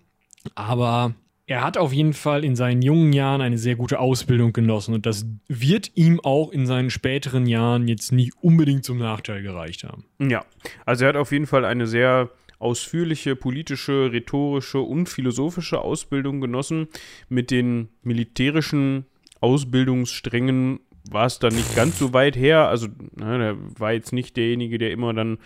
Aber 0.56 1.13
er 1.45 1.63
hat 1.63 1.78
auf 1.78 1.91
jeden 1.91 2.13
Fall 2.13 2.45
in 2.45 2.56
seinen 2.56 2.82
jungen 2.82 3.12
Jahren 3.12 3.41
eine 3.41 3.58
sehr 3.58 3.76
gute 3.76 3.99
Ausbildung 3.99 4.54
genossen 4.54 4.93
und 4.93 5.06
das 5.06 5.26
wird 5.47 5.91
ihm 5.95 6.21
auch 6.21 6.52
in 6.52 6.65
seinen 6.65 6.89
späteren 6.89 7.45
Jahren 7.45 7.88
jetzt 7.88 8.13
nicht 8.13 8.34
unbedingt 8.41 8.86
zum 8.86 8.97
Nachteil 8.97 9.43
gereicht 9.43 9.84
haben. 9.84 10.06
Ja, 10.19 10.45
also 10.86 11.04
er 11.04 11.10
hat 11.10 11.17
auf 11.17 11.32
jeden 11.34 11.47
Fall 11.47 11.65
eine 11.65 11.86
sehr 11.86 12.30
ausführliche 12.63 13.36
politische, 13.36 14.12
rhetorische 14.12 14.80
und 14.80 15.10
philosophische 15.10 15.82
Ausbildung 15.82 16.41
genossen. 16.41 16.88
Mit 17.30 17.52
den 17.52 17.89
militärischen 18.02 19.06
Ausbildungssträngen 19.41 20.80
war 21.12 21.26
es 21.26 21.39
dann 21.39 21.54
nicht 21.54 21.76
ganz 21.76 21.99
so 21.99 22.13
weit 22.13 22.36
her. 22.38 22.69
Also, 22.69 22.88
ne, 23.15 23.38
der 23.38 23.58
war 23.78 23.91
jetzt 23.91 24.13
nicht 24.13 24.38
derjenige, 24.38 24.78
der 24.78 24.91
immer 24.91 25.13
dann 25.13 25.38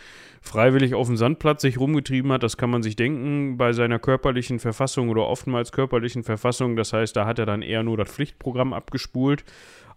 freiwillig 0.41 0.93
auf 0.93 1.07
dem 1.07 1.17
Sandplatz 1.17 1.63
sich 1.63 1.79
rumgetrieben 1.79 2.31
hat. 2.31 2.43
Das 2.43 2.57
kann 2.57 2.69
man 2.69 2.83
sich 2.83 2.95
denken 2.95 3.57
bei 3.57 3.73
seiner 3.73 3.99
körperlichen 3.99 4.59
Verfassung 4.59 5.09
oder 5.09 5.27
oftmals 5.27 5.71
körperlichen 5.71 6.23
Verfassung. 6.23 6.75
Das 6.75 6.93
heißt, 6.93 7.15
da 7.15 7.25
hat 7.25 7.39
er 7.39 7.45
dann 7.45 7.63
eher 7.63 7.83
nur 7.83 7.97
das 7.97 8.11
Pflichtprogramm 8.11 8.73
abgespult. 8.73 9.43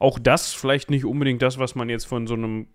Auch 0.00 0.18
das 0.18 0.52
vielleicht 0.52 0.90
nicht 0.90 1.04
unbedingt 1.04 1.42
das, 1.42 1.58
was 1.58 1.76
man 1.76 1.88
jetzt 1.88 2.06
von 2.06 2.26
so 2.26 2.34
einem 2.34 2.66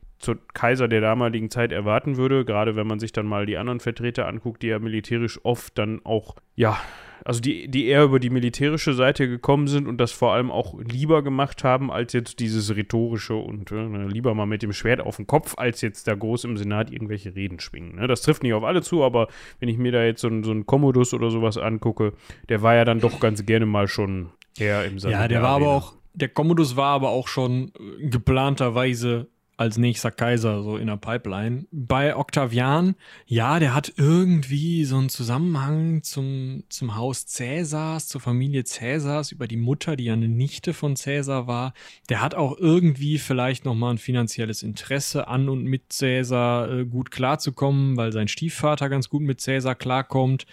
Kaiser 0.53 0.87
der 0.87 1.01
damaligen 1.01 1.49
Zeit 1.49 1.71
erwarten 1.71 2.15
würde, 2.15 2.45
gerade 2.45 2.75
wenn 2.75 2.87
man 2.87 2.99
sich 2.99 3.11
dann 3.11 3.25
mal 3.25 3.45
die 3.45 3.57
anderen 3.57 3.79
Vertreter 3.79 4.27
anguckt, 4.27 4.63
die 4.63 4.67
ja 4.67 4.79
militärisch 4.79 5.39
oft 5.43 5.77
dann 5.77 6.01
auch, 6.05 6.35
ja, 6.55 6.79
also 7.23 7.41
die, 7.41 7.67
die 7.67 7.87
eher 7.87 8.03
über 8.03 8.19
die 8.19 8.29
militärische 8.29 8.93
Seite 8.93 9.27
gekommen 9.27 9.67
sind 9.67 9.87
und 9.87 9.97
das 9.97 10.11
vor 10.11 10.33
allem 10.33 10.51
auch 10.51 10.79
lieber 10.79 11.23
gemacht 11.23 11.63
haben, 11.63 11.91
als 11.91 12.13
jetzt 12.13 12.39
dieses 12.39 12.75
rhetorische 12.75 13.35
und 13.35 13.71
äh, 13.71 14.05
lieber 14.07 14.33
mal 14.35 14.45
mit 14.45 14.61
dem 14.61 14.73
Schwert 14.73 15.01
auf 15.01 15.17
den 15.17 15.25
Kopf, 15.25 15.55
als 15.57 15.81
jetzt 15.81 16.07
da 16.07 16.13
groß 16.15 16.43
im 16.43 16.57
Senat 16.57 16.91
irgendwelche 16.91 17.35
Reden 17.35 17.59
schwingen. 17.59 17.95
Ne? 17.95 18.07
Das 18.07 18.21
trifft 18.21 18.43
nicht 18.43 18.53
auf 18.53 18.63
alle 18.63 18.81
zu, 18.81 19.03
aber 19.03 19.27
wenn 19.59 19.69
ich 19.69 19.77
mir 19.77 19.91
da 19.91 20.03
jetzt 20.03 20.21
so, 20.21 20.29
so 20.43 20.51
einen 20.51 20.65
Commodus 20.65 21.13
oder 21.13 21.31
sowas 21.31 21.57
angucke, 21.57 22.13
der 22.49 22.61
war 22.61 22.75
ja 22.75 22.85
dann 22.85 22.99
doch 22.99 23.19
ganz 23.19 23.45
gerne 23.45 23.65
mal 23.65 23.87
schon 23.87 24.29
eher 24.57 24.85
im 24.85 24.99
Senat. 24.99 25.21
Ja, 25.21 25.27
der 25.27 25.41
war 25.41 25.55
aber 25.55 25.69
auch, 25.69 25.93
der 26.15 26.29
Commodus 26.29 26.75
war 26.75 26.93
aber 26.93 27.09
auch 27.09 27.27
schon 27.27 27.71
geplanterweise 27.99 29.27
als 29.57 29.77
nächster 29.77 30.11
Kaiser 30.11 30.63
so 30.63 30.77
in 30.77 30.87
der 30.87 30.97
Pipeline. 30.97 31.65
Bei 31.71 32.15
Octavian, 32.15 32.95
ja, 33.25 33.59
der 33.59 33.73
hat 33.73 33.93
irgendwie 33.95 34.83
so 34.85 34.97
einen 34.97 35.09
Zusammenhang 35.09 36.03
zum, 36.03 36.63
zum 36.69 36.95
Haus 36.95 37.25
Cäsars, 37.25 38.07
zur 38.07 38.21
Familie 38.21 38.65
Cäsars, 38.65 39.31
über 39.31 39.47
die 39.47 39.57
Mutter, 39.57 39.95
die 39.95 40.05
ja 40.05 40.13
eine 40.13 40.27
Nichte 40.27 40.73
von 40.73 40.95
Cäsar 40.95 41.47
war. 41.47 41.73
Der 42.09 42.21
hat 42.21 42.35
auch 42.35 42.57
irgendwie 42.57 43.17
vielleicht 43.17 43.65
nochmal 43.65 43.93
ein 43.93 43.97
finanzielles 43.97 44.61
Interesse 44.61 45.27
an 45.27 45.47
und 45.47 45.63
mit 45.63 45.93
Cäsar 45.93 46.69
äh, 46.69 46.85
gut 46.85 47.11
klarzukommen, 47.11 47.95
weil 47.95 48.11
sein 48.11 48.27
Stiefvater 48.27 48.89
ganz 48.89 49.09
gut 49.09 49.21
mit 49.21 49.39
Cäsar 49.39 49.75
klarkommt. 49.75 50.45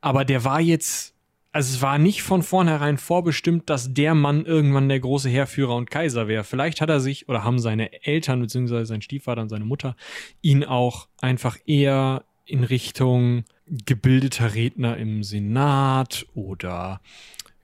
Aber 0.00 0.24
der 0.24 0.44
war 0.44 0.60
jetzt 0.60 1.14
also 1.52 1.74
es 1.74 1.82
war 1.82 1.98
nicht 1.98 2.22
von 2.22 2.42
vornherein 2.42 2.98
vorbestimmt, 2.98 3.70
dass 3.70 3.94
der 3.94 4.14
Mann 4.14 4.44
irgendwann 4.44 4.88
der 4.88 5.00
große 5.00 5.30
Heerführer 5.30 5.76
und 5.76 5.90
Kaiser 5.90 6.28
wäre. 6.28 6.44
Vielleicht 6.44 6.80
hat 6.80 6.90
er 6.90 7.00
sich 7.00 7.28
oder 7.28 7.42
haben 7.42 7.58
seine 7.58 8.04
Eltern 8.04 8.40
beziehungsweise 8.40 8.86
sein 8.86 9.02
Stiefvater 9.02 9.42
und 9.42 9.48
seine 9.48 9.64
Mutter 9.64 9.96
ihn 10.42 10.64
auch 10.64 11.08
einfach 11.20 11.56
eher 11.66 12.24
in 12.44 12.64
Richtung 12.64 13.44
gebildeter 13.86 14.54
Redner 14.54 14.96
im 14.96 15.22
Senat 15.22 16.26
oder 16.34 17.00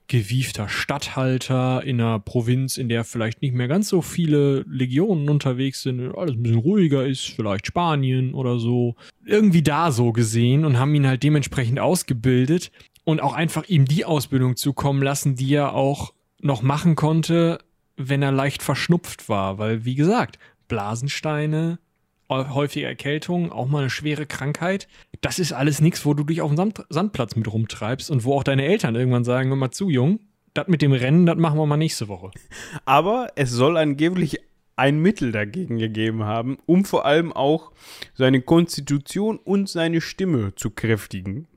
gewiefter 0.07 0.69
Statthalter 0.69 1.83
in 1.83 1.99
einer 1.99 2.19
Provinz, 2.19 2.77
in 2.77 2.89
der 2.89 3.03
vielleicht 3.03 3.41
nicht 3.41 3.55
mehr 3.55 3.67
ganz 3.67 3.89
so 3.89 4.03
viele 4.03 4.63
Legionen 4.69 5.29
unterwegs 5.29 5.81
sind, 5.81 6.15
alles 6.15 6.35
ein 6.35 6.43
bisschen 6.43 6.59
ruhiger 6.59 7.05
ist, 7.05 7.25
vielleicht 7.25 7.65
Spanien 7.65 8.35
oder 8.35 8.59
so, 8.59 8.95
irgendwie 9.25 9.63
da 9.63 9.91
so 9.91 10.11
gesehen 10.11 10.63
und 10.63 10.77
haben 10.77 10.93
ihn 10.93 11.07
halt 11.07 11.23
dementsprechend 11.23 11.79
ausgebildet 11.79 12.71
und 13.05 13.21
auch 13.21 13.33
einfach 13.33 13.65
ihm 13.69 13.85
die 13.85 14.03
Ausbildung 14.03 14.57
zukommen 14.57 15.01
lassen, 15.01 15.35
die 15.35 15.53
er 15.53 15.73
auch 15.73 16.13
noch 16.41 16.61
machen 16.61 16.95
konnte, 16.95 17.59
wenn 17.95 18.21
er 18.21 18.33
leicht 18.33 18.61
verschnupft 18.61 19.29
war. 19.29 19.57
Weil, 19.57 19.85
wie 19.85 19.95
gesagt, 19.95 20.37
Blasensteine, 20.67 21.79
häufige 22.29 22.87
Erkältungen, 22.87 23.51
auch 23.51 23.67
mal 23.67 23.79
eine 23.79 23.89
schwere 23.89 24.25
Krankheit, 24.25 24.87
das 25.21 25.39
ist 25.39 25.53
alles 25.53 25.79
nichts, 25.79 26.05
wo 26.05 26.13
du 26.13 26.23
dich 26.23 26.41
auf 26.41 26.49
dem 26.49 26.57
Sand 26.57 26.83
Sandplatz 26.89 27.35
mit 27.35 27.51
rumtreibst 27.51 28.11
und 28.11 28.23
wo 28.25 28.33
auch 28.33 28.43
deine 28.43 28.65
Eltern 28.65 28.95
irgendwann 28.95 29.23
sagen, 29.23 29.49
hör 29.49 29.55
mal 29.55 29.71
zu, 29.71 29.89
Jung, 29.89 30.19
das 30.53 30.67
mit 30.67 30.81
dem 30.81 30.91
Rennen, 30.91 31.25
das 31.25 31.37
machen 31.37 31.59
wir 31.59 31.65
mal 31.65 31.77
nächste 31.77 32.07
Woche. 32.07 32.31
Aber 32.85 33.29
es 33.35 33.51
soll 33.51 33.77
angeblich 33.77 34.39
ein 34.75 34.99
Mittel 34.99 35.31
dagegen 35.31 35.77
gegeben 35.77 36.23
haben, 36.23 36.57
um 36.65 36.83
vor 36.83 37.05
allem 37.05 37.31
auch 37.31 37.71
seine 38.13 38.41
Konstitution 38.41 39.37
und 39.37 39.69
seine 39.69 40.01
Stimme 40.01 40.53
zu 40.55 40.71
kräftigen. 40.71 41.47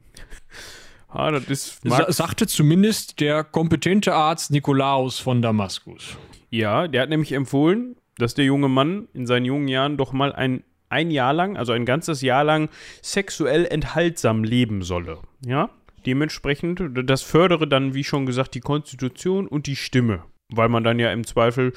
Ah, 1.08 1.30
das 1.30 1.44
ist 1.44 1.80
Sa 1.84 2.12
sagte 2.12 2.46
zumindest 2.46 3.20
der 3.20 3.42
kompetente 3.42 4.14
Arzt 4.14 4.50
Nikolaus 4.50 5.18
von 5.18 5.40
Damaskus. 5.40 6.18
Ja, 6.50 6.86
der 6.86 7.02
hat 7.02 7.08
nämlich 7.08 7.32
empfohlen, 7.32 7.96
dass 8.18 8.34
der 8.34 8.44
junge 8.44 8.68
Mann 8.68 9.08
in 9.14 9.26
seinen 9.26 9.46
jungen 9.46 9.68
Jahren 9.68 9.96
doch 9.96 10.12
mal 10.12 10.32
ein, 10.32 10.64
ein 10.90 11.10
Jahr 11.10 11.32
lang, 11.32 11.56
also 11.56 11.72
ein 11.72 11.86
ganzes 11.86 12.20
Jahr 12.20 12.44
lang, 12.44 12.68
sexuell 13.02 13.64
enthaltsam 13.66 14.44
leben 14.44 14.82
solle. 14.82 15.18
Ja, 15.44 15.70
dementsprechend, 16.04 16.82
das 17.04 17.22
fördere 17.22 17.66
dann, 17.66 17.94
wie 17.94 18.04
schon 18.04 18.26
gesagt, 18.26 18.54
die 18.54 18.60
Konstitution 18.60 19.46
und 19.46 19.66
die 19.66 19.76
Stimme. 19.76 20.24
Weil 20.50 20.68
man 20.68 20.84
dann 20.84 20.98
ja 20.98 21.12
im 21.12 21.26
Zweifel, 21.26 21.72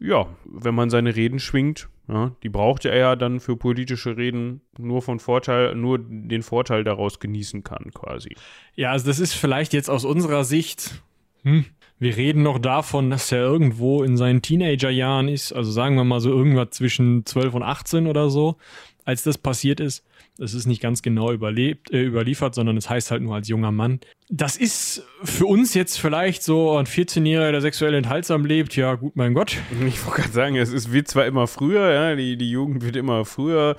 ja, 0.00 0.26
wenn 0.44 0.74
man 0.74 0.90
seine 0.90 1.14
Reden 1.14 1.38
schwingt, 1.38 1.88
ja, 2.08 2.32
die 2.42 2.48
brauchte 2.48 2.90
er 2.90 2.98
ja 2.98 3.16
dann 3.16 3.38
für 3.38 3.56
politische 3.56 4.16
Reden 4.16 4.62
nur 4.78 5.02
von 5.02 5.20
Vorteil, 5.20 5.74
nur 5.74 5.98
den 5.98 6.42
Vorteil 6.42 6.82
daraus 6.82 7.20
genießen 7.20 7.62
kann, 7.62 7.92
quasi. 7.94 8.34
Ja, 8.74 8.90
also 8.90 9.06
das 9.06 9.20
ist 9.20 9.34
vielleicht 9.34 9.72
jetzt 9.72 9.90
aus 9.90 10.04
unserer 10.04 10.44
Sicht, 10.44 11.02
hm, 11.42 11.66
wir 11.98 12.16
reden 12.16 12.42
noch 12.42 12.58
davon, 12.58 13.10
dass 13.10 13.30
er 13.30 13.40
irgendwo 13.40 14.02
in 14.02 14.16
seinen 14.16 14.40
Teenagerjahren 14.42 15.28
ist, 15.28 15.52
also 15.52 15.70
sagen 15.70 15.96
wir 15.96 16.04
mal 16.04 16.20
so 16.20 16.30
irgendwas 16.30 16.70
zwischen 16.70 17.26
12 17.26 17.54
und 17.54 17.62
18 17.62 18.06
oder 18.06 18.30
so, 18.30 18.56
als 19.04 19.22
das 19.22 19.36
passiert 19.36 19.80
ist. 19.80 20.04
Es 20.42 20.54
ist 20.54 20.66
nicht 20.66 20.80
ganz 20.80 21.02
genau 21.02 21.32
überlebt, 21.32 21.92
äh, 21.92 22.02
überliefert, 22.02 22.54
sondern 22.54 22.76
es 22.76 22.88
heißt 22.88 23.10
halt 23.10 23.22
nur 23.22 23.34
als 23.34 23.48
junger 23.48 23.72
Mann. 23.72 24.00
Das 24.28 24.56
ist 24.56 25.06
für 25.22 25.46
uns 25.46 25.74
jetzt 25.74 26.00
vielleicht 26.00 26.42
so 26.42 26.76
ein 26.78 26.86
14-Jähriger, 26.86 27.50
der 27.50 27.60
sexuell 27.60 27.94
enthaltsam 27.94 28.44
lebt. 28.46 28.74
Ja, 28.74 28.94
gut, 28.94 29.16
mein 29.16 29.34
Gott. 29.34 29.58
Ich 29.86 30.04
wollte 30.06 30.22
gerade 30.22 30.32
sagen, 30.32 30.56
es 30.56 30.72
ist, 30.72 30.92
wird 30.92 31.08
zwar 31.08 31.26
immer 31.26 31.46
früher, 31.46 31.92
ja, 31.92 32.16
die, 32.16 32.36
die 32.36 32.50
Jugend 32.50 32.84
wird 32.84 32.96
immer 32.96 33.24
früher, 33.24 33.76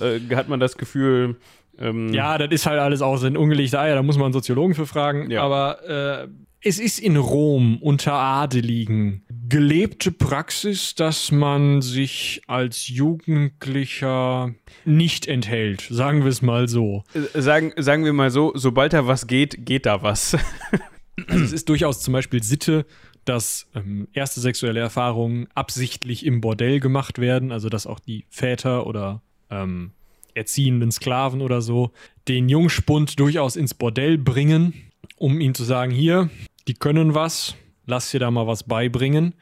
äh, 0.00 0.20
hat 0.34 0.48
man 0.48 0.60
das 0.60 0.76
Gefühl. 0.76 1.36
Ähm 1.78 2.12
ja, 2.12 2.38
das 2.38 2.50
ist 2.50 2.66
halt 2.66 2.78
alles 2.78 3.02
auch 3.02 3.16
so 3.16 3.26
ein 3.26 3.36
ungelegte 3.36 3.80
Eier, 3.80 3.96
da 3.96 4.02
muss 4.02 4.16
man 4.16 4.26
einen 4.26 4.32
Soziologen 4.32 4.74
für 4.74 4.86
fragen. 4.86 5.30
Ja. 5.30 5.42
Aber 5.42 5.88
äh, 5.88 6.28
es 6.62 6.78
ist 6.78 6.98
in 6.98 7.16
Rom 7.16 7.78
unter 7.78 8.12
Adeligen 8.12 9.22
gelebte 9.48 10.12
Praxis, 10.12 10.94
dass 10.94 11.32
man 11.32 11.82
sich 11.82 12.42
als 12.46 12.88
Jugendlicher 12.88 14.54
nicht 14.84 15.26
enthält. 15.26 15.86
Sagen 15.90 16.20
wir 16.20 16.28
es 16.28 16.42
mal 16.42 16.68
so. 16.68 17.02
Äh, 17.14 17.40
sagen, 17.40 17.72
sagen 17.76 18.04
wir 18.04 18.12
mal 18.12 18.30
so, 18.30 18.52
sobald 18.54 18.92
da 18.92 19.06
was 19.06 19.26
geht, 19.26 19.66
geht 19.66 19.86
da 19.86 20.02
was. 20.02 20.36
also 21.26 21.44
es 21.44 21.52
ist 21.52 21.68
durchaus 21.68 22.00
zum 22.00 22.12
Beispiel 22.12 22.42
Sitte, 22.42 22.86
dass 23.24 23.68
ähm, 23.74 24.08
erste 24.12 24.40
sexuelle 24.40 24.80
Erfahrungen 24.80 25.48
absichtlich 25.54 26.24
im 26.24 26.40
Bordell 26.40 26.78
gemacht 26.78 27.18
werden, 27.18 27.52
also 27.52 27.68
dass 27.68 27.86
auch 27.86 28.00
die 28.00 28.24
Väter 28.28 28.86
oder 28.86 29.22
ähm, 29.50 29.92
erziehenden 30.34 30.92
Sklaven 30.92 31.42
oder 31.42 31.60
so 31.60 31.90
den 32.28 32.48
Jungspund 32.48 33.18
durchaus 33.18 33.56
ins 33.56 33.74
Bordell 33.74 34.16
bringen, 34.16 34.74
um 35.16 35.40
ihnen 35.40 35.54
zu 35.54 35.64
sagen, 35.64 35.90
hier, 35.90 36.30
die 36.68 36.74
können 36.74 37.14
was, 37.14 37.54
lass 37.86 38.10
dir 38.10 38.20
da 38.20 38.30
mal 38.30 38.46
was 38.46 38.64
beibringen. 38.64 39.34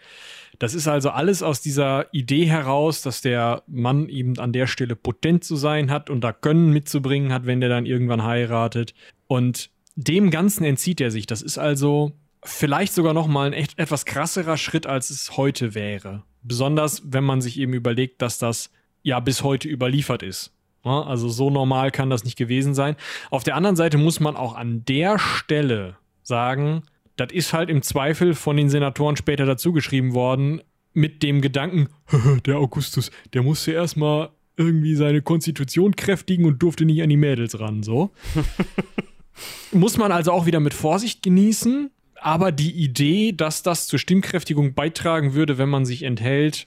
Das 0.58 0.74
ist 0.74 0.88
also 0.88 1.10
alles 1.10 1.42
aus 1.42 1.60
dieser 1.60 2.12
Idee 2.12 2.46
heraus, 2.46 3.02
dass 3.02 3.20
der 3.20 3.62
Mann 3.68 4.08
eben 4.08 4.38
an 4.38 4.52
der 4.52 4.66
Stelle 4.66 4.96
potent 4.96 5.44
zu 5.44 5.54
sein 5.54 5.90
hat 5.90 6.10
und 6.10 6.22
da 6.22 6.32
Können 6.32 6.72
mitzubringen 6.72 7.32
hat, 7.32 7.46
wenn 7.46 7.60
der 7.60 7.68
dann 7.68 7.86
irgendwann 7.86 8.24
heiratet. 8.24 8.94
Und 9.28 9.70
dem 9.94 10.30
Ganzen 10.30 10.64
entzieht 10.64 11.00
er 11.00 11.10
sich. 11.12 11.26
Das 11.26 11.42
ist 11.42 11.58
also 11.58 12.12
vielleicht 12.42 12.92
sogar 12.92 13.14
noch 13.14 13.28
mal 13.28 13.46
ein 13.46 13.52
echt 13.52 13.78
etwas 13.78 14.04
krasserer 14.04 14.56
Schritt, 14.56 14.86
als 14.86 15.10
es 15.10 15.36
heute 15.36 15.74
wäre. 15.74 16.24
Besonders, 16.42 17.02
wenn 17.04 17.24
man 17.24 17.40
sich 17.40 17.58
eben 17.58 17.72
überlegt, 17.72 18.22
dass 18.22 18.38
das 18.38 18.70
ja 19.02 19.20
bis 19.20 19.44
heute 19.44 19.68
überliefert 19.68 20.22
ist. 20.22 20.52
Also 20.82 21.28
so 21.28 21.50
normal 21.50 21.90
kann 21.90 22.10
das 22.10 22.24
nicht 22.24 22.36
gewesen 22.36 22.74
sein. 22.74 22.96
Auf 23.30 23.44
der 23.44 23.56
anderen 23.56 23.76
Seite 23.76 23.98
muss 23.98 24.20
man 24.20 24.36
auch 24.36 24.54
an 24.54 24.84
der 24.84 25.18
Stelle 25.18 25.96
sagen, 26.22 26.82
das 27.18 27.32
ist 27.32 27.52
halt 27.52 27.68
im 27.68 27.82
Zweifel 27.82 28.34
von 28.34 28.56
den 28.56 28.70
Senatoren 28.70 29.16
später 29.16 29.44
dazugeschrieben 29.44 30.14
worden, 30.14 30.62
mit 30.94 31.22
dem 31.22 31.40
Gedanken, 31.40 31.88
der 32.46 32.58
Augustus, 32.58 33.10
der 33.34 33.42
musste 33.42 33.72
erstmal 33.72 34.30
irgendwie 34.56 34.94
seine 34.94 35.22
Konstitution 35.22 35.94
kräftigen 35.94 36.44
und 36.44 36.62
durfte 36.62 36.84
nicht 36.84 37.02
an 37.02 37.08
die 37.08 37.16
Mädels 37.16 37.60
ran, 37.60 37.82
so. 37.82 38.10
Muss 39.72 39.96
man 39.96 40.10
also 40.10 40.32
auch 40.32 40.46
wieder 40.46 40.58
mit 40.58 40.74
Vorsicht 40.74 41.22
genießen, 41.22 41.90
aber 42.20 42.50
die 42.50 42.72
Idee, 42.72 43.32
dass 43.32 43.62
das 43.62 43.86
zur 43.86 44.00
Stimmkräftigung 44.00 44.74
beitragen 44.74 45.34
würde, 45.34 45.58
wenn 45.58 45.68
man 45.68 45.84
sich 45.84 46.02
enthält, 46.02 46.66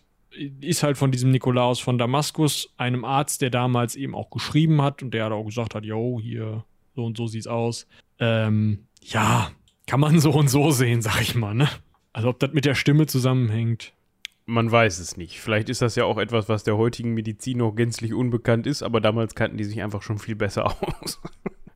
ist 0.61 0.83
halt 0.83 0.97
von 0.97 1.11
diesem 1.11 1.31
Nikolaus 1.31 1.81
von 1.81 1.97
Damaskus, 1.97 2.69
einem 2.77 3.03
Arzt, 3.03 3.41
der 3.41 3.49
damals 3.49 3.97
eben 3.97 4.15
auch 4.15 4.29
geschrieben 4.29 4.81
hat 4.81 5.03
und 5.03 5.13
der 5.13 5.25
hat 5.25 5.33
auch 5.33 5.43
gesagt 5.43 5.75
hat, 5.75 5.83
yo, 5.83 6.19
hier, 6.21 6.63
so 6.95 7.05
und 7.05 7.17
so 7.17 7.27
sieht's 7.27 7.47
aus. 7.47 7.87
Ähm, 8.19 8.85
ja, 9.01 9.51
kann 9.91 9.99
man 9.99 10.21
so 10.21 10.31
und 10.31 10.49
so 10.49 10.71
sehen, 10.71 11.01
sag 11.01 11.19
ich 11.19 11.35
mal, 11.35 11.53
ne? 11.53 11.67
Also 12.13 12.29
ob 12.29 12.39
das 12.39 12.53
mit 12.53 12.63
der 12.63 12.75
Stimme 12.75 13.07
zusammenhängt. 13.07 13.91
Man 14.45 14.71
weiß 14.71 14.99
es 14.99 15.17
nicht. 15.17 15.41
Vielleicht 15.41 15.67
ist 15.67 15.81
das 15.81 15.97
ja 15.97 16.05
auch 16.05 16.17
etwas, 16.17 16.47
was 16.47 16.63
der 16.63 16.77
heutigen 16.77 17.13
Medizin 17.13 17.57
noch 17.57 17.73
gänzlich 17.73 18.13
unbekannt 18.13 18.67
ist, 18.67 18.83
aber 18.83 19.01
damals 19.01 19.35
kannten 19.35 19.57
die 19.57 19.65
sich 19.65 19.81
einfach 19.81 20.01
schon 20.01 20.17
viel 20.17 20.35
besser 20.35 20.67
aus. 21.01 21.19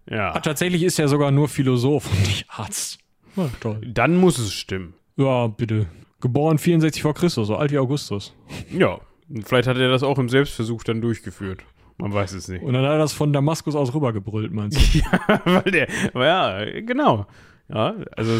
ja. 0.09 0.31
Ach, 0.33 0.39
tatsächlich 0.41 0.83
ist 0.83 0.97
er 0.97 1.09
sogar 1.09 1.31
nur 1.31 1.49
Philosoph 1.49 2.09
und 2.09 2.21
nicht 2.21 2.45
Arzt. 2.49 2.99
Ja, 3.35 3.49
toll. 3.59 3.81
Dann 3.85 4.15
muss 4.15 4.37
es 4.37 4.53
stimmen. 4.53 4.93
Ja, 5.17 5.47
bitte. 5.47 5.87
Geboren 6.21 6.57
64 6.57 7.01
vor 7.01 7.15
Christus, 7.15 7.47
so 7.47 7.57
alt 7.57 7.73
wie 7.73 7.79
Augustus. 7.79 8.33
Ja, 8.71 9.01
vielleicht 9.43 9.67
hat 9.67 9.75
er 9.75 9.89
das 9.89 10.03
auch 10.03 10.19
im 10.19 10.29
Selbstversuch 10.29 10.85
dann 10.85 11.01
durchgeführt. 11.01 11.63
Man 11.97 12.13
weiß 12.13 12.31
es 12.31 12.47
nicht. 12.47 12.63
Und 12.63 12.75
dann 12.75 12.85
hat 12.85 12.91
er 12.93 12.97
das 12.97 13.11
von 13.11 13.33
Damaskus 13.33 13.75
aus 13.75 13.93
rübergebrüllt, 13.93 14.53
meinst 14.53 14.77
du? 14.77 14.99
ja, 14.99 15.41
weil 15.43 15.69
der, 15.69 15.89
ja, 16.13 16.79
genau. 16.79 17.27
Ja, 17.69 17.95
also 18.15 18.39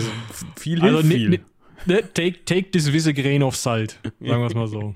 viel 0.55 0.82
also 0.82 1.01
hilft 1.01 1.13
viel. 1.13 1.39
Ne, 1.86 2.01
take, 2.13 2.45
take 2.45 2.71
this 2.71 2.91
with 2.91 3.07
a 3.07 3.11
grain 3.11 3.43
of 3.43 3.55
salt, 3.55 3.99
sagen 4.19 4.41
wir 4.41 4.47
es 4.47 4.55
mal 4.55 4.67
so. 4.67 4.95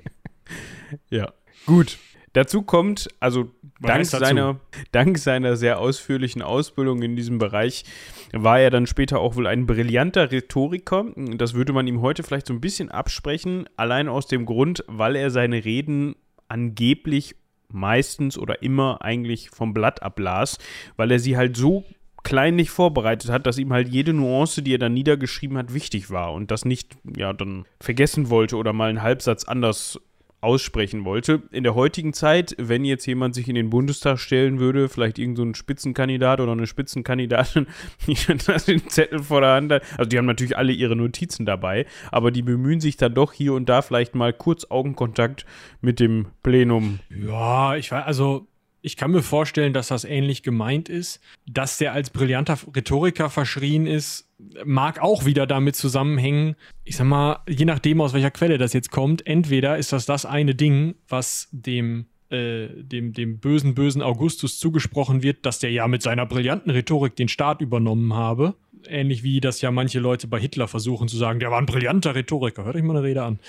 ja, 1.10 1.32
gut. 1.66 1.98
Dazu 2.34 2.62
kommt, 2.62 3.08
also 3.20 3.52
dank 3.82 4.06
seiner, 4.06 4.60
dank 4.92 5.18
seiner 5.18 5.56
sehr 5.56 5.80
ausführlichen 5.80 6.42
Ausbildung 6.42 7.02
in 7.02 7.16
diesem 7.16 7.40
Bereich, 7.40 7.86
war 8.32 8.60
er 8.60 8.70
dann 8.70 8.86
später 8.86 9.20
auch 9.20 9.36
wohl 9.36 9.48
ein 9.48 9.66
brillanter 9.66 10.32
Rhetoriker. 10.32 11.06
Das 11.16 11.56
würde 11.56 11.74
man 11.74 11.88
ihm 11.88 12.02
heute 12.02 12.22
vielleicht 12.22 12.48
so 12.48 12.54
ein 12.54 12.62
bisschen 12.62 12.90
absprechen, 12.90 13.68
allein 13.78 14.08
aus 14.08 14.28
dem 14.28 14.46
Grund, 14.46 14.84
weil 14.88 15.16
er 15.16 15.32
seine 15.32 15.66
Reden 15.66 16.16
angeblich 16.48 17.36
meistens 17.72 18.38
oder 18.38 18.62
immer 18.62 19.02
eigentlich 19.02 19.50
vom 19.50 19.74
Blatt 19.74 20.04
ablas, 20.04 20.58
weil 20.98 21.12
er 21.12 21.20
sie 21.20 21.38
halt 21.38 21.58
so 21.58 21.84
kleinlich 22.24 22.70
vorbereitet 22.70 23.30
hat, 23.30 23.46
dass 23.48 23.58
ihm 23.58 23.74
halt 23.74 23.88
jede 23.88 24.14
Nuance, 24.14 24.62
die 24.62 24.74
er 24.74 24.80
dann 24.80 24.94
niedergeschrieben 24.94 25.58
hat, 25.58 25.74
wichtig 25.74 26.10
war 26.10 26.34
und 26.34 26.52
das 26.52 26.66
nicht 26.66 26.98
ja 27.18 27.34
dann 27.34 27.66
vergessen 27.80 28.30
wollte 28.30 28.58
oder 28.58 28.74
mal 28.74 28.90
einen 28.90 29.02
Halbsatz 29.02 29.46
anders 29.46 30.00
aussprechen 30.42 31.04
wollte. 31.04 31.44
In 31.52 31.64
der 31.64 31.76
heutigen 31.76 32.14
Zeit, 32.14 32.56
wenn 32.58 32.86
jetzt 32.86 33.06
jemand 33.06 33.36
sich 33.36 33.50
in 33.50 33.56
den 33.56 33.70
Bundestag 33.70 34.20
stellen 34.20 34.60
würde, 34.60 34.88
vielleicht 34.88 35.20
irgendein 35.20 35.54
so 35.54 35.60
Spitzenkandidat 35.60 36.40
oder 36.40 36.54
eine 36.54 36.68
Spitzenkandidatin, 36.68 37.68
die 38.08 38.16
das 38.46 38.66
den 38.66 38.88
Zettel 38.88 39.20
vor 39.24 39.42
der 39.42 39.52
Hand 39.52 39.72
hat, 39.72 39.84
also 39.98 40.08
die 40.08 40.18
haben 40.18 40.26
natürlich 40.26 40.58
alle 40.58 40.72
ihre 40.72 40.96
Notizen 40.96 41.46
dabei, 41.46 41.86
aber 42.12 42.32
die 42.32 42.42
bemühen 42.42 42.80
sich 42.80 42.96
dann 42.96 43.14
doch 43.14 43.34
hier 43.34 43.54
und 43.54 43.68
da 43.68 43.82
vielleicht 43.82 44.16
mal 44.16 44.32
kurz 44.32 44.66
Augenkontakt 44.70 45.46
mit 45.82 46.00
dem 46.00 46.28
Plenum. 46.42 47.00
Ja, 47.10 47.76
ich 47.76 47.92
weiß, 47.92 48.06
also 48.06 48.48
ich 48.82 48.96
kann 48.96 49.12
mir 49.12 49.22
vorstellen, 49.22 49.74
dass 49.74 49.90
das 49.90 50.04
ähnlich 50.04 50.44
gemeint 50.44 50.90
ist. 50.90 51.20
Dass 51.46 51.78
der 51.78 51.94
als 51.94 52.10
brillanter 52.10 52.58
Rhetoriker 52.76 53.30
verschrien 53.30 53.86
ist, 53.86 54.30
mag 54.66 55.00
auch 55.00 55.26
wieder 55.26 55.46
damit 55.46 55.76
zusammenhängen. 55.76 56.56
Ich 56.86 56.96
sag 56.96 57.06
mal, 57.06 57.40
je 57.48 57.66
nachdem, 57.66 58.02
aus 58.02 58.14
welcher 58.14 58.32
Quelle 58.32 58.58
das 58.58 58.74
jetzt 58.74 58.92
kommt, 58.92 59.28
entweder 59.28 59.78
ist 59.78 59.92
das 59.92 60.06
das 60.06 60.26
eine 60.26 60.56
Ding, 60.56 60.96
was 61.08 61.50
dem 61.52 62.06
äh, 62.30 62.68
dem, 62.84 63.14
dem 63.14 63.40
bösen, 63.40 63.74
bösen 63.74 64.04
Augustus 64.04 64.60
zugesprochen 64.60 65.24
wird, 65.24 65.48
dass 65.48 65.58
der 65.58 65.72
ja 65.72 65.88
mit 65.88 66.04
seiner 66.04 66.28
brillanten 66.28 66.72
Rhetorik 66.72 67.16
den 67.16 67.28
Staat 67.28 67.60
übernommen 67.60 68.14
habe. 68.14 68.54
Ähnlich 68.88 69.24
wie 69.24 69.42
das 69.42 69.62
ja 69.62 69.72
manche 69.72 70.00
Leute 70.00 70.28
bei 70.28 70.40
Hitler 70.40 70.68
versuchen 70.68 71.08
zu 71.08 71.18
sagen, 71.18 71.40
der 71.40 71.50
war 71.50 71.58
ein 71.58 71.66
brillanter 71.66 72.14
Rhetoriker. 72.14 72.66
Hört 72.66 72.76
euch 72.76 72.84
mal 72.84 72.96
eine 72.96 73.06
Rede 73.06 73.24
an. 73.24 73.40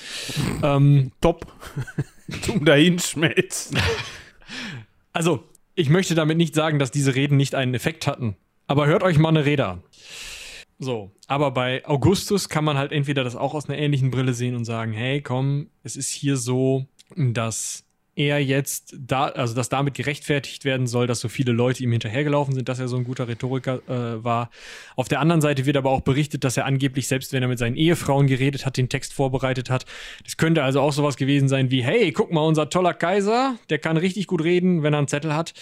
ähm, 0.62 1.12
Top. 1.20 1.52
Zum 2.40 2.64
Dahinschmelzen. 2.64 3.78
Also, 5.20 5.44
ich 5.74 5.90
möchte 5.90 6.14
damit 6.14 6.38
nicht 6.38 6.54
sagen, 6.54 6.78
dass 6.78 6.90
diese 6.90 7.14
Reden 7.14 7.36
nicht 7.36 7.54
einen 7.54 7.74
Effekt 7.74 8.06
hatten. 8.06 8.36
Aber 8.66 8.86
hört 8.86 9.02
euch 9.02 9.18
mal 9.18 9.28
eine 9.28 9.44
Rede 9.44 9.66
an. 9.66 9.82
So, 10.78 11.10
aber 11.26 11.50
bei 11.50 11.86
Augustus 11.86 12.48
kann 12.48 12.64
man 12.64 12.78
halt 12.78 12.90
entweder 12.90 13.22
das 13.22 13.36
auch 13.36 13.52
aus 13.52 13.68
einer 13.68 13.76
ähnlichen 13.76 14.10
Brille 14.10 14.32
sehen 14.32 14.56
und 14.56 14.64
sagen, 14.64 14.94
hey, 14.94 15.20
komm, 15.20 15.68
es 15.82 15.96
ist 15.96 16.08
hier 16.08 16.38
so, 16.38 16.86
dass 17.16 17.84
er 18.16 18.42
jetzt 18.42 18.96
da, 18.98 19.26
also 19.26 19.54
dass 19.54 19.68
damit 19.68 19.94
gerechtfertigt 19.94 20.64
werden 20.64 20.86
soll, 20.86 21.06
dass 21.06 21.20
so 21.20 21.28
viele 21.28 21.52
Leute 21.52 21.82
ihm 21.82 21.92
hinterhergelaufen 21.92 22.54
sind, 22.54 22.68
dass 22.68 22.78
er 22.78 22.88
so 22.88 22.96
ein 22.96 23.04
guter 23.04 23.28
Rhetoriker 23.28 23.80
äh, 23.88 24.22
war. 24.22 24.50
Auf 24.96 25.08
der 25.08 25.20
anderen 25.20 25.40
Seite 25.40 25.66
wird 25.66 25.76
aber 25.76 25.90
auch 25.90 26.02
berichtet, 26.02 26.44
dass 26.44 26.56
er 26.56 26.66
angeblich, 26.66 27.08
selbst 27.08 27.32
wenn 27.32 27.42
er 27.42 27.48
mit 27.48 27.58
seinen 27.58 27.76
Ehefrauen 27.76 28.26
geredet 28.26 28.66
hat, 28.66 28.76
den 28.76 28.88
Text 28.88 29.12
vorbereitet 29.12 29.70
hat. 29.70 29.86
Das 30.24 30.36
könnte 30.36 30.62
also 30.62 30.80
auch 30.80 30.92
sowas 30.92 31.16
gewesen 31.16 31.48
sein 31.48 31.70
wie, 31.70 31.82
hey, 31.82 32.12
guck 32.12 32.32
mal, 32.32 32.46
unser 32.46 32.68
toller 32.68 32.94
Kaiser, 32.94 33.56
der 33.70 33.78
kann 33.78 33.96
richtig 33.96 34.26
gut 34.26 34.42
reden, 34.42 34.82
wenn 34.82 34.94
er 34.94 34.98
einen 34.98 35.08
Zettel 35.08 35.34
hat. 35.34 35.54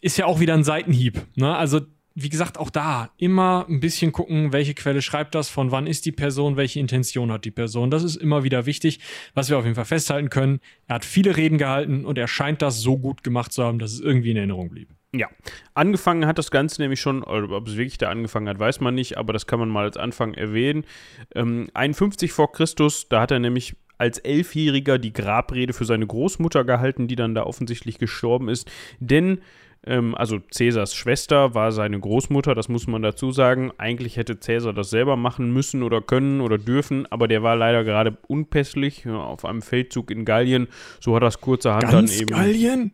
Ist 0.00 0.18
ja 0.18 0.26
auch 0.26 0.40
wieder 0.40 0.54
ein 0.54 0.64
Seitenhieb. 0.64 1.26
Ne? 1.36 1.56
Also 1.56 1.80
wie 2.14 2.28
gesagt, 2.28 2.58
auch 2.58 2.70
da 2.70 3.10
immer 3.16 3.66
ein 3.68 3.80
bisschen 3.80 4.12
gucken, 4.12 4.52
welche 4.52 4.74
Quelle 4.74 5.02
schreibt 5.02 5.34
das, 5.34 5.48
von 5.48 5.70
wann 5.70 5.86
ist 5.86 6.06
die 6.06 6.12
Person, 6.12 6.56
welche 6.56 6.80
Intention 6.80 7.32
hat 7.32 7.44
die 7.44 7.50
Person. 7.50 7.90
Das 7.90 8.02
ist 8.02 8.16
immer 8.16 8.44
wieder 8.44 8.66
wichtig. 8.66 9.00
Was 9.34 9.50
wir 9.50 9.58
auf 9.58 9.64
jeden 9.64 9.76
Fall 9.76 9.84
festhalten 9.84 10.30
können, 10.30 10.60
er 10.86 10.96
hat 10.96 11.04
viele 11.04 11.36
Reden 11.36 11.58
gehalten 11.58 12.04
und 12.04 12.18
er 12.18 12.28
scheint 12.28 12.62
das 12.62 12.80
so 12.80 12.98
gut 12.98 13.22
gemacht 13.22 13.52
zu 13.52 13.64
haben, 13.64 13.78
dass 13.78 13.92
es 13.92 14.00
irgendwie 14.00 14.30
in 14.30 14.36
Erinnerung 14.36 14.70
blieb. 14.70 14.88
Ja, 15.14 15.28
angefangen 15.74 16.26
hat 16.26 16.38
das 16.38 16.50
Ganze 16.50 16.80
nämlich 16.80 17.00
schon, 17.00 17.22
ob 17.22 17.68
es 17.68 17.76
wirklich 17.76 17.98
da 17.98 18.08
angefangen 18.08 18.48
hat, 18.48 18.58
weiß 18.58 18.80
man 18.80 18.94
nicht, 18.94 19.18
aber 19.18 19.34
das 19.34 19.46
kann 19.46 19.58
man 19.58 19.68
mal 19.68 19.84
als 19.84 19.98
Anfang 19.98 20.32
erwähnen. 20.32 20.84
Ähm, 21.34 21.68
51 21.74 22.32
vor 22.32 22.50
Christus, 22.50 23.08
da 23.10 23.20
hat 23.20 23.30
er 23.30 23.38
nämlich 23.38 23.76
als 23.98 24.18
Elfjähriger 24.18 24.98
die 24.98 25.12
Grabrede 25.12 25.74
für 25.74 25.84
seine 25.84 26.06
Großmutter 26.06 26.64
gehalten, 26.64 27.08
die 27.08 27.14
dann 27.16 27.34
da 27.34 27.44
offensichtlich 27.44 27.98
gestorben 27.98 28.48
ist. 28.48 28.70
Denn 29.00 29.42
ähm, 29.84 30.14
also 30.14 30.38
Cäsars 30.50 30.94
Schwester 30.94 31.54
war 31.54 31.72
seine 31.72 31.98
Großmutter, 31.98 32.54
das 32.54 32.68
muss 32.68 32.86
man 32.86 33.02
dazu 33.02 33.32
sagen. 33.32 33.72
Eigentlich 33.78 34.16
hätte 34.16 34.38
Cäsar 34.38 34.72
das 34.72 34.90
selber 34.90 35.16
machen 35.16 35.52
müssen 35.52 35.82
oder 35.82 36.00
können 36.00 36.40
oder 36.40 36.58
dürfen, 36.58 37.10
aber 37.10 37.26
der 37.26 37.42
war 37.42 37.56
leider 37.56 37.82
gerade 37.82 38.16
unpässlich 38.28 39.04
ja, 39.04 39.16
auf 39.16 39.44
einem 39.44 39.62
Feldzug 39.62 40.10
in 40.10 40.24
Gallien. 40.24 40.68
So 41.00 41.16
hat 41.16 41.22
das 41.22 41.40
kurzerhand 41.40 41.90
ganz 41.90 42.12
dann 42.12 42.20
eben. 42.20 42.34
Gallien? 42.34 42.92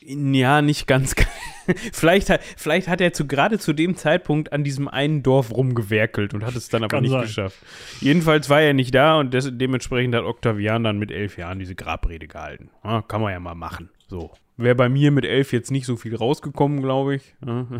Ja, 0.00 0.62
nicht 0.62 0.86
ganz. 0.86 1.14
vielleicht, 1.92 2.30
hat, 2.30 2.40
vielleicht 2.56 2.88
hat 2.88 3.00
er 3.00 3.12
zu, 3.12 3.26
gerade 3.26 3.58
zu 3.58 3.72
dem 3.72 3.94
Zeitpunkt 3.94 4.52
an 4.52 4.64
diesem 4.64 4.88
einen 4.88 5.22
Dorf 5.22 5.52
rumgewerkelt 5.54 6.34
und 6.34 6.44
hat 6.44 6.56
es 6.56 6.68
dann 6.68 6.82
aber 6.82 6.88
Kann 6.96 7.02
nicht 7.02 7.12
sein. 7.12 7.22
geschafft. 7.22 7.58
Jedenfalls 8.00 8.48
war 8.48 8.60
er 8.60 8.72
nicht 8.72 8.94
da 8.94 9.20
und 9.20 9.34
des, 9.34 9.50
dementsprechend 9.52 10.14
hat 10.14 10.24
Octavian 10.24 10.82
dann 10.82 10.98
mit 10.98 11.12
elf 11.12 11.36
Jahren 11.36 11.58
diese 11.58 11.74
Grabrede 11.74 12.26
gehalten. 12.26 12.70
Ja, 12.82 13.02
kann 13.02 13.20
man 13.20 13.32
ja 13.32 13.38
mal 13.38 13.54
machen. 13.54 13.90
So. 14.08 14.32
Wäre 14.58 14.74
bei 14.74 14.88
mir 14.88 15.12
mit 15.12 15.24
elf 15.24 15.52
jetzt 15.52 15.70
nicht 15.70 15.86
so 15.86 15.96
viel 15.96 16.14
rausgekommen, 16.14 16.82
glaube 16.82 17.16
ich. 17.16 17.34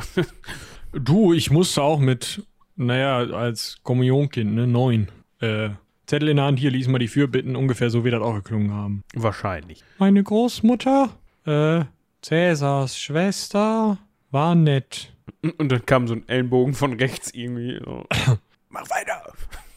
Du, 0.93 1.35
ich 1.35 1.51
musste 1.51 1.83
auch 1.83 1.99
mit, 1.99 2.47
naja, 2.77 3.19
als 3.19 3.77
Kommunionkind, 3.83 4.55
ne, 4.55 4.67
neun. 4.67 5.09
Äh, 5.39 5.69
Zettel 6.07 6.31
in 6.31 6.37
der 6.39 6.47
Hand, 6.47 6.59
hier 6.59 6.71
lies 6.71 6.89
mal 6.89 6.99
die 6.99 7.09
Fürbitten, 7.09 7.57
ungefähr 7.57 7.91
so 7.91 8.07
wie 8.07 8.11
das 8.11 8.23
auch 8.23 8.35
geklungen 8.35 8.73
haben. 8.73 9.05
Wahrscheinlich. 9.15 9.85
Meine 9.99 10.23
Großmutter, 10.23 11.11
äh, 11.45 11.85
Cäsars 12.23 12.99
Schwester, 12.99 13.99
war 14.31 14.55
nett. 14.55 15.13
Und 15.59 15.71
dann 15.71 15.85
kam 15.85 16.09
so 16.09 16.15
ein 16.15 16.27
Ellenbogen 16.27 16.73
von 16.73 16.95
rechts 16.95 17.35
irgendwie. 17.35 17.79
So. 17.85 18.07
Mach 18.71 18.89
weiter. 18.89 19.35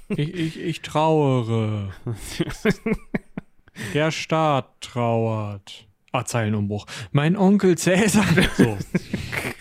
Ich, 0.07 0.33
ich, 0.33 0.59
ich 0.59 0.81
trauere. 0.81 1.89
Der 3.93 4.11
Staat 4.11 4.79
trauert. 4.79 5.87
Ah, 6.11 6.25
Zeilenumbruch. 6.25 6.85
Mein 7.11 7.37
Onkel 7.37 7.77
Cäsar. 7.77 8.25
So. 8.57 8.77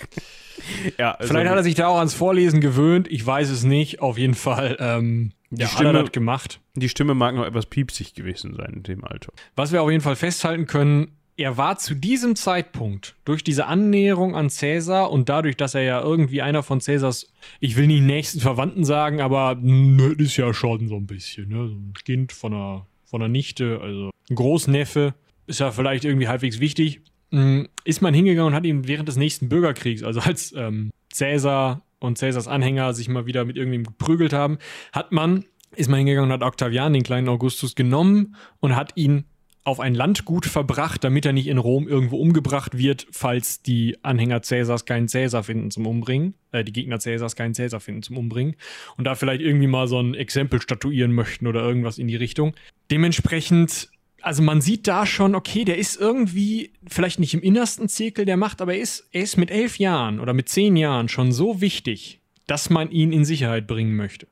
ja, 0.99 1.13
also 1.13 1.29
Vielleicht 1.33 1.49
hat 1.51 1.57
er 1.57 1.63
sich 1.63 1.75
da 1.75 1.87
auch 1.89 1.99
ans 1.99 2.15
Vorlesen 2.15 2.61
gewöhnt. 2.61 3.09
Ich 3.11 3.25
weiß 3.25 3.51
es 3.51 3.65
nicht. 3.65 4.01
Auf 4.03 4.19
jeden 4.19 4.35
Fall 4.35 4.77
ähm, 4.81 5.33
Die, 5.51 5.63
Ja, 5.63 5.69
Stimme, 5.69 5.99
hat 5.99 6.13
gemacht. 6.13 6.61
die 6.75 6.89
Stimme 6.89 7.15
mag 7.15 7.35
noch 7.35 7.47
etwas 7.47 7.67
piepsig 7.67 8.15
gewesen 8.15 8.55
sein 8.57 8.73
in 8.77 8.83
dem 8.83 9.05
Alter. 9.05 9.33
Was 9.57 9.73
wir 9.73 9.83
auf 9.83 9.91
jeden 9.91 10.03
Fall 10.03 10.17
festhalten 10.17 10.67
können, 10.67 11.13
er 11.37 11.57
war 11.57 11.79
zu 11.79 11.95
diesem 11.95 12.37
Zeitpunkt 12.37 13.15
durch 13.25 13.43
diese 13.43 13.67
Annäherung 13.67 14.35
an 14.37 14.51
Cäsar 14.51 15.11
und 15.11 15.29
dadurch, 15.29 15.57
dass 15.57 15.75
er 15.75 15.83
ja 15.83 16.01
irgendwie 16.03 16.43
einer 16.43 16.63
von 16.63 16.81
Cäsars, 16.81 17.33
ich 17.61 17.77
will 17.77 17.87
nicht 17.87 18.03
nächsten 18.03 18.41
Verwandten 18.41 18.85
sagen, 18.85 19.21
aber 19.23 19.55
ne, 19.59 20.15
ist 20.19 20.37
ja 20.37 20.53
schon 20.53 20.89
so 20.89 20.97
ein 20.97 21.07
bisschen, 21.07 21.49
ne? 21.49 21.69
So 21.69 21.75
ein 21.75 21.95
Kind 22.05 22.33
von 22.33 22.53
einer, 22.53 22.87
von 23.07 23.23
einer 23.23 23.31
Nichte, 23.31 23.81
also 23.83 24.11
ein 24.29 24.35
Großneffe, 24.35 25.15
ist 25.51 25.61
ja 25.61 25.71
vielleicht 25.71 26.05
irgendwie 26.05 26.29
halbwegs 26.29 26.61
wichtig. 26.61 27.03
Mm, 27.31 27.65
Ist 27.85 28.03
man 28.03 28.15
hingegangen 28.15 28.49
und 28.49 28.55
hat 28.55 28.65
ihn 28.65 28.87
während 28.89 29.09
des 29.09 29.17
nächsten 29.17 29.49
Bürgerkriegs, 29.49 30.03
also 30.03 30.21
als 30.21 30.53
ähm, 30.57 30.91
Cäsar 31.13 31.83
und 31.99 32.19
Cäsars 32.19 32.49
Anhänger 32.49 32.95
sich 32.95 33.09
mal 33.09 33.27
wieder 33.27 33.45
mit 33.45 33.57
irgendjemandem 33.57 33.93
geprügelt 33.99 34.33
haben, 34.33 34.59
hat 34.93 35.13
man, 35.13 35.45
ist 35.77 35.89
man 35.89 35.99
hingegangen 35.99 36.31
und 36.31 36.35
hat 36.35 36.47
Octavian, 36.47 36.93
den 36.93 37.03
kleinen 37.03 37.29
Augustus, 37.29 37.75
genommen 37.75 38.37
und 38.61 38.75
hat 38.75 38.93
ihn 38.97 39.25
auf 39.63 39.79
ein 39.79 39.95
Landgut 39.95 40.47
verbracht, 40.47 41.05
damit 41.05 41.27
er 41.27 41.33
nicht 41.33 41.47
in 41.47 41.59
Rom 41.59 41.87
irgendwo 41.87 42.17
umgebracht 42.17 42.79
wird, 42.79 43.07
falls 43.13 43.63
die 43.63 43.99
Anhänger 44.03 44.43
Cäsars 44.43 44.87
keinen 44.87 45.07
Cäsar 45.07 45.43
finden 45.43 45.71
zum 45.71 45.87
Umbringen, 45.87 46.35
äh, 46.53 46.65
die 46.65 46.73
Gegner 46.73 46.99
Cäsars 46.99 47.37
keinen 47.37 47.55
Cäsar 47.55 47.81
finden 47.81 48.03
zum 48.03 48.17
Umbringen 48.17 48.57
und 48.97 49.05
da 49.05 49.15
vielleicht 49.15 49.43
irgendwie 49.43 49.67
mal 49.67 49.87
so 49.87 50.01
ein 50.01 50.15
Exempel 50.15 50.63
statuieren 50.63 51.13
möchten 51.13 51.47
oder 51.47 51.61
irgendwas 51.61 51.99
in 51.99 52.09
die 52.09 52.17
Richtung. 52.17 52.55
Dementsprechend, 52.91 53.91
also 54.23 54.43
man 54.43 54.61
sieht 54.61 54.87
da 54.87 55.07
schon, 55.07 55.35
okay, 55.35 55.65
der 55.65 55.79
ist 55.79 56.01
irgendwie 56.01 56.73
vielleicht 56.87 57.21
nicht 57.21 57.35
im 57.35 57.41
innersten 57.41 57.89
Zirkel 57.89 58.25
der 58.25 58.37
Macht, 58.37 58.61
aber 58.61 58.75
er 58.75 58.81
ist, 58.81 59.09
er 59.13 59.23
ist 59.23 59.37
mit 59.37 59.51
elf 59.51 59.79
Jahren 59.79 60.21
oder 60.21 60.33
mit 60.33 60.49
zehn 60.49 60.77
Jahren 60.77 61.09
schon 61.09 61.33
so 61.33 61.61
wichtig, 61.61 62.21
dass 62.47 62.71
man 62.71 62.91
ihn 62.91 63.13
in 63.13 63.25
Sicherheit 63.25 63.67
bringen 63.67 63.97
möchte. 63.97 64.27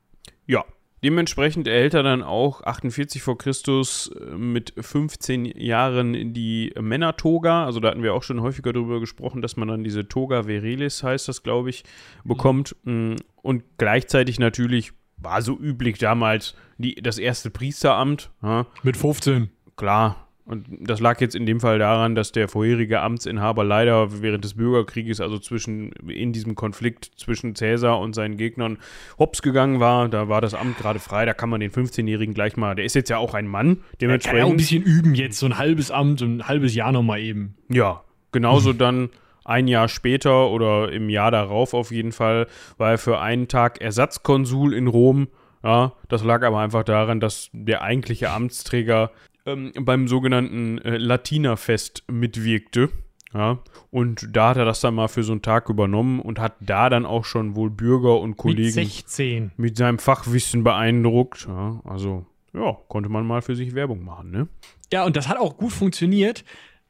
Ja. 0.46 0.64
Dementsprechend 1.04 1.68
erhält 1.68 1.94
er 1.94 2.02
dann 2.02 2.24
auch 2.24 2.64
48 2.64 3.22
vor 3.22 3.38
Christus 3.38 4.10
äh, 4.20 4.34
mit 4.34 4.74
15 4.76 5.44
Jahren 5.44 6.34
die 6.34 6.72
Männertoga. 6.80 7.64
Also 7.64 7.78
da 7.78 7.90
hatten 7.90 8.02
wir 8.02 8.14
auch 8.14 8.24
schon 8.24 8.42
häufiger 8.42 8.72
darüber 8.72 8.98
gesprochen, 8.98 9.40
dass 9.40 9.56
man 9.56 9.68
dann 9.68 9.84
diese 9.84 10.08
Toga 10.08 10.48
Virilis, 10.48 11.04
heißt 11.04 11.28
das, 11.28 11.44
glaube 11.44 11.70
ich, 11.70 11.84
bekommt. 12.24 12.74
Mm, 12.82 13.14
Und 13.42 13.62
gleichzeitig 13.76 14.40
natürlich 14.40 14.92
war 15.18 15.40
so 15.40 15.56
üblich 15.56 15.98
damals 15.98 16.56
die, 16.78 16.96
das 16.96 17.18
erste 17.18 17.50
Priesteramt. 17.50 18.30
Ja, 18.42 18.66
Mit 18.82 18.96
15. 18.96 19.50
klar. 19.78 20.28
Und 20.44 20.64
das 20.80 20.98
lag 20.98 21.20
jetzt 21.20 21.34
in 21.34 21.44
dem 21.44 21.60
Fall 21.60 21.78
daran, 21.78 22.14
dass 22.14 22.32
der 22.32 22.48
vorherige 22.48 23.00
Amtsinhaber 23.02 23.64
leider 23.64 24.22
während 24.22 24.44
des 24.44 24.54
Bürgerkrieges, 24.54 25.20
also 25.20 25.38
zwischen 25.38 25.92
in 26.08 26.32
diesem 26.32 26.54
Konflikt 26.54 27.10
zwischen 27.16 27.54
Cäsar 27.54 27.98
und 28.00 28.14
seinen 28.14 28.38
Gegnern, 28.38 28.78
hops 29.18 29.42
gegangen 29.42 29.78
war. 29.78 30.08
Da 30.08 30.30
war 30.30 30.40
das 30.40 30.54
Amt 30.54 30.78
gerade 30.78 31.00
frei, 31.00 31.26
da 31.26 31.34
kann 31.34 31.50
man 31.50 31.60
den 31.60 31.70
15-Jährigen 31.70 32.32
gleich 32.32 32.56
mal, 32.56 32.74
der 32.74 32.86
ist 32.86 32.94
jetzt 32.94 33.10
ja 33.10 33.18
auch 33.18 33.34
ein 33.34 33.46
Mann, 33.46 33.68
Er 34.00 34.18
kann 34.18 34.36
ja 34.38 34.44
auch 34.44 34.50
ein 34.50 34.56
dementsprechend. 34.56 34.56
bisschen 34.56 34.82
üben 34.84 35.14
jetzt, 35.14 35.38
so 35.38 35.44
ein 35.44 35.58
halbes 35.58 35.90
Amt, 35.90 36.22
ein 36.22 36.48
halbes 36.48 36.74
Jahr 36.74 36.92
nochmal 36.92 37.20
eben. 37.20 37.54
Ja, 37.68 38.02
genauso 38.32 38.72
dann 38.72 39.10
ein 39.44 39.68
Jahr 39.68 39.88
später 39.88 40.48
oder 40.48 40.90
im 40.90 41.10
Jahr 41.10 41.30
darauf 41.30 41.74
auf 41.74 41.90
jeden 41.90 42.12
Fall 42.12 42.46
war 42.78 42.92
er 42.92 42.98
für 42.98 43.20
einen 43.20 43.48
Tag 43.48 43.82
Ersatzkonsul 43.82 44.72
in 44.72 44.86
Rom. 44.86 45.28
Ja, 45.62 45.92
das 46.08 46.24
lag 46.24 46.42
aber 46.42 46.60
einfach 46.60 46.84
daran, 46.84 47.20
dass 47.20 47.50
der 47.52 47.82
eigentliche 47.82 48.30
Amtsträger 48.30 49.10
ähm, 49.48 49.72
beim 49.80 50.08
sogenannten 50.08 50.78
äh, 50.78 50.96
Latinerfest 50.96 52.04
mitwirkte. 52.10 52.90
Ja, 53.34 53.58
und 53.90 54.26
da 54.32 54.50
hat 54.50 54.56
er 54.56 54.64
das 54.64 54.80
dann 54.80 54.94
mal 54.94 55.08
für 55.08 55.22
so 55.22 55.32
einen 55.32 55.42
Tag 55.42 55.68
übernommen 55.68 56.20
und 56.20 56.38
hat 56.38 56.54
da 56.60 56.88
dann 56.88 57.04
auch 57.04 57.26
schon 57.26 57.56
wohl 57.56 57.68
Bürger 57.68 58.18
und 58.20 58.30
Mit 58.30 58.38
Kollegen 58.38 58.72
16. 58.72 59.52
mit 59.58 59.76
seinem 59.76 59.98
Fachwissen 59.98 60.64
beeindruckt. 60.64 61.46
Ja, 61.46 61.80
also, 61.84 62.24
ja, 62.54 62.78
konnte 62.88 63.10
man 63.10 63.26
mal 63.26 63.42
für 63.42 63.54
sich 63.54 63.74
Werbung 63.74 64.02
machen, 64.02 64.30
ne? 64.30 64.48
Ja, 64.90 65.04
und 65.04 65.14
das 65.14 65.28
hat 65.28 65.36
auch 65.36 65.58
gut 65.58 65.72
funktioniert. 65.72 66.42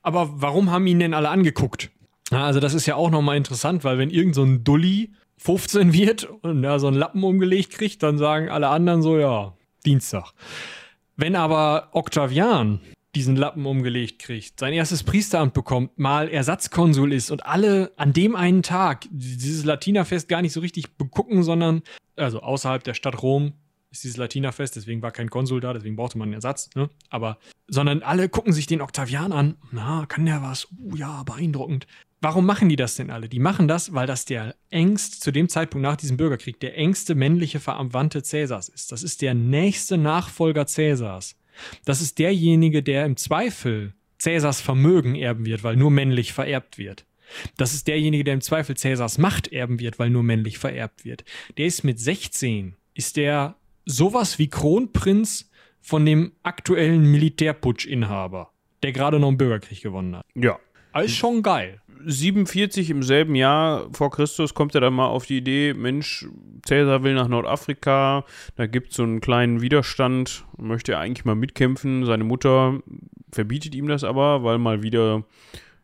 Aber 0.03 0.31
warum 0.35 0.71
haben 0.71 0.87
ihn 0.87 1.01
denn 1.01 1.13
alle 1.13 1.29
angeguckt? 1.29 1.91
Ja, 2.31 2.45
also, 2.45 2.61
das 2.61 2.73
ist 2.73 2.87
ja 2.87 2.95
auch 2.95 3.11
nochmal 3.11 3.37
interessant, 3.37 3.83
weil 3.83 3.99
wenn 3.99 4.11
irgend 4.11 4.37
so 4.37 4.45
ein 4.45 4.63
Dulli 4.63 5.11
15 5.39 5.93
wird 5.93 6.25
und 6.43 6.63
da 6.63 6.79
so 6.79 6.87
einen 6.87 6.97
Lappen 6.97 7.25
umgelegt 7.25 7.71
kriegt, 7.71 8.03
dann 8.05 8.17
sagen 8.17 8.49
alle 8.49 8.69
anderen 8.69 9.03
so, 9.03 9.19
ja, 9.19 9.55
Dienstag. 9.85 10.33
Wenn 11.19 11.35
aber 11.35 11.89
Octavian 11.95 12.81
diesen 13.17 13.35
Lappen 13.35 13.67
umgelegt 13.67 14.21
kriegt, 14.21 14.61
sein 14.61 14.73
erstes 14.73 15.03
Priesteramt 15.03 15.53
bekommt, 15.53 15.99
mal 15.99 16.29
Ersatzkonsul 16.29 17.13
ist 17.13 17.33
und 17.33 17.45
alle 17.45 17.91
an 17.97 18.13
dem 18.13 18.37
einen 18.37 18.63
Tag 18.63 19.07
dieses 19.11 19.65
Latinerfest 19.65 20.29
gar 20.29 20.43
nicht 20.43 20.53
so 20.53 20.61
richtig 20.61 20.97
begucken, 20.97 21.43
sondern, 21.43 21.83
also 22.15 22.41
außerhalb 22.41 22.85
der 22.85 22.95
Stadt 22.95 23.21
Rom 23.21 23.55
ist 23.91 24.05
dieses 24.05 24.17
Latinerfest, 24.17 24.77
deswegen 24.77 25.03
war 25.03 25.11
kein 25.11 25.29
Konsul 25.29 25.61
da, 25.61 25.73
deswegen 25.73 25.97
brauchte 25.97 26.19
man 26.19 26.27
einen 26.27 26.35
Ersatz, 26.35 26.71
ne? 26.77 26.89
Aber, 27.11 27.39
sondern 27.67 28.03
alle 28.03 28.29
gucken 28.29 28.53
sich 28.53 28.69
den 28.69 28.81
Octavian 28.81 29.33
an. 29.33 29.57
Na, 29.73 30.07
kann 30.07 30.25
der 30.25 30.43
was? 30.43 30.69
Uh, 30.79 30.95
ja, 30.95 31.25
beeindruckend. 31.25 31.89
Warum 32.21 32.47
machen 32.47 32.69
die 32.69 32.77
das 32.77 32.97
denn 32.97 33.11
alle? 33.11 33.29
Die 33.29 33.39
machen 33.39 33.69
das, 33.69 33.95
weil 33.95 34.07
das 34.07 34.25
der 34.25 34.57
engst, 34.71 35.23
zu 35.23 35.31
dem 35.31 35.49
Zeitpunkt 35.49 35.83
nach 35.83 35.97
diesem 35.97 36.17
Bürgerkrieg, 36.17 36.59
der 36.59 36.77
engste 36.77 37.15
männliche 37.15 37.61
Verwandte 37.61 38.23
Cäsars 38.23 38.69
ist. 38.69 38.91
Das 38.91 39.03
ist 39.05 39.23
der 39.23 39.35
nächste 39.35 39.99
Nachfolger 39.99 40.67
Cäsars. 40.67 41.37
Das 41.85 42.01
ist 42.01 42.19
derjenige, 42.19 42.83
der 42.83 43.05
im 43.05 43.17
Zweifel 43.17 43.95
Cäsars 44.19 44.61
Vermögen 44.61 45.15
erben 45.15 45.47
wird, 45.47 45.63
weil 45.63 45.77
nur 45.77 45.93
männlich 45.93 46.33
vererbt 46.33 46.77
wird. 46.77 47.07
Das 47.57 47.75
ist 47.75 47.87
derjenige, 47.87 48.25
der 48.25 48.35
im 48.35 48.41
Zweifel 48.41 48.77
Cäsars 48.77 49.19
Macht 49.19 49.53
erben 49.53 49.79
wird, 49.79 49.99
weil 49.99 50.11
nur 50.11 50.23
männlich 50.23 50.59
vererbt 50.59 51.05
wird. 51.05 51.25
Der 51.57 51.67
ist 51.67 51.85
mit 51.85 52.01
16, 52.01 52.75
ist 52.95 53.17
der 53.17 53.57
sowas 53.85 54.39
wie 54.39 54.49
Kronprinz 54.49 55.51
von 55.81 56.05
dem 56.05 56.33
aktuellen 56.43 57.11
Militärputschinhaber, 57.11 58.51
der 58.83 58.93
gerade 58.93 59.21
noch 59.21 59.29
einen 59.29 59.39
Bürgerkrieg 59.39 59.83
gewonnen 59.83 60.17
hat. 60.17 60.27
Ja. 60.35 60.59
Alles 60.93 61.15
schon 61.15 61.43
geil. 61.43 61.81
47 62.05 62.91
im 62.91 63.03
selben 63.03 63.35
Jahr 63.35 63.89
vor 63.93 64.11
Christus 64.11 64.55
kommt 64.55 64.75
er 64.75 64.81
dann 64.81 64.95
mal 64.95 65.07
auf 65.07 65.27
die 65.27 65.39
Idee, 65.39 65.75
Mensch, 65.75 66.27
Cäsar 66.67 67.03
will 67.03 67.15
nach 67.15 67.29
Nordafrika, 67.29 68.25
da 68.57 68.67
gibt 68.67 68.91
es 68.91 68.97
so 68.97 69.03
einen 69.03 69.21
kleinen 69.21 69.61
Widerstand, 69.61 70.45
möchte 70.57 70.93
er 70.93 71.01
eigentlich 71.01 71.25
mal 71.25 71.35
mitkämpfen. 71.35 72.05
Seine 72.05 72.25
Mutter 72.25 72.81
verbietet 73.33 73.75
ihm 73.75 73.89
das 73.89 74.05
aber, 74.05 74.45
weil 74.45 74.59
mal 74.59 74.83
wieder 74.83 75.25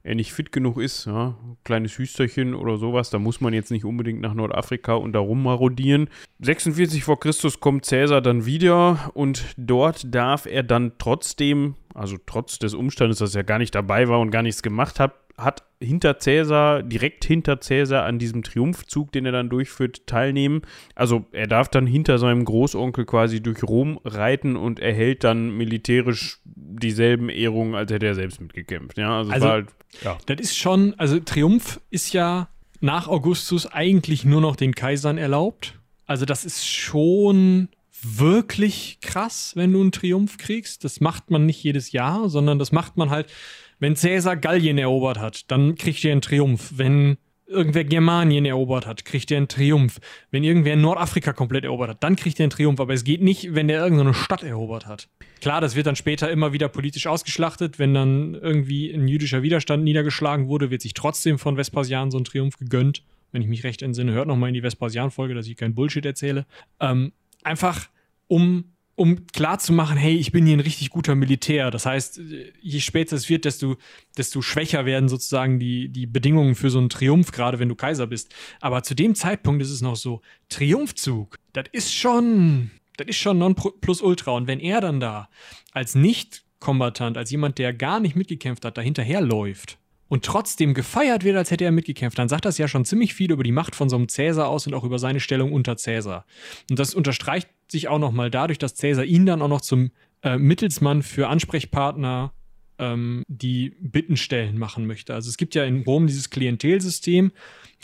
er 0.05 0.15
nicht 0.15 0.35
fit 0.35 0.53
genug 0.53 0.79
ist, 0.79 1.07
ja, 1.07 1.35
kleines 1.65 1.97
Hüsterchen 1.97 2.55
oder 2.55 2.77
sowas, 2.77 3.09
da 3.09 3.19
muss 3.19 3.41
man 3.41 3.55
jetzt 3.55 3.71
nicht 3.71 3.87
unbedingt 3.87 4.21
nach 4.21 4.35
Nordafrika 4.35 4.95
und 4.95 5.13
da 5.15 5.19
rummarodieren. 5.19 6.11
46 6.41 7.03
vor 7.03 7.19
Christus 7.19 7.59
kommt 7.59 7.87
Cäsar 7.87 8.21
dann 8.21 8.45
wieder 8.45 9.11
und 9.15 9.45
dort 9.57 10.15
darf 10.15 10.45
er 10.45 10.63
dann 10.63 10.93
trotzdem, 10.99 11.75
also 11.95 12.17
trotz 12.27 12.59
des 12.59 12.75
Umstandes, 12.75 13.19
dass 13.19 13.35
er 13.35 13.45
gar 13.45 13.59
nicht 13.59 13.75
dabei 13.75 14.09
war 14.09 14.21
und 14.21 14.31
gar 14.31 14.43
nichts 14.43 14.63
gemacht 14.63 15.01
hat, 15.01 15.15
hat 15.37 15.65
hinter 15.81 16.19
Cäsar, 16.19 16.83
direkt 16.83 17.25
hinter 17.25 17.61
Cäsar 17.61 18.05
an 18.05 18.19
diesem 18.19 18.43
Triumphzug, 18.43 19.11
den 19.13 19.27
er 19.27 19.33
dann 19.33 19.49
durchführt, 19.49 20.07
teilnehmen. 20.07 20.63
Also 20.95 21.27
er 21.33 21.47
darf 21.47 21.69
dann 21.69 21.87
hinter 21.87 22.19
seinem 22.19 22.45
Großonkel 22.45 23.05
quasi 23.05 23.43
durch 23.43 23.63
Rom 23.65 23.99
reiten 24.05 24.57
und 24.57 24.79
erhält 24.79 25.25
dann 25.25 25.57
militärisch 25.57 26.39
dieselben 26.45 27.29
Ehrungen, 27.31 27.75
als 27.75 27.91
hätte 27.91 28.07
er 28.07 28.15
selbst 28.15 28.41
mitgekämpft. 28.41 28.97
Ja, 28.99 29.19
also, 29.19 29.33
Also- 29.33 29.49
halt, 29.49 29.69
ja. 30.03 30.19
Das 30.27 30.41
ist 30.41 30.57
schon, 30.57 30.95
also 30.99 31.19
Triumph 31.19 31.81
ist 31.91 32.13
ja 32.13 32.49
nach 32.81 33.09
Augustus 33.09 33.67
eigentlich 33.67 34.25
nur 34.25 34.41
noch 34.41 34.57
den 34.57 34.75
Kaisern 34.75 35.19
erlaubt. 35.19 35.79
Also 36.07 36.27
das 36.27 36.45
ist 36.45 36.67
schon 36.67 37.69
wirklich 38.05 38.99
krass, 39.01 39.53
wenn 39.57 39.73
du 39.73 39.81
einen 39.81 39.93
Triumph 39.93 40.39
kriegst. 40.39 40.85
Das 40.85 41.01
macht 41.01 41.31
man 41.31 41.47
nicht 41.47 41.63
jedes 41.63 41.93
Jahr, 41.93 42.29
sondern 42.29 42.59
das 42.59 42.73
macht 42.73 42.97
man 42.97 43.11
halt, 43.11 43.33
wenn 43.79 43.95
Caesar 43.95 44.37
Gallien 44.37 44.79
erobert 44.79 45.19
hat, 45.19 45.51
dann 45.51 45.75
kriegt 45.75 46.05
er 46.05 46.13
einen 46.13 46.21
Triumph. 46.21 46.73
Wenn 46.77 47.19
irgendwer 47.47 47.85
Germanien 47.85 48.45
erobert 48.45 48.87
hat, 48.87 49.05
kriegt 49.05 49.31
er 49.31 49.37
einen 49.39 49.49
Triumph. 49.49 50.01
Wenn 50.31 50.45
irgendwer 50.45 50.77
Nordafrika 50.77 51.33
komplett 51.33 51.65
erobert 51.65 51.91
hat, 51.91 52.03
dann 52.03 52.17
kriegt 52.17 52.41
er 52.41 52.45
einen 52.45 52.51
Triumph. 52.51 52.81
Aber 52.81 52.95
es 52.95 53.05
geht 53.05 53.23
nicht, 53.23 53.55
wenn 53.55 53.69
der 53.69 53.83
irgendeine 53.83 54.15
Stadt 54.15 54.43
erobert 54.43 54.87
hat. 54.87 55.09
Klar, 55.41 55.61
das 55.61 55.77
wird 55.77 55.87
dann 55.87 55.97
später 55.97 56.31
immer 56.31 56.53
wieder 56.53 56.69
politisch 56.69 57.07
ausgeschlachtet. 57.07 57.79
Wenn 57.79 57.95
dann 57.95 58.35
irgendwie 58.35 58.91
ein 58.91 59.09
jüdischer 59.09 59.43
Widerstand 59.43 59.85
niedergeschlagen 59.85 60.49
wurde, 60.49 60.71
wird 60.71 60.83
sich 60.83 60.95
trotzdem 60.95 61.39
von 61.39 61.57
Vespasian 61.57 62.11
so 62.11 62.19
ein 62.19 62.25
Triumph 62.25 62.57
gegönnt. 62.57 63.03
Wenn 63.33 63.43
ich 63.43 63.49
mich 63.49 63.65
recht 63.65 63.83
entsinne, 63.83 64.13
hört 64.13 64.29
noch 64.29 64.37
mal 64.37 64.49
in 64.49 64.55
die 64.55 64.63
Vespasian-Folge, 64.63 65.35
dass 65.35 65.47
ich 65.47 65.57
kein 65.57 65.75
Bullshit 65.75 66.07
erzähle. 66.07 66.47
Ähm, 66.81 67.13
einfach, 67.43 67.89
um, 68.29 68.75
um 68.97 69.27
klarzumachen, 69.27 69.97
hey, 69.97 70.15
ich 70.15 70.33
bin 70.33 70.47
hier 70.47 70.57
ein 70.57 70.61
richtig 70.61 70.91
guter 70.91 71.15
Militär. 71.15 71.71
Das 71.71 71.87
heißt, 71.87 72.21
je 72.61 72.81
später 72.81 73.17
es 73.17 73.29
wird, 73.29 73.45
desto, 73.45 73.77
desto 74.17 74.41
schwächer 74.43 74.87
werden 74.87 75.09
sozusagen 75.09 75.59
die, 75.59 75.89
die 75.89 76.07
Bedingungen 76.07 76.55
für 76.55 76.71
so 76.71 76.79
einen 76.79 76.91
Triumph, 76.91 77.33
gerade 77.33 77.59
wenn 77.59 77.69
du 77.69 77.75
Kaiser 77.75 78.07
bist. 78.07 78.33
Aber 78.61 78.83
zu 78.83 78.95
dem 78.95 79.15
Zeitpunkt 79.15 79.63
ist 79.63 79.71
es 79.71 79.81
noch 79.81 79.97
so, 79.97 80.23
Triumphzug, 80.49 81.39
das 81.53 81.65
ist 81.73 81.95
schon, 81.95 82.71
das 82.97 83.09
ist 83.09 83.17
schon 83.17 83.39
non 83.39 83.55
plus 83.55 84.01
ultra. 84.01 84.33
Und 84.33 84.47
wenn 84.47 84.61
er 84.61 84.81
dann 84.81 85.01
da 85.01 85.29
als 85.73 85.95
Nicht-Kombatant, 85.95 87.17
als 87.17 87.31
jemand, 87.31 87.59
der 87.59 87.73
gar 87.73 87.99
nicht 87.99 88.15
mitgekämpft 88.15 88.65
hat, 88.65 88.79
da 88.79 88.83
hinterherläuft 88.83 89.79
und 90.09 90.25
trotzdem 90.25 90.75
gefeiert 90.75 91.25
wird, 91.25 91.37
als 91.37 91.51
hätte 91.51 91.65
er 91.65 91.73
mitgekämpft, 91.73 92.19
dann 92.19 92.29
sagt 92.29 92.45
das 92.45 92.59
ja 92.59 92.69
schon 92.69 92.85
ziemlich 92.85 93.15
viel 93.15 93.33
über 93.33 93.43
die 93.43 93.51
Macht 93.51 93.75
von 93.75 93.89
so 93.89 93.97
einem 93.97 94.09
Cäsar 94.09 94.47
aus 94.47 94.67
und 94.69 94.75
auch 94.75 94.85
über 94.85 95.01
seine 95.01 95.19
Stellung 95.19 95.53
unter 95.53 95.77
Cäsar. 95.77 96.27
Und 96.71 96.79
das 96.79 96.95
unterstreicht 96.95 97.49
sich 97.71 97.89
auch 97.89 97.99
noch 97.99 98.13
mal 98.13 98.31
dadurch, 98.31 98.59
dass 98.59 98.75
Cäsar 98.75 99.05
ihn 99.05 99.27
dann 99.27 99.43
auch 99.43 99.49
noch 99.49 99.61
zum 99.61 99.91
äh, 100.23 100.39
Mittelsmann 100.39 101.03
für 101.03 101.29
Ansprechpartner 101.29 102.33
ähm, 102.79 103.23
die 103.29 103.77
Bittenstellen 103.81 104.59
machen 104.59 104.87
möchte. 104.87 105.15
Also 105.15 105.29
es 105.29 105.37
gibt 105.37 105.55
ja 105.55 105.65
in 105.65 105.83
Rom 105.83 106.07
dieses 106.07 106.31
Klientelsystem, 106.31 107.33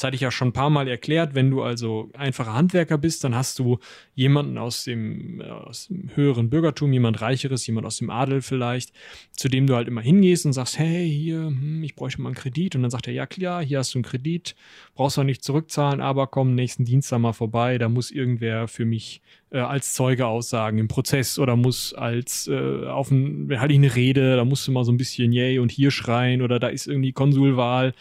das 0.01 0.07
hatte 0.07 0.14
ich 0.14 0.22
ja 0.22 0.30
schon 0.30 0.48
ein 0.48 0.53
paar 0.55 0.70
Mal 0.70 0.88
erklärt. 0.88 1.34
Wenn 1.34 1.51
du 1.51 1.62
also 1.62 2.09
einfacher 2.14 2.55
Handwerker 2.55 2.96
bist, 2.96 3.22
dann 3.22 3.34
hast 3.34 3.59
du 3.59 3.78
jemanden 4.14 4.57
aus 4.57 4.84
dem, 4.84 5.42
äh, 5.42 5.44
aus 5.44 5.88
dem 5.88 6.09
höheren 6.14 6.48
Bürgertum, 6.48 6.90
jemand 6.90 7.20
Reicheres, 7.20 7.66
jemand 7.66 7.86
aus 7.86 7.98
dem 7.98 8.09
Adel 8.09 8.40
vielleicht, 8.40 8.94
zu 9.32 9.51
dem 9.51 9.66
du 9.66 9.74
halt 9.74 9.88
immer 9.88 10.01
hingehst 10.01 10.46
und 10.46 10.55
sagst, 10.55 10.78
hey, 10.78 11.07
hier, 11.07 11.40
hm, 11.40 11.82
ich 11.82 11.96
bräuchte 11.96 12.22
mal 12.22 12.30
einen 12.30 12.34
Kredit. 12.34 12.74
Und 12.76 12.80
dann 12.80 12.90
sagt 12.90 13.09
er, 13.09 13.12
ja 13.12 13.26
klar, 13.26 13.62
hier 13.62 13.78
hast 13.78 13.92
du 13.92 13.98
einen 13.98 14.05
Kredit, 14.05 14.57
brauchst 14.94 15.18
du 15.18 15.22
nicht 15.22 15.44
zurückzahlen, 15.44 16.01
aber 16.01 16.28
komm 16.28 16.55
nächsten 16.55 16.86
Dienstag 16.86 17.18
mal 17.18 17.34
vorbei, 17.34 17.76
da 17.76 17.90
muss 17.90 18.11
irgendwer 18.11 18.68
für 18.68 18.86
mich 18.86 19.20
äh, 19.51 19.59
als 19.59 19.92
Zeuge 19.92 20.26
aussagen 20.26 20.78
im 20.78 20.88
Prozess 20.88 21.38
oder 21.38 21.57
muss 21.57 21.92
als 21.92 22.48
äh, 22.48 22.86
auf 22.86 23.11
ein, 23.11 23.51
halte 23.61 23.74
ich 23.74 23.78
eine 23.78 23.94
Rede, 23.94 24.36
da 24.36 24.46
musst 24.46 24.66
du 24.66 24.72
mal 24.72 24.84
so 24.84 24.92
ein 24.92 24.96
bisschen 24.96 25.30
yay 25.34 25.59
und 25.59 25.70
hier 25.70 25.90
schreien 25.90 26.40
oder 26.40 26.59
da 26.59 26.68
ist 26.68 26.86
irgendwie 26.86 27.12
Konsulwahl. 27.12 27.92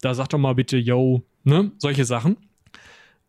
Da 0.00 0.14
sag 0.14 0.28
doch 0.30 0.38
mal 0.38 0.54
bitte, 0.54 0.76
yo, 0.76 1.22
ne? 1.44 1.72
Solche 1.78 2.04
Sachen. 2.04 2.36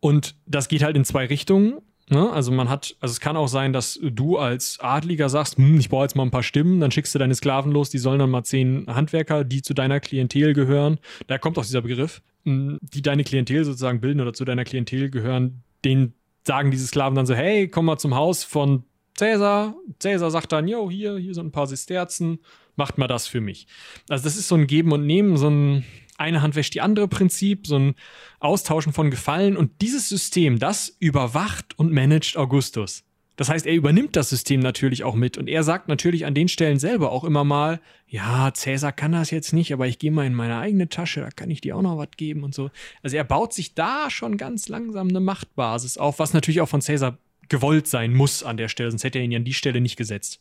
Und 0.00 0.34
das 0.46 0.68
geht 0.68 0.82
halt 0.82 0.96
in 0.96 1.04
zwei 1.04 1.26
Richtungen. 1.26 1.80
Ne? 2.08 2.30
Also 2.30 2.52
man 2.52 2.68
hat, 2.68 2.96
also 3.00 3.12
es 3.12 3.20
kann 3.20 3.36
auch 3.36 3.48
sein, 3.48 3.72
dass 3.72 3.98
du 4.00 4.38
als 4.38 4.78
Adliger 4.78 5.28
sagst, 5.28 5.56
hm, 5.56 5.80
ich 5.80 5.88
brauche 5.88 6.04
jetzt 6.04 6.14
mal 6.14 6.22
ein 6.22 6.30
paar 6.30 6.44
Stimmen, 6.44 6.80
dann 6.80 6.92
schickst 6.92 7.14
du 7.14 7.18
deine 7.18 7.34
Sklaven 7.34 7.72
los, 7.72 7.90
die 7.90 7.98
sollen 7.98 8.20
dann 8.20 8.30
mal 8.30 8.44
zehn 8.44 8.86
Handwerker, 8.86 9.42
die 9.42 9.62
zu 9.62 9.74
deiner 9.74 9.98
Klientel 9.98 10.52
gehören, 10.52 10.98
da 11.26 11.38
kommt 11.38 11.58
auch 11.58 11.64
dieser 11.64 11.82
Begriff, 11.82 12.22
hm, 12.44 12.78
die 12.80 13.02
deine 13.02 13.24
Klientel 13.24 13.64
sozusagen 13.64 14.00
bilden 14.00 14.20
oder 14.20 14.32
zu 14.32 14.44
deiner 14.44 14.64
Klientel 14.64 15.10
gehören, 15.10 15.62
denen 15.84 16.14
sagen 16.44 16.70
diese 16.70 16.86
Sklaven 16.86 17.16
dann 17.16 17.26
so, 17.26 17.34
hey, 17.34 17.66
komm 17.66 17.86
mal 17.86 17.98
zum 17.98 18.14
Haus 18.14 18.44
von 18.44 18.84
Cäsar. 19.18 19.74
Cäsar 19.98 20.30
sagt 20.30 20.52
dann, 20.52 20.68
yo, 20.68 20.88
hier, 20.88 21.18
hier 21.18 21.34
sind 21.34 21.46
ein 21.46 21.52
paar 21.52 21.66
Sesterzen, 21.66 22.38
macht 22.76 22.98
mal 22.98 23.08
das 23.08 23.26
für 23.26 23.40
mich. 23.40 23.66
Also 24.08 24.22
das 24.22 24.36
ist 24.36 24.46
so 24.46 24.54
ein 24.54 24.68
Geben 24.68 24.92
und 24.92 25.06
Nehmen, 25.06 25.36
so 25.36 25.48
ein 25.48 25.84
eine 26.18 26.42
Hand 26.42 26.56
wäscht 26.56 26.74
die 26.74 26.80
andere 26.80 27.08
Prinzip, 27.08 27.66
so 27.66 27.78
ein 27.78 27.94
Austauschen 28.40 28.92
von 28.92 29.10
Gefallen. 29.10 29.56
Und 29.56 29.82
dieses 29.82 30.08
System, 30.08 30.58
das 30.58 30.94
überwacht 30.98 31.78
und 31.78 31.92
managt 31.92 32.36
Augustus. 32.36 33.04
Das 33.36 33.50
heißt, 33.50 33.66
er 33.66 33.74
übernimmt 33.74 34.16
das 34.16 34.30
System 34.30 34.60
natürlich 34.60 35.04
auch 35.04 35.14
mit 35.14 35.36
und 35.36 35.46
er 35.48 35.62
sagt 35.62 35.88
natürlich 35.88 36.24
an 36.24 36.34
den 36.34 36.48
Stellen 36.48 36.78
selber 36.78 37.12
auch 37.12 37.22
immer 37.22 37.44
mal, 37.44 37.80
ja, 38.08 38.50
Cäsar 38.54 38.92
kann 38.92 39.12
das 39.12 39.30
jetzt 39.30 39.52
nicht, 39.52 39.74
aber 39.74 39.86
ich 39.86 39.98
gehe 39.98 40.10
mal 40.10 40.26
in 40.26 40.32
meine 40.32 40.56
eigene 40.58 40.88
Tasche, 40.88 41.20
da 41.20 41.28
kann 41.28 41.50
ich 41.50 41.60
dir 41.60 41.76
auch 41.76 41.82
noch 41.82 41.98
was 41.98 42.08
geben 42.16 42.44
und 42.44 42.54
so. 42.54 42.70
Also 43.02 43.16
er 43.16 43.24
baut 43.24 43.52
sich 43.52 43.74
da 43.74 44.08
schon 44.08 44.38
ganz 44.38 44.68
langsam 44.68 45.08
eine 45.08 45.20
Machtbasis 45.20 45.98
auf, 45.98 46.18
was 46.18 46.32
natürlich 46.32 46.62
auch 46.62 46.68
von 46.68 46.80
Cäsar 46.80 47.18
gewollt 47.48 47.86
sein 47.86 48.14
muss 48.14 48.42
an 48.42 48.56
der 48.56 48.68
Stelle, 48.68 48.90
sonst 48.90 49.04
hätte 49.04 49.18
er 49.18 49.24
ihn 49.24 49.32
ja 49.32 49.38
an 49.38 49.44
die 49.44 49.54
Stelle 49.54 49.82
nicht 49.82 49.96
gesetzt. 49.96 50.40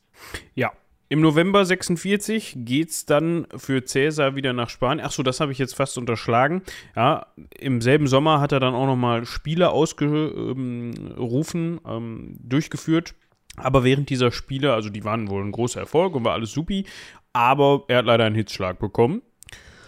Ja, 0.55 0.71
im 1.07 1.21
November 1.21 1.63
46 1.63 2.55
geht 2.57 2.89
es 2.89 3.05
dann 3.05 3.45
für 3.55 3.85
Cäsar 3.85 4.35
wieder 4.35 4.53
nach 4.53 4.69
Spanien. 4.69 5.05
Achso, 5.05 5.21
das 5.21 5.39
habe 5.39 5.51
ich 5.51 5.59
jetzt 5.59 5.75
fast 5.75 5.97
unterschlagen. 5.97 6.63
Ja, 6.95 7.27
im 7.59 7.81
selben 7.81 8.07
Sommer 8.07 8.41
hat 8.41 8.51
er 8.51 8.59
dann 8.59 8.73
auch 8.73 8.87
nochmal 8.87 9.25
Spiele 9.25 9.69
ausgerufen, 9.69 11.79
ähm, 11.87 12.37
durchgeführt. 12.41 13.13
Aber 13.57 13.83
während 13.83 14.09
dieser 14.09 14.31
Spiele, 14.31 14.73
also 14.73 14.89
die 14.89 15.03
waren 15.03 15.29
wohl 15.29 15.43
ein 15.43 15.51
großer 15.51 15.79
Erfolg 15.79 16.15
und 16.15 16.25
war 16.25 16.33
alles 16.33 16.51
supi, 16.51 16.85
aber 17.33 17.83
er 17.87 17.99
hat 17.99 18.05
leider 18.05 18.25
einen 18.25 18.35
Hitzschlag 18.35 18.79
bekommen. 18.79 19.21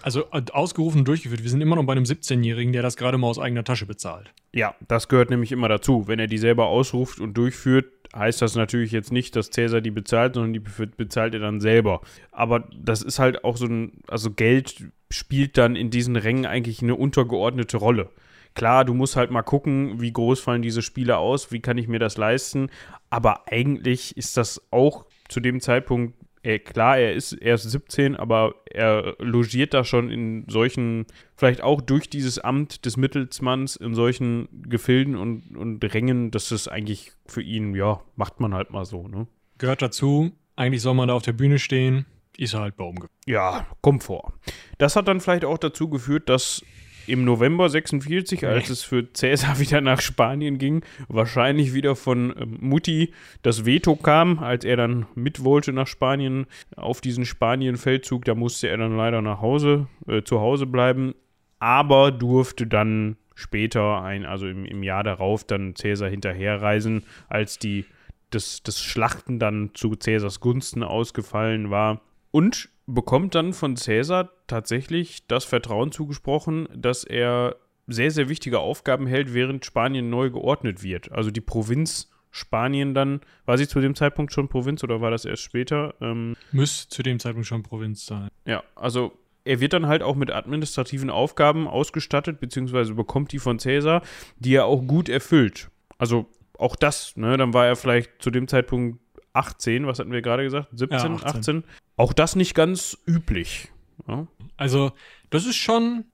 Also 0.07 0.23
äh, 0.31 0.41
ausgerufen 0.53 0.99
und 0.99 1.07
durchgeführt. 1.09 1.43
Wir 1.43 1.49
sind 1.49 1.59
immer 1.59 1.75
noch 1.75 1.83
bei 1.83 1.91
einem 1.91 2.05
17-Jährigen, 2.05 2.71
der 2.71 2.81
das 2.81 2.95
gerade 2.95 3.17
mal 3.17 3.27
aus 3.27 3.39
eigener 3.39 3.65
Tasche 3.65 3.85
bezahlt. 3.85 4.33
Ja, 4.53 4.73
das 4.87 5.09
gehört 5.09 5.29
nämlich 5.29 5.51
immer 5.51 5.67
dazu. 5.67 6.07
Wenn 6.07 6.17
er 6.17 6.27
die 6.27 6.37
selber 6.37 6.67
ausruft 6.67 7.19
und 7.19 7.33
durchführt, 7.33 7.87
heißt 8.15 8.41
das 8.41 8.55
natürlich 8.55 8.93
jetzt 8.93 9.11
nicht, 9.11 9.35
dass 9.35 9.49
Cäsar 9.49 9.81
die 9.81 9.91
bezahlt, 9.91 10.35
sondern 10.35 10.53
die 10.53 10.61
bezahlt 10.95 11.33
er 11.33 11.41
dann 11.41 11.59
selber. 11.59 11.99
Aber 12.31 12.69
das 12.73 13.01
ist 13.01 13.19
halt 13.19 13.43
auch 13.43 13.57
so 13.57 13.65
ein, 13.65 13.99
also 14.07 14.31
Geld 14.31 14.85
spielt 15.11 15.57
dann 15.57 15.75
in 15.75 15.89
diesen 15.89 16.15
Rängen 16.15 16.45
eigentlich 16.45 16.81
eine 16.81 16.95
untergeordnete 16.95 17.75
Rolle. 17.75 18.09
Klar, 18.55 18.85
du 18.85 18.93
musst 18.93 19.17
halt 19.17 19.29
mal 19.29 19.41
gucken, 19.41 19.99
wie 19.99 20.13
groß 20.13 20.39
fallen 20.39 20.61
diese 20.61 20.83
Spiele 20.83 21.17
aus, 21.17 21.51
wie 21.51 21.59
kann 21.59 21.77
ich 21.77 21.89
mir 21.89 21.99
das 21.99 22.15
leisten. 22.15 22.69
Aber 23.09 23.51
eigentlich 23.51 24.15
ist 24.15 24.37
das 24.37 24.61
auch 24.71 25.05
zu 25.27 25.41
dem 25.41 25.59
Zeitpunkt 25.59 26.15
er, 26.47 26.59
klar, 26.59 26.97
er 26.97 27.13
ist 27.13 27.33
erst 27.33 27.69
17, 27.69 28.15
aber 28.15 28.55
er 28.65 29.15
logiert 29.19 29.73
da 29.73 29.83
schon 29.83 30.09
in 30.09 30.45
solchen, 30.47 31.05
vielleicht 31.35 31.61
auch 31.61 31.81
durch 31.81 32.09
dieses 32.09 32.39
Amt 32.39 32.85
des 32.85 32.95
Mittelsmanns, 32.95 33.75
in 33.75 33.93
solchen 33.95 34.47
Gefilden 34.69 35.17
und, 35.17 35.57
und 35.57 35.83
Rängen, 35.83 36.31
dass 36.31 36.49
das 36.49 36.69
eigentlich 36.69 37.11
für 37.25 37.41
ihn, 37.41 37.75
ja, 37.75 37.99
macht 38.15 38.39
man 38.39 38.53
halt 38.53 38.71
mal 38.71 38.85
so, 38.85 39.09
ne? 39.09 39.27
Gehört 39.57 39.81
dazu, 39.81 40.31
eigentlich 40.55 40.81
soll 40.81 40.93
man 40.93 41.09
da 41.09 41.15
auf 41.15 41.23
der 41.23 41.33
Bühne 41.33 41.59
stehen, 41.59 42.05
ist 42.37 42.53
er 42.53 42.61
halt 42.61 42.77
Baum. 42.77 42.95
Ja, 43.25 43.67
kommt 43.81 44.03
vor. 44.03 44.31
Das 44.77 44.95
hat 44.95 45.09
dann 45.09 45.19
vielleicht 45.19 45.43
auch 45.43 45.57
dazu 45.57 45.89
geführt, 45.89 46.29
dass 46.29 46.63
im 47.07 47.23
November 47.23 47.69
46, 47.69 48.45
als 48.45 48.69
es 48.69 48.83
für 48.83 49.11
Cäsar 49.13 49.59
wieder 49.59 49.81
nach 49.81 50.01
Spanien 50.01 50.57
ging, 50.57 50.83
wahrscheinlich 51.07 51.73
wieder 51.73 51.95
von 51.95 52.33
ähm, 52.37 52.57
Mutti 52.59 53.13
das 53.41 53.65
Veto 53.65 53.95
kam, 53.95 54.39
als 54.39 54.65
er 54.65 54.77
dann 54.77 55.05
mit 55.15 55.43
wollte 55.43 55.73
nach 55.73 55.87
Spanien 55.87 56.45
auf 56.75 57.01
diesen 57.01 57.25
Spanien-Feldzug. 57.25 58.25
Da 58.25 58.35
musste 58.35 58.67
er 58.67 58.77
dann 58.77 58.95
leider 58.95 59.21
nach 59.21 59.41
Hause, 59.41 59.87
äh, 60.07 60.23
zu 60.23 60.39
Hause 60.39 60.65
bleiben, 60.65 61.15
aber 61.59 62.11
durfte 62.11 62.67
dann 62.67 63.17
später, 63.35 64.01
ein, 64.01 64.25
also 64.25 64.47
im, 64.47 64.65
im 64.65 64.83
Jahr 64.83 65.03
darauf, 65.03 65.43
dann 65.43 65.75
Cäsar 65.75 66.09
hinterherreisen, 66.09 67.03
als 67.29 67.59
die, 67.59 67.85
das, 68.31 68.63
das 68.63 68.81
Schlachten 68.81 69.39
dann 69.39 69.71
zu 69.73 69.95
Cäsars 69.95 70.39
Gunsten 70.39 70.83
ausgefallen 70.83 71.69
war. 71.69 72.01
Und 72.31 72.69
bekommt 72.87 73.35
dann 73.35 73.53
von 73.53 73.75
Cäsar 73.75 74.31
tatsächlich 74.47 75.27
das 75.27 75.43
Vertrauen 75.43 75.91
zugesprochen, 75.91 76.67
dass 76.75 77.03
er 77.03 77.57
sehr, 77.85 78.11
sehr 78.11 78.29
wichtige 78.29 78.59
Aufgaben 78.59 79.07
hält, 79.07 79.33
während 79.33 79.65
Spanien 79.65 80.09
neu 80.09 80.29
geordnet 80.29 80.83
wird. 80.83 81.11
Also 81.11 81.29
die 81.29 81.41
Provinz 81.41 82.09
Spanien 82.31 82.93
dann, 82.93 83.21
war 83.45 83.57
sie 83.57 83.67
zu 83.67 83.79
dem 83.79 83.95
Zeitpunkt 83.95 84.31
schon 84.31 84.47
Provinz 84.47 84.83
oder 84.83 85.01
war 85.01 85.11
das 85.11 85.25
erst 85.25 85.43
später? 85.43 85.95
Ähm, 86.01 86.35
Müsste 86.51 86.89
zu 86.89 87.03
dem 87.03 87.19
Zeitpunkt 87.19 87.47
schon 87.47 87.63
Provinz 87.63 88.05
sein. 88.05 88.29
Ja, 88.45 88.63
also 88.75 89.17
er 89.43 89.59
wird 89.59 89.73
dann 89.73 89.87
halt 89.87 90.03
auch 90.03 90.15
mit 90.15 90.31
administrativen 90.31 91.09
Aufgaben 91.09 91.67
ausgestattet, 91.67 92.39
beziehungsweise 92.39 92.93
bekommt 92.93 93.31
die 93.31 93.39
von 93.39 93.59
Cäsar, 93.59 94.01
die 94.37 94.53
er 94.53 94.65
auch 94.65 94.85
gut 94.85 95.09
erfüllt. 95.09 95.69
Also 95.97 96.27
auch 96.57 96.75
das, 96.75 97.15
ne, 97.15 97.37
dann 97.37 97.53
war 97.53 97.65
er 97.65 97.75
vielleicht 97.75 98.21
zu 98.21 98.29
dem 98.29 98.47
Zeitpunkt 98.47 98.99
18, 99.33 99.87
was 99.87 99.99
hatten 99.99 100.11
wir 100.11 100.21
gerade 100.21 100.43
gesagt? 100.43 100.67
17, 100.73 100.97
ja, 100.97 101.15
18. 101.15 101.39
18. 101.39 101.63
Auch 101.97 102.13
das 102.13 102.35
nicht 102.35 102.53
ganz 102.53 102.97
üblich. 103.05 103.69
Ja. 104.07 104.27
Also, 104.55 104.93
das 105.29 105.45
ist 105.45 105.57
schon 105.57 106.05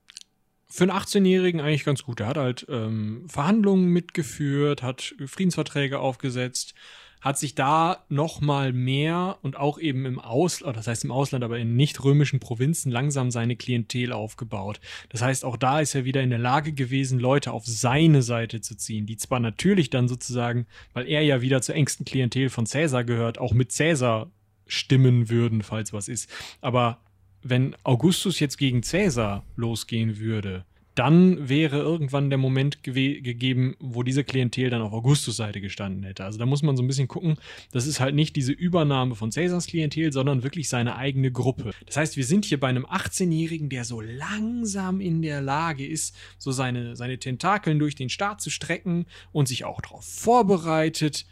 für 0.67 0.85
einen 0.85 0.91
18-Jährigen 0.91 1.61
eigentlich 1.61 1.85
ganz 1.85 2.03
gut. 2.03 2.19
Er 2.19 2.27
hat 2.27 2.37
halt 2.37 2.65
ähm, 2.67 3.25
Verhandlungen 3.27 3.89
mitgeführt, 3.89 4.81
hat 4.81 5.13
Friedensverträge 5.23 5.99
aufgesetzt, 5.99 6.73
hat 7.21 7.37
sich 7.37 7.53
da 7.53 8.03
noch 8.09 8.41
mal 8.41 8.73
mehr 8.73 9.37
und 9.43 9.55
auch 9.55 9.77
eben 9.77 10.05
im 10.05 10.19
Ausland, 10.19 10.75
das 10.75 10.87
heißt 10.87 11.03
im 11.03 11.11
Ausland, 11.11 11.43
aber 11.43 11.59
in 11.59 11.75
nicht 11.75 12.03
römischen 12.03 12.39
Provinzen 12.39 12.91
langsam 12.91 13.29
seine 13.29 13.55
Klientel 13.55 14.11
aufgebaut. 14.13 14.81
Das 15.09 15.21
heißt, 15.21 15.45
auch 15.45 15.57
da 15.57 15.79
ist 15.79 15.93
er 15.93 16.05
wieder 16.05 16.23
in 16.23 16.31
der 16.31 16.39
Lage 16.39 16.73
gewesen, 16.73 17.19
Leute 17.19 17.51
auf 17.53 17.65
seine 17.65 18.23
Seite 18.23 18.59
zu 18.59 18.75
ziehen, 18.75 19.05
die 19.05 19.17
zwar 19.17 19.39
natürlich 19.39 19.89
dann 19.89 20.07
sozusagen, 20.07 20.65
weil 20.93 21.07
er 21.07 21.21
ja 21.21 21.41
wieder 21.41 21.61
zur 21.61 21.75
engsten 21.75 22.03
Klientel 22.03 22.49
von 22.49 22.65
Caesar 22.65 23.03
gehört, 23.03 23.37
auch 23.37 23.53
mit 23.53 23.73
Caesar 23.75 24.31
stimmen 24.67 25.29
würden, 25.29 25.61
falls 25.61 25.93
was 25.93 26.07
ist. 26.07 26.29
Aber 26.61 26.99
wenn 27.41 27.75
Augustus 27.83 28.39
jetzt 28.39 28.57
gegen 28.57 28.81
Caesar 28.81 29.43
losgehen 29.55 30.19
würde, 30.19 30.65
dann 30.95 31.49
wäre 31.49 31.79
irgendwann 31.79 32.29
der 32.29 32.37
Moment 32.37 32.83
gegeben, 32.83 33.75
wo 33.79 34.03
diese 34.03 34.23
Klientel 34.23 34.69
dann 34.69 34.81
auf 34.81 34.93
Augustus 34.93 35.37
Seite 35.37 35.59
gestanden 35.59 36.03
hätte. 36.03 36.23
Also 36.23 36.37
da 36.37 36.45
muss 36.45 36.61
man 36.61 36.77
so 36.77 36.83
ein 36.83 36.87
bisschen 36.87 37.07
gucken, 37.07 37.37
das 37.71 37.87
ist 37.87 37.99
halt 37.99 38.13
nicht 38.13 38.35
diese 38.35 38.51
Übernahme 38.51 39.15
von 39.15 39.31
Caesars 39.31 39.67
Klientel, 39.67 40.13
sondern 40.13 40.43
wirklich 40.43 40.69
seine 40.69 40.95
eigene 40.95 41.31
Gruppe. 41.31 41.71
Das 41.87 41.97
heißt, 41.97 42.15
wir 42.15 42.25
sind 42.25 42.45
hier 42.45 42.59
bei 42.59 42.67
einem 42.67 42.85
18-Jährigen, 42.85 43.69
der 43.69 43.85
so 43.85 44.01
langsam 44.01 45.01
in 45.01 45.23
der 45.23 45.41
Lage 45.41 45.85
ist, 45.85 46.15
so 46.37 46.51
seine, 46.51 46.95
seine 46.95 47.17
Tentakeln 47.17 47.79
durch 47.79 47.95
den 47.95 48.09
Staat 48.09 48.41
zu 48.41 48.51
strecken 48.51 49.07
und 49.31 49.47
sich 49.47 49.65
auch 49.65 49.81
darauf 49.81 50.05
vorbereitet, 50.05 51.25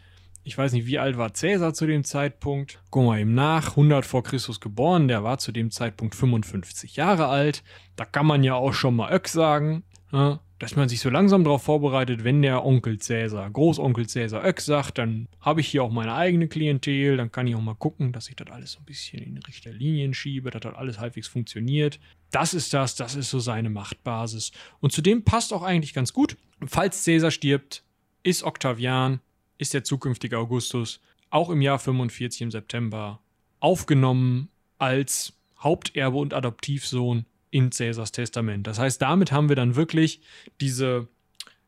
ich 0.43 0.57
weiß 0.57 0.73
nicht, 0.73 0.87
wie 0.87 0.99
alt 0.99 1.17
war 1.17 1.33
Cäsar 1.33 1.73
zu 1.73 1.85
dem 1.85 2.03
Zeitpunkt. 2.03 2.81
Guck 2.89 3.05
mal 3.05 3.19
ihm 3.19 3.33
nach, 3.33 3.71
100 3.71 4.05
vor 4.05 4.23
Christus 4.23 4.59
geboren, 4.59 5.07
der 5.07 5.23
war 5.23 5.37
zu 5.37 5.51
dem 5.51 5.71
Zeitpunkt 5.71 6.15
55 6.15 6.95
Jahre 6.95 7.27
alt. 7.27 7.63
Da 7.95 8.05
kann 8.05 8.25
man 8.25 8.43
ja 8.43 8.55
auch 8.55 8.73
schon 8.73 8.95
mal 8.95 9.13
Öck 9.13 9.27
sagen, 9.27 9.83
ne? 10.11 10.39
dass 10.57 10.75
man 10.75 10.89
sich 10.89 10.99
so 10.99 11.09
langsam 11.09 11.43
darauf 11.43 11.63
vorbereitet, 11.63 12.23
wenn 12.23 12.41
der 12.41 12.65
Onkel 12.65 12.99
Cäsar, 12.99 13.49
Großonkel 13.49 14.07
Cäsar 14.07 14.45
Öck 14.45 14.61
sagt, 14.61 14.97
dann 14.97 15.27
habe 15.39 15.61
ich 15.61 15.67
hier 15.67 15.83
auch 15.83 15.91
meine 15.91 16.13
eigene 16.13 16.47
Klientel, 16.47 17.17
dann 17.17 17.31
kann 17.31 17.47
ich 17.47 17.55
auch 17.55 17.61
mal 17.61 17.75
gucken, 17.75 18.11
dass 18.11 18.29
ich 18.29 18.35
das 18.35 18.49
alles 18.51 18.73
so 18.73 18.79
ein 18.79 18.85
bisschen 18.85 19.23
in 19.23 19.37
richtige 19.37 19.75
Linien 19.75 20.13
schiebe, 20.13 20.51
dass 20.51 20.61
das 20.61 20.75
alles 20.75 20.99
halbwegs 20.99 21.27
funktioniert. 21.27 21.99
Das 22.31 22.53
ist 22.53 22.73
das, 22.73 22.95
das 22.95 23.15
ist 23.15 23.29
so 23.29 23.39
seine 23.39 23.69
Machtbasis. 23.69 24.51
Und 24.79 24.91
zudem 24.91 25.23
passt 25.23 25.51
auch 25.51 25.63
eigentlich 25.63 25.93
ganz 25.93 26.13
gut, 26.13 26.37
falls 26.65 27.03
Cäsar 27.03 27.31
stirbt, 27.31 27.83
ist 28.23 28.43
Octavian 28.43 29.19
ist 29.61 29.75
der 29.75 29.83
zukünftige 29.83 30.39
Augustus 30.39 30.99
auch 31.29 31.49
im 31.49 31.61
Jahr 31.61 31.77
45 31.77 32.41
im 32.41 32.51
September 32.51 33.19
aufgenommen 33.59 34.49
als 34.79 35.33
Haupterbe 35.59 36.17
und 36.17 36.33
Adoptivsohn 36.33 37.25
in 37.51 37.71
Cäsars 37.71 38.11
Testament. 38.11 38.65
Das 38.65 38.79
heißt, 38.79 39.01
damit 39.01 39.31
haben 39.31 39.49
wir 39.49 39.55
dann 39.55 39.75
wirklich 39.75 40.21
diese, 40.59 41.07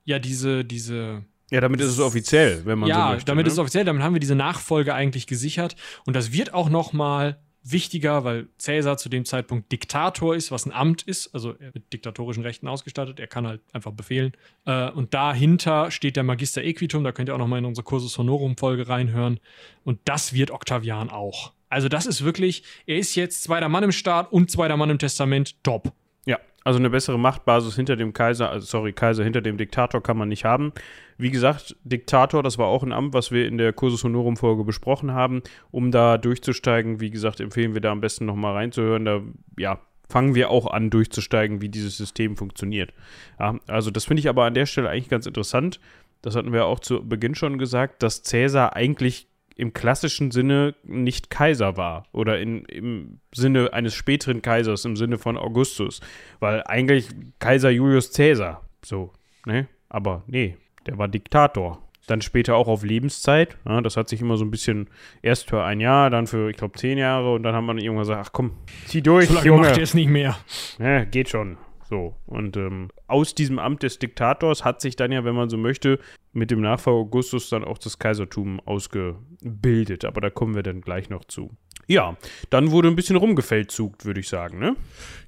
ja, 0.05 0.17
diese, 0.17 0.65
diese 0.65 1.23
Ja, 1.51 1.61
damit 1.61 1.81
ist 1.81 1.89
es 1.89 1.99
offiziell, 1.99 2.65
wenn 2.65 2.79
man 2.79 2.89
ja, 2.89 3.07
so 3.07 3.13
möchte. 3.13 3.25
damit 3.25 3.45
ne? 3.45 3.47
ist 3.47 3.53
es 3.53 3.59
offiziell, 3.59 3.85
damit 3.85 4.01
haben 4.01 4.13
wir 4.13 4.19
diese 4.19 4.35
Nachfolge 4.35 4.95
eigentlich 4.95 5.27
gesichert. 5.27 5.75
Und 6.05 6.15
das 6.15 6.31
wird 6.31 6.53
auch 6.53 6.69
noch 6.69 6.93
mal 6.93 7.42
wichtiger, 7.63 8.23
weil 8.23 8.47
Cäsar 8.57 8.97
zu 8.97 9.09
dem 9.09 9.25
Zeitpunkt 9.25 9.71
Diktator 9.71 10.35
ist, 10.35 10.51
was 10.51 10.65
ein 10.65 10.71
Amt 10.71 11.01
ist, 11.03 11.33
also 11.33 11.55
mit 11.73 11.91
diktatorischen 11.93 12.43
Rechten 12.43 12.67
ausgestattet, 12.67 13.19
er 13.19 13.27
kann 13.27 13.47
halt 13.47 13.61
einfach 13.71 13.91
befehlen. 13.91 14.33
Äh, 14.65 14.91
und 14.91 15.13
dahinter 15.13 15.91
steht 15.91 16.15
der 16.15 16.23
Magister 16.23 16.63
Equitum, 16.63 17.03
da 17.03 17.11
könnt 17.11 17.29
ihr 17.29 17.35
auch 17.35 17.39
noch 17.39 17.47
mal 17.47 17.59
in 17.59 17.65
unsere 17.65 17.85
Cursus 17.85 18.17
Honorum 18.17 18.57
Folge 18.57 18.87
reinhören. 18.87 19.39
Und 19.83 19.99
das 20.05 20.33
wird 20.33 20.51
Octavian 20.51 21.09
auch. 21.09 21.53
Also 21.69 21.89
das 21.89 22.05
ist 22.05 22.23
wirklich, 22.23 22.63
er 22.85 22.97
ist 22.97 23.15
jetzt 23.15 23.43
zweiter 23.43 23.69
Mann 23.69 23.83
im 23.83 23.91
Staat 23.91 24.31
und 24.31 24.51
zweiter 24.51 24.77
Mann 24.77 24.89
im 24.89 24.99
Testament, 24.99 25.63
top. 25.63 25.91
Ja, 26.25 26.39
also 26.63 26.79
eine 26.79 26.89
bessere 26.89 27.19
Machtbasis 27.19 27.75
hinter 27.75 27.95
dem 27.95 28.13
Kaiser, 28.13 28.49
also 28.49 28.65
sorry, 28.65 28.93
Kaiser 28.93 29.23
hinter 29.23 29.41
dem 29.41 29.57
Diktator 29.57 30.01
kann 30.01 30.17
man 30.17 30.29
nicht 30.29 30.45
haben. 30.45 30.71
Wie 31.17 31.31
gesagt, 31.31 31.75
Diktator, 31.83 32.41
das 32.43 32.57
war 32.57 32.67
auch 32.67 32.83
ein 32.83 32.93
Amt, 32.93 33.13
was 33.13 33.31
wir 33.31 33.47
in 33.47 33.57
der 33.57 33.73
Cursus 33.73 34.03
Honorum 34.03 34.37
Folge 34.37 34.63
besprochen 34.63 35.11
haben. 35.11 35.41
Um 35.71 35.91
da 35.91 36.17
durchzusteigen, 36.17 36.99
wie 36.99 37.11
gesagt, 37.11 37.39
empfehlen 37.39 37.73
wir 37.73 37.81
da 37.81 37.91
am 37.91 38.01
besten 38.01 38.25
nochmal 38.25 38.53
reinzuhören. 38.53 39.05
Da, 39.05 39.21
ja, 39.57 39.79
fangen 40.09 40.35
wir 40.35 40.49
auch 40.49 40.67
an, 40.67 40.89
durchzusteigen, 40.89 41.61
wie 41.61 41.69
dieses 41.69 41.97
System 41.97 42.37
funktioniert. 42.37 42.93
Ja, 43.39 43.57
also 43.67 43.91
das 43.91 44.05
finde 44.05 44.21
ich 44.21 44.29
aber 44.29 44.45
an 44.45 44.53
der 44.53 44.65
Stelle 44.65 44.89
eigentlich 44.89 45.09
ganz 45.09 45.25
interessant. 45.25 45.79
Das 46.21 46.35
hatten 46.35 46.53
wir 46.53 46.65
auch 46.65 46.79
zu 46.79 47.07
Beginn 47.07 47.35
schon 47.35 47.57
gesagt, 47.57 48.01
dass 48.01 48.23
Cäsar 48.23 48.75
eigentlich 48.75 49.27
im 49.55 49.73
klassischen 49.73 50.31
Sinne 50.31 50.75
nicht 50.83 51.29
Kaiser 51.29 51.77
war 51.77 52.05
oder 52.11 52.39
in, 52.39 52.65
im 52.65 53.19
Sinne 53.33 53.71
eines 53.73 53.93
späteren 53.93 54.41
Kaisers, 54.41 54.85
im 54.85 54.95
Sinne 54.95 55.17
von 55.17 55.37
Augustus, 55.37 56.01
weil 56.39 56.63
eigentlich 56.65 57.09
Kaiser 57.39 57.69
Julius 57.69 58.11
Caesar, 58.11 58.67
so, 58.83 59.11
ne? 59.45 59.67
Aber 59.89 60.23
nee, 60.27 60.57
der 60.87 60.97
war 60.97 61.07
Diktator. 61.07 61.79
Dann 62.07 62.21
später 62.21 62.55
auch 62.57 62.67
auf 62.67 62.83
Lebenszeit. 62.83 63.55
Ja, 63.65 63.79
das 63.79 63.95
hat 63.95 64.09
sich 64.09 64.19
immer 64.19 64.35
so 64.35 64.43
ein 64.43 64.51
bisschen 64.51 64.89
erst 65.21 65.49
für 65.49 65.63
ein 65.63 65.79
Jahr, 65.79 66.09
dann 66.09 66.27
für, 66.27 66.49
ich 66.49 66.57
glaube, 66.57 66.77
zehn 66.77 66.97
Jahre 66.97 67.33
und 67.33 67.43
dann 67.43 67.55
haben 67.55 67.65
wir 67.65 67.75
irgendwann 67.75 67.99
gesagt, 67.99 68.25
ach 68.27 68.33
komm, 68.33 68.51
zieh 68.87 69.01
durch, 69.01 69.27
So 69.27 69.35
lange 69.35 69.45
Junge. 69.47 69.61
macht 69.61 69.77
er 69.77 69.83
es 69.83 69.93
nicht 69.93 70.09
mehr. 70.09 70.35
Ja, 70.79 71.05
geht 71.05 71.29
schon. 71.29 71.57
So. 71.93 72.15
Und 72.25 72.57
ähm, 72.57 72.89
aus 73.05 73.35
diesem 73.35 73.59
Amt 73.59 73.83
des 73.83 73.99
Diktators 73.99 74.65
hat 74.65 74.81
sich 74.81 74.95
dann 74.95 75.11
ja, 75.11 75.23
wenn 75.25 75.35
man 75.35 75.51
so 75.51 75.57
möchte, 75.57 75.99
mit 76.31 76.49
dem 76.49 76.59
Nachfolger 76.59 77.01
Augustus 77.01 77.49
dann 77.49 77.63
auch 77.63 77.77
das 77.77 77.99
Kaisertum 77.99 78.59
ausgebildet. 78.61 80.03
Aber 80.03 80.19
da 80.19 80.31
kommen 80.31 80.55
wir 80.55 80.63
dann 80.63 80.81
gleich 80.81 81.11
noch 81.11 81.23
zu. 81.25 81.51
Ja, 81.85 82.17
dann 82.49 82.71
wurde 82.71 82.87
ein 82.87 82.95
bisschen 82.95 83.15
rumgefeldzugt, 83.15 84.05
würde 84.05 84.21
ich 84.21 84.27
sagen, 84.27 84.57
ne? 84.57 84.75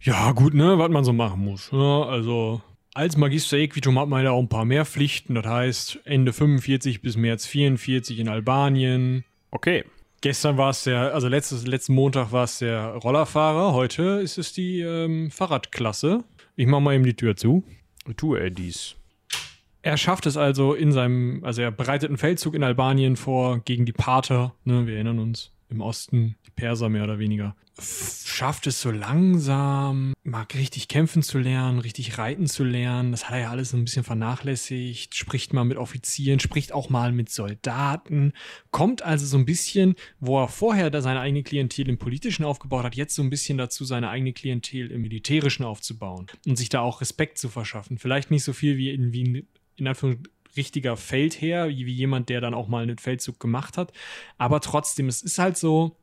Ja, 0.01 0.31
gut, 0.31 0.55
ne, 0.55 0.79
was 0.79 0.89
man 0.89 1.03
so 1.03 1.13
machen 1.13 1.41
muss. 1.41 1.69
Ja, 1.71 2.01
also, 2.01 2.63
als 2.95 3.15
Magister 3.15 3.57
Equitum 3.57 3.99
hat 3.99 4.09
man 4.09 4.23
ja 4.23 4.31
auch 4.31 4.41
ein 4.41 4.49
paar 4.49 4.65
mehr 4.65 4.85
Pflichten. 4.85 5.35
Das 5.35 5.45
heißt, 5.45 5.99
Ende 6.05 6.33
45 6.33 7.03
bis 7.03 7.15
März 7.15 7.45
44 7.45 8.17
in 8.17 8.27
Albanien. 8.27 9.23
Okay. 9.51 9.83
Gestern 10.21 10.57
war 10.57 10.71
es 10.71 10.85
der, 10.85 11.13
also 11.13 11.27
letztes, 11.27 11.67
letzten 11.67 11.93
Montag 11.93 12.31
war 12.31 12.45
es 12.45 12.57
der 12.57 12.95
Rollerfahrer. 12.95 13.73
Heute 13.73 14.21
ist 14.23 14.39
es 14.39 14.53
die 14.53 14.79
ähm, 14.79 15.29
Fahrradklasse. 15.29 16.23
Ich 16.55 16.67
mach 16.67 16.79
mal 16.79 16.95
eben 16.95 17.03
die 17.03 17.15
Tür 17.15 17.35
zu. 17.35 17.63
Tue 18.17 18.39
er 18.39 18.49
dies. 18.49 18.95
Er 19.81 19.97
schafft 19.97 20.25
es 20.25 20.37
also 20.37 20.73
in 20.73 20.91
seinem, 20.91 21.43
also 21.43 21.61
er 21.61 21.71
bereitet 21.71 22.09
einen 22.09 22.17
Feldzug 22.17 22.55
in 22.55 22.63
Albanien 22.63 23.15
vor 23.15 23.59
gegen 23.59 23.85
die 23.85 23.93
Parther, 23.93 24.55
ne, 24.63 24.87
wir 24.87 24.95
erinnern 24.95 25.19
uns, 25.19 25.51
im 25.69 25.81
Osten, 25.81 26.35
die 26.45 26.51
Perser 26.51 26.89
mehr 26.89 27.03
oder 27.03 27.19
weniger. 27.19 27.55
Schafft 27.77 28.67
es 28.67 28.81
so 28.81 28.89
langsam, 28.89 30.13
mag 30.23 30.55
richtig 30.55 30.87
kämpfen 30.87 31.21
zu 31.21 31.39
lernen, 31.39 31.79
richtig 31.79 32.17
reiten 32.17 32.47
zu 32.47 32.63
lernen. 32.63 33.11
Das 33.11 33.25
hat 33.25 33.33
er 33.33 33.41
ja 33.41 33.49
alles 33.49 33.73
ein 33.73 33.83
bisschen 33.83 34.05
vernachlässigt, 34.05 35.13
spricht 35.13 35.51
mal 35.51 35.65
mit 35.65 35.77
Offizieren, 35.77 36.39
spricht 36.39 36.71
auch 36.71 36.89
mal 36.89 37.11
mit 37.11 37.29
Soldaten, 37.29 38.31
kommt 38.71 39.01
also 39.01 39.25
so 39.25 39.37
ein 39.37 39.45
bisschen, 39.45 39.95
wo 40.19 40.41
er 40.41 40.47
vorher 40.47 40.89
da 40.89 41.01
seine 41.01 41.19
eigene 41.19 41.43
Klientel 41.43 41.89
im 41.89 41.97
Politischen 41.97 42.45
aufgebaut 42.45 42.85
hat, 42.85 42.95
jetzt 42.95 43.15
so 43.15 43.21
ein 43.21 43.29
bisschen 43.29 43.57
dazu, 43.57 43.83
seine 43.83 44.09
eigene 44.09 44.31
Klientel 44.31 44.91
im 44.91 45.01
Militärischen 45.01 45.65
aufzubauen 45.65 46.27
und 46.45 46.57
sich 46.57 46.69
da 46.69 46.79
auch 46.79 47.01
Respekt 47.01 47.37
zu 47.37 47.49
verschaffen. 47.49 47.97
Vielleicht 47.97 48.31
nicht 48.31 48.43
so 48.43 48.53
viel 48.53 48.77
wie 48.77 48.91
in, 48.91 49.11
wie 49.11 49.21
in 49.21 49.47
in 49.77 49.87
Anführungszeichen 49.87 50.34
richtiger 50.57 50.97
Feldherr, 50.97 51.69
wie, 51.69 51.91
jemand, 51.91 52.29
der 52.29 52.41
dann 52.41 52.53
auch 52.53 52.67
mal 52.67 52.83
einen 52.83 52.97
Feldzug 52.97 53.39
gemacht 53.39 53.77
hat. 53.77 53.91
Aber 54.37 54.61
trotzdem, 54.61 55.07
es 55.07 55.21
ist 55.21 55.39
halt 55.39 55.57
so, 55.57 55.95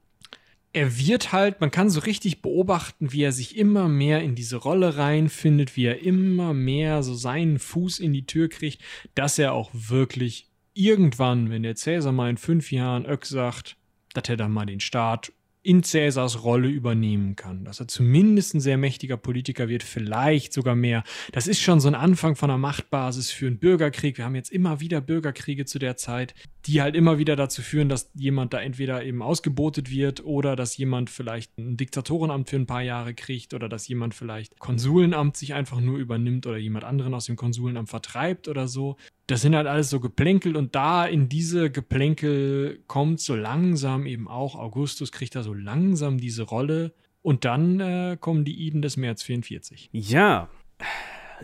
er 0.73 0.99
wird 0.99 1.33
halt, 1.33 1.61
man 1.61 1.71
kann 1.71 1.91
so 1.91 2.01
richtig 2.01 2.41
beobachten, 2.41 3.13
wie 3.13 3.23
er 3.23 3.33
sich 3.33 3.57
immer 3.57 3.89
mehr 3.89 4.23
in 4.23 4.35
diese 4.35 4.57
Rolle 4.57 4.97
reinfindet, 4.97 5.77
wie 5.77 5.85
er 5.85 6.01
immer 6.01 6.55
mehr 6.55 7.03
so 7.03 7.15
seinen 7.15 7.59
Fuß 7.59 7.99
in 7.99 8.13
die 8.13 8.27
Tür 8.27 8.49
kriegt, 8.49 8.81
dass 9.15 9.39
er 9.39 9.53
auch 9.53 9.71
wirklich 9.73 10.49
irgendwann, 10.75 11.51
wenn 11.51 11.63
der 11.63 11.77
Cäsar 11.77 12.13
mal 12.13 12.31
in 12.31 12.39
fünf 12.39 12.73
Jahren 12.73 13.05
Öck 13.05 13.27
sagt, 13.27 13.77
dass 14.15 14.29
er 14.29 14.37
dann 14.37 14.53
mal 14.53 14.67
den 14.67 14.81
Staat 14.81 15.33
in 15.63 15.83
Cäsars 15.83 16.43
Rolle 16.43 16.69
übernehmen 16.69 17.37
kann. 17.37 17.65
Dass 17.65 17.81
er 17.81 17.89
zumindest 17.89 18.55
ein 18.55 18.61
sehr 18.61 18.79
mächtiger 18.79 19.17
Politiker 19.17 19.69
wird, 19.69 19.83
vielleicht 19.83 20.53
sogar 20.53 20.75
mehr. 20.75 21.05
Das 21.33 21.47
ist 21.47 21.61
schon 21.61 21.81
so 21.81 21.89
ein 21.89 21.95
Anfang 21.95 22.37
von 22.37 22.51
einer 22.51 22.59
Machtbasis 22.59 23.31
für 23.31 23.47
einen 23.47 23.59
Bürgerkrieg. 23.59 24.19
Wir 24.19 24.25
haben 24.25 24.35
jetzt 24.35 24.51
immer 24.51 24.81
wieder 24.81 25.01
Bürgerkriege 25.01 25.65
zu 25.65 25.79
der 25.79 25.97
Zeit, 25.97 26.35
die 26.67 26.83
halt 26.83 26.97
immer 26.97 27.19
wieder 27.19 27.37
dazu 27.37 27.63
führen, 27.63 27.89
dass 27.89 28.11
jemand 28.15 28.53
da 28.53 28.61
entweder 28.61 29.05
eben 29.05 29.23
ausgebotet 29.23 29.91
wird 29.91 30.25
oder 30.25 30.57
dass 30.57 30.77
jemand 30.77 31.11
vielleicht 31.11 31.57
ein 31.59 31.77
Diktatorenamt 31.77 32.51
für 32.51 32.57
ein 32.57 32.67
paar 32.67 32.83
Jahre 32.83 33.15
kriegt 33.15 33.55
oder 33.55 33.69
dass 33.69 33.89
jemand 33.89 34.15
vielleicht 34.15 34.59
Konsulenamt 34.59 35.37
sich 35.37 35.55
einfach 35.55 35.81
nur 35.81 35.99
übernimmt 35.99 36.47
oder 36.47 36.57
jemand 36.57 36.85
anderen 36.85 37.15
aus 37.15 37.27
dem 37.27 37.37
Konsulenamt 37.37 37.89
vertreibt 37.89 38.49
oder 38.49 38.69
so. 38.69 38.97
Das 39.27 39.41
sind 39.41 39.55
halt 39.55 39.67
alles 39.67 39.89
so 39.89 40.01
Geplänkel 40.01 40.57
und 40.57 40.75
da 40.75 41.07
in 41.07 41.29
diese 41.29 41.71
Geplänkel 41.71 42.81
kommt 42.87 43.21
so 43.21 43.37
langsam 43.37 44.07
eben 44.07 44.29
auch 44.29 44.57
Augustus 44.57 45.13
kriegt 45.13 45.35
da 45.37 45.43
so 45.43 45.55
langsam 45.55 46.19
diese 46.19 46.43
Rolle 46.43 46.93
und 47.23 47.45
dann 47.45 47.81
äh, 47.81 48.17
kommen 48.21 48.45
die 48.45 48.67
Iden 48.67 48.83
des 48.83 48.97
März 48.97 49.23
44. 49.23 49.91
Ja, 49.93 50.49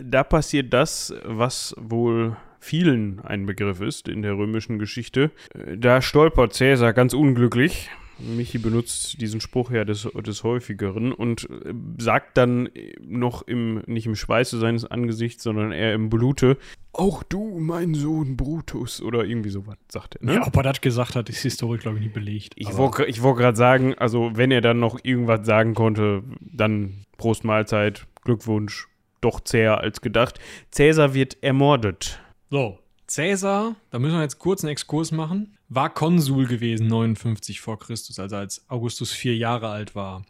da 0.01 0.23
passiert 0.23 0.73
das, 0.73 1.13
was 1.23 1.73
wohl 1.77 2.35
vielen 2.59 3.21
ein 3.21 3.45
Begriff 3.45 3.79
ist 3.79 4.07
in 4.07 4.21
der 4.21 4.33
römischen 4.33 4.79
Geschichte. 4.79 5.31
Äh, 5.53 5.77
Da 5.77 6.01
stolpert 6.01 6.53
Cäsar 6.53 6.93
ganz 6.93 7.13
unglücklich. 7.13 7.89
Michi 8.19 8.57
benutzt 8.57 9.21
diesen 9.21 9.41
Spruch 9.41 9.71
ja 9.71 9.85
des, 9.85 10.07
des 10.25 10.43
häufigeren 10.43 11.11
und 11.11 11.49
äh, 11.49 11.73
sagt 11.97 12.37
dann 12.37 12.69
noch 13.01 13.41
im, 13.43 13.81
nicht 13.85 14.05
im 14.05 14.15
Schweiße 14.15 14.59
seines 14.59 14.85
Angesichts, 14.85 15.43
sondern 15.43 15.71
eher 15.71 15.93
im 15.93 16.09
Blute, 16.09 16.57
auch 16.91 17.23
du, 17.23 17.59
mein 17.59 17.93
Sohn 17.93 18.35
Brutus, 18.35 19.01
oder 19.01 19.23
irgendwie 19.23 19.49
sowas, 19.49 19.77
sagt 19.89 20.15
er. 20.15 20.25
Ne? 20.25 20.33
Ja, 20.35 20.47
ob 20.47 20.55
er 20.57 20.63
das 20.63 20.81
gesagt 20.81 21.15
hat, 21.15 21.29
ist 21.29 21.41
historisch, 21.41 21.81
glaube 21.81 21.97
ich, 21.97 22.03
nicht 22.03 22.13
belegt. 22.13 22.53
Ich 22.55 22.75
wollte 22.75 23.05
wollt 23.21 23.37
gerade 23.37 23.57
sagen, 23.57 23.93
also 23.95 24.31
wenn 24.33 24.51
er 24.51 24.61
dann 24.61 24.79
noch 24.79 24.99
irgendwas 25.03 25.45
sagen 25.45 25.75
konnte, 25.75 26.23
dann 26.41 27.05
Prost 27.17 27.43
Mahlzeit, 27.43 28.07
Glückwunsch, 28.23 28.87
doch 29.21 29.39
zäher 29.41 29.79
als 29.79 30.01
gedacht. 30.01 30.39
Cäsar 30.71 31.13
wird 31.13 31.37
ermordet. 31.41 32.19
So, 32.49 32.79
Cäsar, 33.09 33.75
da 33.89 33.99
müssen 33.99 34.15
wir 34.15 34.21
jetzt 34.21 34.39
kurz 34.39 34.63
einen 34.63 34.71
Exkurs 34.71 35.11
machen, 35.11 35.57
war 35.67 35.93
Konsul 35.93 36.45
gewesen 36.45 36.87
59 36.87 37.59
vor 37.59 37.79
Christus, 37.79 38.19
also 38.19 38.35
als 38.35 38.69
Augustus 38.69 39.11
vier 39.11 39.35
Jahre 39.35 39.69
alt 39.69 39.95
war. 39.95 40.25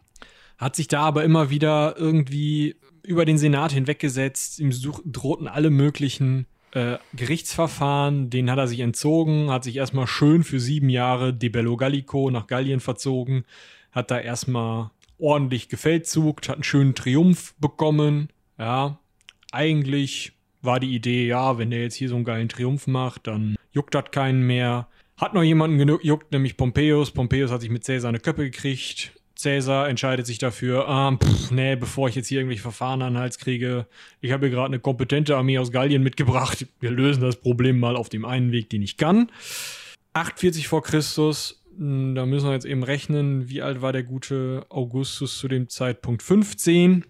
Hat 0.58 0.76
sich 0.76 0.88
da 0.88 1.02
aber 1.02 1.24
immer 1.24 1.50
wieder 1.50 1.96
irgendwie 1.96 2.76
über 3.02 3.24
den 3.24 3.38
Senat 3.38 3.72
hinweggesetzt, 3.72 4.58
ihm 4.60 4.70
drohten 5.04 5.48
alle 5.48 5.70
möglichen 5.70 6.46
äh, 6.72 6.98
Gerichtsverfahren, 7.14 8.30
denen 8.30 8.50
hat 8.50 8.58
er 8.58 8.68
sich 8.68 8.80
entzogen, 8.80 9.50
hat 9.50 9.64
sich 9.64 9.76
erstmal 9.76 10.06
schön 10.06 10.44
für 10.44 10.60
sieben 10.60 10.88
Jahre 10.88 11.34
de 11.34 11.48
Bello 11.48 11.76
Gallico 11.76 12.30
nach 12.30 12.46
Gallien 12.46 12.80
verzogen, 12.80 13.44
hat 13.92 14.10
da 14.10 14.18
erstmal 14.18 14.90
ordentlich 15.18 15.68
gefeldzugt, 15.68 16.48
hat 16.48 16.56
einen 16.56 16.64
schönen 16.64 16.94
Triumph 16.94 17.54
bekommen, 17.58 18.28
ja, 18.58 18.98
eigentlich 19.52 20.32
war 20.62 20.80
die 20.80 20.94
Idee, 20.94 21.26
ja, 21.26 21.58
wenn 21.58 21.70
der 21.70 21.82
jetzt 21.82 21.94
hier 21.94 22.08
so 22.08 22.16
einen 22.16 22.24
geilen 22.24 22.48
Triumph 22.48 22.86
macht, 22.86 23.26
dann 23.26 23.56
juckt 23.72 23.94
das 23.94 24.10
keinen 24.10 24.46
mehr. 24.46 24.88
Hat 25.16 25.34
noch 25.34 25.42
jemanden 25.42 25.78
gejuckt, 25.78 26.32
nämlich 26.32 26.56
Pompeius. 26.56 27.10
Pompeius 27.10 27.50
hat 27.50 27.60
sich 27.60 27.70
mit 27.70 27.84
Caesar 27.84 28.08
eine 28.08 28.20
Köppe 28.20 28.44
gekriegt. 28.44 29.12
Caesar 29.42 29.88
entscheidet 29.88 30.26
sich 30.26 30.38
dafür, 30.38 30.88
ah, 30.88 31.16
pff, 31.16 31.50
nee, 31.50 31.76
bevor 31.76 32.08
ich 32.08 32.14
jetzt 32.14 32.28
hier 32.28 32.40
irgendwelche 32.40 32.62
Verfahren 32.62 33.00
an 33.02 33.14
den 33.14 33.20
Hals 33.20 33.38
kriege, 33.38 33.86
ich 34.20 34.32
habe 34.32 34.46
hier 34.46 34.54
gerade 34.54 34.66
eine 34.68 34.80
kompetente 34.80 35.36
Armee 35.36 35.58
aus 35.58 35.72
Gallien 35.72 36.02
mitgebracht. 36.02 36.66
Wir 36.80 36.90
lösen 36.90 37.22
das 37.22 37.36
Problem 37.36 37.78
mal 37.78 37.96
auf 37.96 38.08
dem 38.08 38.24
einen 38.24 38.52
Weg, 38.52 38.70
den 38.70 38.82
ich 38.82 38.96
kann. 38.96 39.30
48 40.12 40.68
vor 40.68 40.82
Christus, 40.82 41.62
mh, 41.78 42.14
da 42.14 42.26
müssen 42.26 42.46
wir 42.46 42.52
jetzt 42.52 42.66
eben 42.66 42.82
rechnen, 42.82 43.48
wie 43.48 43.62
alt 43.62 43.80
war 43.80 43.92
der 43.92 44.02
gute 44.02 44.66
Augustus 44.68 45.38
zu 45.38 45.48
dem 45.48 45.68
Zeitpunkt? 45.68 46.22
15 46.22 47.04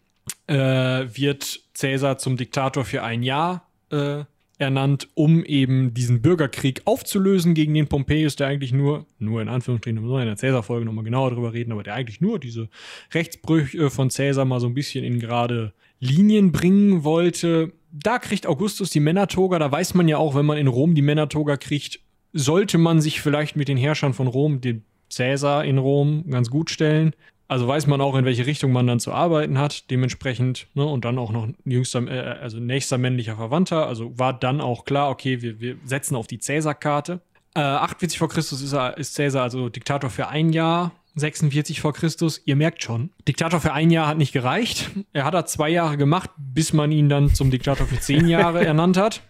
äh, 0.47 0.55
wird 0.55 1.61
Caesar 1.75 2.19
zum 2.19 2.37
Diktator 2.37 2.85
für 2.85 3.03
ein 3.03 3.23
Jahr 3.23 3.69
äh, 3.91 4.25
ernannt, 4.61 5.09
um 5.15 5.45
eben 5.45 5.95
diesen 5.95 6.21
Bürgerkrieg 6.21 6.83
aufzulösen 6.85 7.55
gegen 7.55 7.75
den 7.75 7.89
Pompeius, 7.89 8.37
der 8.37 8.49
eigentlich 8.49 8.73
nur, 8.73 9.07
nur 9.19 9.41
in 9.41 9.49
Anführungsstrichen, 9.49 10.03
wir 10.03 10.21
in 10.21 10.27
der 10.27 10.37
Cäsar-Folge 10.37 10.85
nochmal 10.85 11.05
genauer 11.05 11.31
drüber 11.31 11.53
reden, 11.53 11.73
aber 11.73 11.83
der 11.83 11.95
eigentlich 11.95 12.21
nur 12.21 12.39
diese 12.39 12.69
Rechtsbrüche 13.13 13.91
von 13.91 14.11
Cäsar 14.11 14.45
mal 14.45 14.61
so 14.61 14.67
ein 14.67 14.75
bisschen 14.75 15.05
in 15.05 15.19
gerade 15.19 15.73
Linien 15.99 16.53
bringen 16.53 17.05
wollte. 17.05 17.73
Da 17.91 18.19
kriegt 18.19 18.47
Augustus 18.47 18.91
die 18.91 19.01
Männertoga, 19.01 19.59
da 19.59 19.73
weiß 19.73 19.95
man 19.95 20.09
ja 20.09 20.19
auch, 20.19 20.35
wenn 20.35 20.47
man 20.47 20.59
in 20.59 20.69
Rom 20.69 20.95
die 20.95 21.03
Männertoga 21.03 21.57
kriegt, 21.57 22.01
sollte 22.33 22.79
man 22.79 23.01
sich 23.01 23.21
vielleicht 23.21 23.57
mit 23.57 23.69
den 23.69 23.79
Herrschern 23.79 24.15
von 24.15 24.27
Rom, 24.27 24.61
dem 24.61 24.83
Cäsar 25.09 25.65
in 25.65 25.79
Rom, 25.79 26.25
ganz 26.31 26.51
gut 26.51 26.71
stellen. 26.71 27.15
Also 27.51 27.67
weiß 27.67 27.89
man 27.89 28.01
auch, 28.01 28.15
in 28.15 28.25
welche 28.25 28.47
Richtung 28.47 28.71
man 28.71 28.87
dann 28.87 29.01
zu 29.01 29.13
arbeiten 29.13 29.59
hat, 29.59 29.91
dementsprechend, 29.91 30.69
ne, 30.75 30.85
und 30.85 31.05
dann 31.05 31.19
auch 31.19 31.33
noch 31.33 31.49
jüngster, 31.65 32.07
äh, 32.07 32.39
also 32.41 32.61
nächster 32.61 32.97
männlicher 32.97 33.35
Verwandter. 33.35 33.89
Also 33.89 34.17
war 34.17 34.33
dann 34.33 34.61
auch 34.61 34.85
klar, 34.85 35.11
okay, 35.11 35.43
wir, 35.43 35.59
wir 35.59 35.77
setzen 35.85 36.15
auf 36.15 36.29
die 36.29 36.39
Cäsar-Karte. 36.39 37.21
Äh, 37.57 37.61
48 37.61 38.21
vor 38.21 38.29
Christus 38.29 38.63
ist, 38.63 38.73
er, 38.73 38.97
ist 38.99 39.15
Cäsar 39.15 39.43
also 39.43 39.69
Diktator 39.69 40.11
für 40.11 40.29
ein 40.29 40.53
Jahr, 40.53 40.93
46 41.17 41.81
vor 41.81 41.93
Christus. 41.93 42.41
Ihr 42.45 42.55
merkt 42.55 42.85
schon, 42.85 43.11
Diktator 43.27 43.61
für 43.61 43.73
ein 43.73 43.91
Jahr 43.91 44.07
hat 44.07 44.17
nicht 44.17 44.33
gereicht. 44.33 44.89
Er 45.13 45.25
hat 45.25 45.35
da 45.35 45.45
zwei 45.45 45.71
Jahre 45.71 45.97
gemacht, 45.97 46.31
bis 46.37 46.73
man 46.73 46.93
ihn 46.93 47.09
dann 47.09 47.35
zum 47.35 47.51
Diktator 47.51 47.89
für 47.89 47.99
zehn 47.99 48.29
Jahre 48.29 48.65
ernannt 48.65 48.97
hat. 48.97 49.23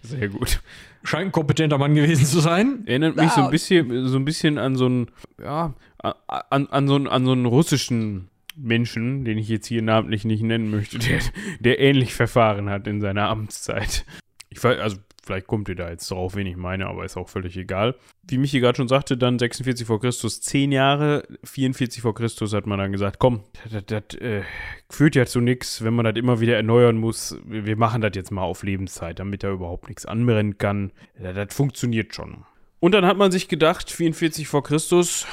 Sehr 0.00 0.28
gut. 0.28 0.62
Scheint 1.02 1.26
ein 1.26 1.32
kompetenter 1.32 1.76
Mann 1.76 1.94
gewesen 1.94 2.24
zu 2.24 2.40
sein. 2.40 2.84
Erinnert 2.86 3.16
mich 3.16 3.30
so 3.30 3.42
ein 3.42 3.50
bisschen, 3.50 4.08
so 4.08 4.16
ein 4.16 4.24
bisschen 4.24 4.56
an 4.56 4.74
so 4.76 4.86
einen, 4.86 5.10
ja, 5.38 5.74
an, 6.02 6.66
an, 6.68 6.88
so 6.88 6.94
einen, 6.94 7.08
an 7.08 7.24
so 7.24 7.32
einen 7.32 7.46
russischen 7.46 8.28
Menschen, 8.56 9.24
den 9.24 9.38
ich 9.38 9.48
jetzt 9.48 9.66
hier 9.66 9.82
namentlich 9.82 10.24
nicht 10.24 10.42
nennen 10.42 10.70
möchte, 10.70 10.98
der, 10.98 11.20
der 11.60 11.80
ähnlich 11.80 12.14
verfahren 12.14 12.68
hat 12.68 12.86
in 12.86 13.00
seiner 13.00 13.28
Amtszeit. 13.28 14.04
Ich 14.50 14.62
weiß, 14.62 14.78
also 14.78 14.96
vielleicht 15.22 15.46
kommt 15.46 15.68
ihr 15.68 15.74
da 15.74 15.90
jetzt 15.90 16.10
drauf, 16.10 16.34
wen 16.34 16.46
ich 16.46 16.56
meine, 16.56 16.86
aber 16.86 17.04
ist 17.04 17.16
auch 17.16 17.28
völlig 17.28 17.56
egal. 17.56 17.94
Wie 18.26 18.38
Michi 18.38 18.60
gerade 18.60 18.76
schon 18.76 18.88
sagte, 18.88 19.16
dann 19.16 19.38
46 19.38 19.86
vor 19.86 20.00
Christus 20.00 20.40
10 20.40 20.72
Jahre, 20.72 21.24
44 21.44 22.02
vor 22.02 22.14
Christus 22.14 22.54
hat 22.54 22.66
man 22.66 22.78
dann 22.78 22.92
gesagt, 22.92 23.18
komm, 23.18 23.44
das, 23.70 23.84
das 23.86 24.18
äh, 24.20 24.42
führt 24.88 25.14
ja 25.16 25.26
zu 25.26 25.40
nichts, 25.40 25.84
wenn 25.84 25.94
man 25.94 26.06
das 26.06 26.16
immer 26.16 26.40
wieder 26.40 26.56
erneuern 26.56 26.96
muss. 26.96 27.38
Wir 27.44 27.76
machen 27.76 28.00
das 28.00 28.12
jetzt 28.14 28.30
mal 28.30 28.42
auf 28.42 28.62
Lebenszeit, 28.62 29.18
damit 29.18 29.44
er 29.44 29.50
überhaupt 29.50 29.88
nichts 29.88 30.06
anbrennen 30.06 30.56
kann. 30.56 30.92
Das, 31.20 31.34
das 31.34 31.54
funktioniert 31.54 32.14
schon. 32.14 32.44
Und 32.80 32.92
dann 32.92 33.04
hat 33.04 33.18
man 33.18 33.30
sich 33.30 33.48
gedacht, 33.48 33.90
44 33.90 34.48
vor 34.48 34.62
Christus, 34.62 35.26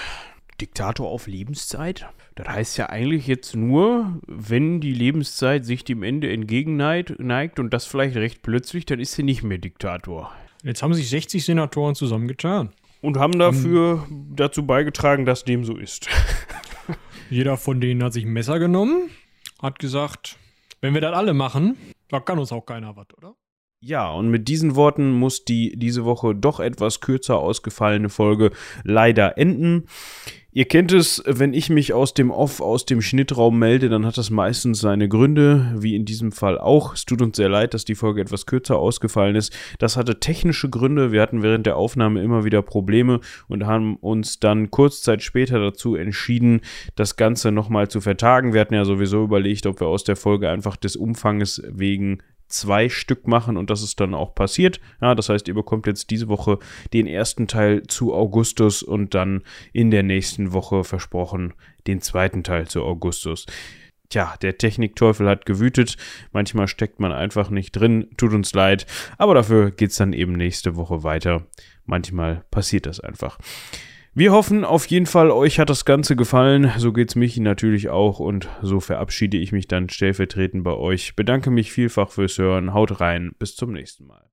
Diktator 0.61 1.09
auf 1.09 1.27
Lebenszeit? 1.27 2.07
Das 2.35 2.47
heißt 2.47 2.77
ja 2.77 2.89
eigentlich 2.89 3.27
jetzt 3.27 3.55
nur, 3.55 4.19
wenn 4.27 4.81
die 4.81 4.93
Lebenszeit 4.93 5.65
sich 5.65 5.83
dem 5.83 6.03
Ende 6.03 6.31
entgegenneigt 6.31 7.59
und 7.59 7.69
das 7.71 7.85
vielleicht 7.85 8.15
recht 8.15 8.41
plötzlich, 8.41 8.85
dann 8.85 8.99
ist 8.99 9.17
er 9.17 9.25
nicht 9.25 9.43
mehr 9.43 9.57
Diktator. 9.57 10.31
Jetzt 10.63 10.81
haben 10.81 10.93
sich 10.93 11.09
60 11.09 11.45
Senatoren 11.45 11.95
zusammengetan. 11.95 12.69
Und 13.01 13.17
haben 13.17 13.37
dafür 13.37 14.05
um, 14.09 14.33
dazu 14.35 14.65
beigetragen, 14.65 15.25
dass 15.25 15.43
dem 15.43 15.63
so 15.63 15.77
ist. 15.77 16.07
Jeder 17.29 17.57
von 17.57 17.79
denen 17.79 18.03
hat 18.03 18.13
sich 18.13 18.25
ein 18.25 18.33
Messer 18.33 18.57
genommen, 18.57 19.09
hat 19.61 19.79
gesagt, 19.79 20.37
wenn 20.81 20.93
wir 20.93 21.01
das 21.01 21.13
alle 21.13 21.33
machen, 21.33 21.77
da 22.09 22.19
kann 22.19 22.39
uns 22.39 22.51
auch 22.51 22.65
keiner 22.65 22.95
was, 22.95 23.07
oder? 23.17 23.35
Ja, 23.79 24.09
und 24.09 24.29
mit 24.29 24.47
diesen 24.47 24.75
Worten 24.75 25.11
muss 25.11 25.45
die 25.45 25.77
diese 25.77 26.05
Woche 26.05 26.33
doch 26.33 26.59
etwas 26.59 27.01
kürzer 27.01 27.37
ausgefallene 27.37 28.09
Folge 28.09 28.51
leider 28.83 29.37
enden. 29.37 29.85
Ihr 30.57 30.63
kennt 30.63 30.93
es, 30.93 31.21
wenn 31.25 31.53
ich 31.53 31.69
mich 31.69 31.91
aus 31.91 32.13
dem 32.13 32.31
Off, 32.31 32.61
aus 32.61 32.85
dem 32.85 33.01
Schnittraum 33.01 33.59
melde, 33.59 33.89
dann 33.89 34.05
hat 34.05 34.17
das 34.17 34.29
meistens 34.29 34.79
seine 34.79 35.09
Gründe, 35.09 35.75
wie 35.75 35.97
in 35.97 36.05
diesem 36.05 36.31
Fall 36.31 36.57
auch. 36.57 36.93
Es 36.93 37.03
tut 37.03 37.21
uns 37.21 37.35
sehr 37.35 37.49
leid, 37.49 37.73
dass 37.73 37.83
die 37.83 37.93
Folge 37.93 38.21
etwas 38.21 38.45
kürzer 38.45 38.79
ausgefallen 38.79 39.35
ist. 39.35 39.53
Das 39.79 39.97
hatte 39.97 40.21
technische 40.21 40.69
Gründe. 40.69 41.11
Wir 41.11 41.21
hatten 41.21 41.43
während 41.43 41.65
der 41.65 41.75
Aufnahme 41.75 42.23
immer 42.23 42.45
wieder 42.45 42.61
Probleme 42.61 43.19
und 43.49 43.65
haben 43.65 43.97
uns 43.97 44.39
dann 44.39 44.71
kurz 44.71 45.01
Zeit 45.01 45.23
später 45.23 45.59
dazu 45.59 45.97
entschieden, 45.97 46.61
das 46.95 47.17
Ganze 47.17 47.51
nochmal 47.51 47.89
zu 47.89 47.99
vertagen. 47.99 48.53
Wir 48.53 48.61
hatten 48.61 48.75
ja 48.75 48.85
sowieso 48.85 49.25
überlegt, 49.25 49.65
ob 49.65 49.81
wir 49.81 49.87
aus 49.87 50.05
der 50.05 50.15
Folge 50.15 50.49
einfach 50.49 50.77
des 50.77 50.95
Umfanges 50.95 51.61
wegen 51.67 52.19
zwei 52.47 52.89
Stück 52.89 53.27
machen 53.27 53.57
und 53.57 53.69
das 53.69 53.81
ist 53.81 53.99
dann 53.99 54.13
auch 54.13 54.35
passiert. 54.35 54.79
Ja, 55.01 55.15
das 55.15 55.29
heißt, 55.29 55.47
ihr 55.47 55.53
bekommt 55.53 55.87
jetzt 55.87 56.09
diese 56.09 56.27
Woche 56.27 56.59
den 56.93 57.07
ersten 57.07 57.47
Teil 57.47 57.83
zu 57.83 58.13
Augustus 58.13 58.83
und 58.83 59.13
dann 59.13 59.43
in 59.73 59.91
der 59.91 60.03
nächsten 60.03 60.53
Woche 60.53 60.83
versprochen 60.83 61.53
den 61.87 62.01
zweiten 62.01 62.43
Teil 62.43 62.67
zu 62.67 62.83
Augustus. 62.83 63.45
Tja, 64.09 64.35
der 64.41 64.57
Technikteufel 64.57 65.27
hat 65.27 65.45
gewütet. 65.45 65.97
Manchmal 66.31 66.67
steckt 66.67 66.99
man 66.99 67.11
einfach 67.11 67.49
nicht 67.49 67.71
drin. 67.71 68.07
Tut 68.17 68.33
uns 68.33 68.53
leid. 68.53 68.85
Aber 69.17 69.33
dafür 69.33 69.71
geht 69.71 69.91
es 69.91 69.97
dann 69.97 70.13
eben 70.13 70.33
nächste 70.33 70.75
Woche 70.75 71.03
weiter. 71.03 71.47
Manchmal 71.85 72.43
passiert 72.51 72.85
das 72.85 72.99
einfach. 72.99 73.39
Wir 74.18 74.32
hoffen 74.32 74.63
auf 74.63 74.86
jeden 74.86 75.07
Fall, 75.07 75.30
euch 75.30 75.59
hat 75.59 75.70
das 75.70 75.84
Ganze 75.84 76.16
gefallen. 76.16 76.72
So 76.78 76.93
geht's 76.93 77.16
mich 77.16 77.38
natürlich 77.38 77.89
auch 77.89 78.20
und 78.20 78.47
so 78.61 78.80
verabschiede 78.80 79.36
ich 79.36 79.51
mich 79.51 79.68
dann 79.68 79.89
stellvertretend 79.89 80.63
bei 80.63 80.72
euch. 80.72 81.18
Bedanke 81.18 81.51
mich 81.51 81.74
vielfach 81.74 82.11
fürs 82.11 82.38
Hören. 82.38 82.74
Haut 82.74 83.01
rein. 83.01 83.34
Bis 83.39 83.57
zum 83.57 83.74
nächsten 83.74 84.07
Mal. 84.07 84.32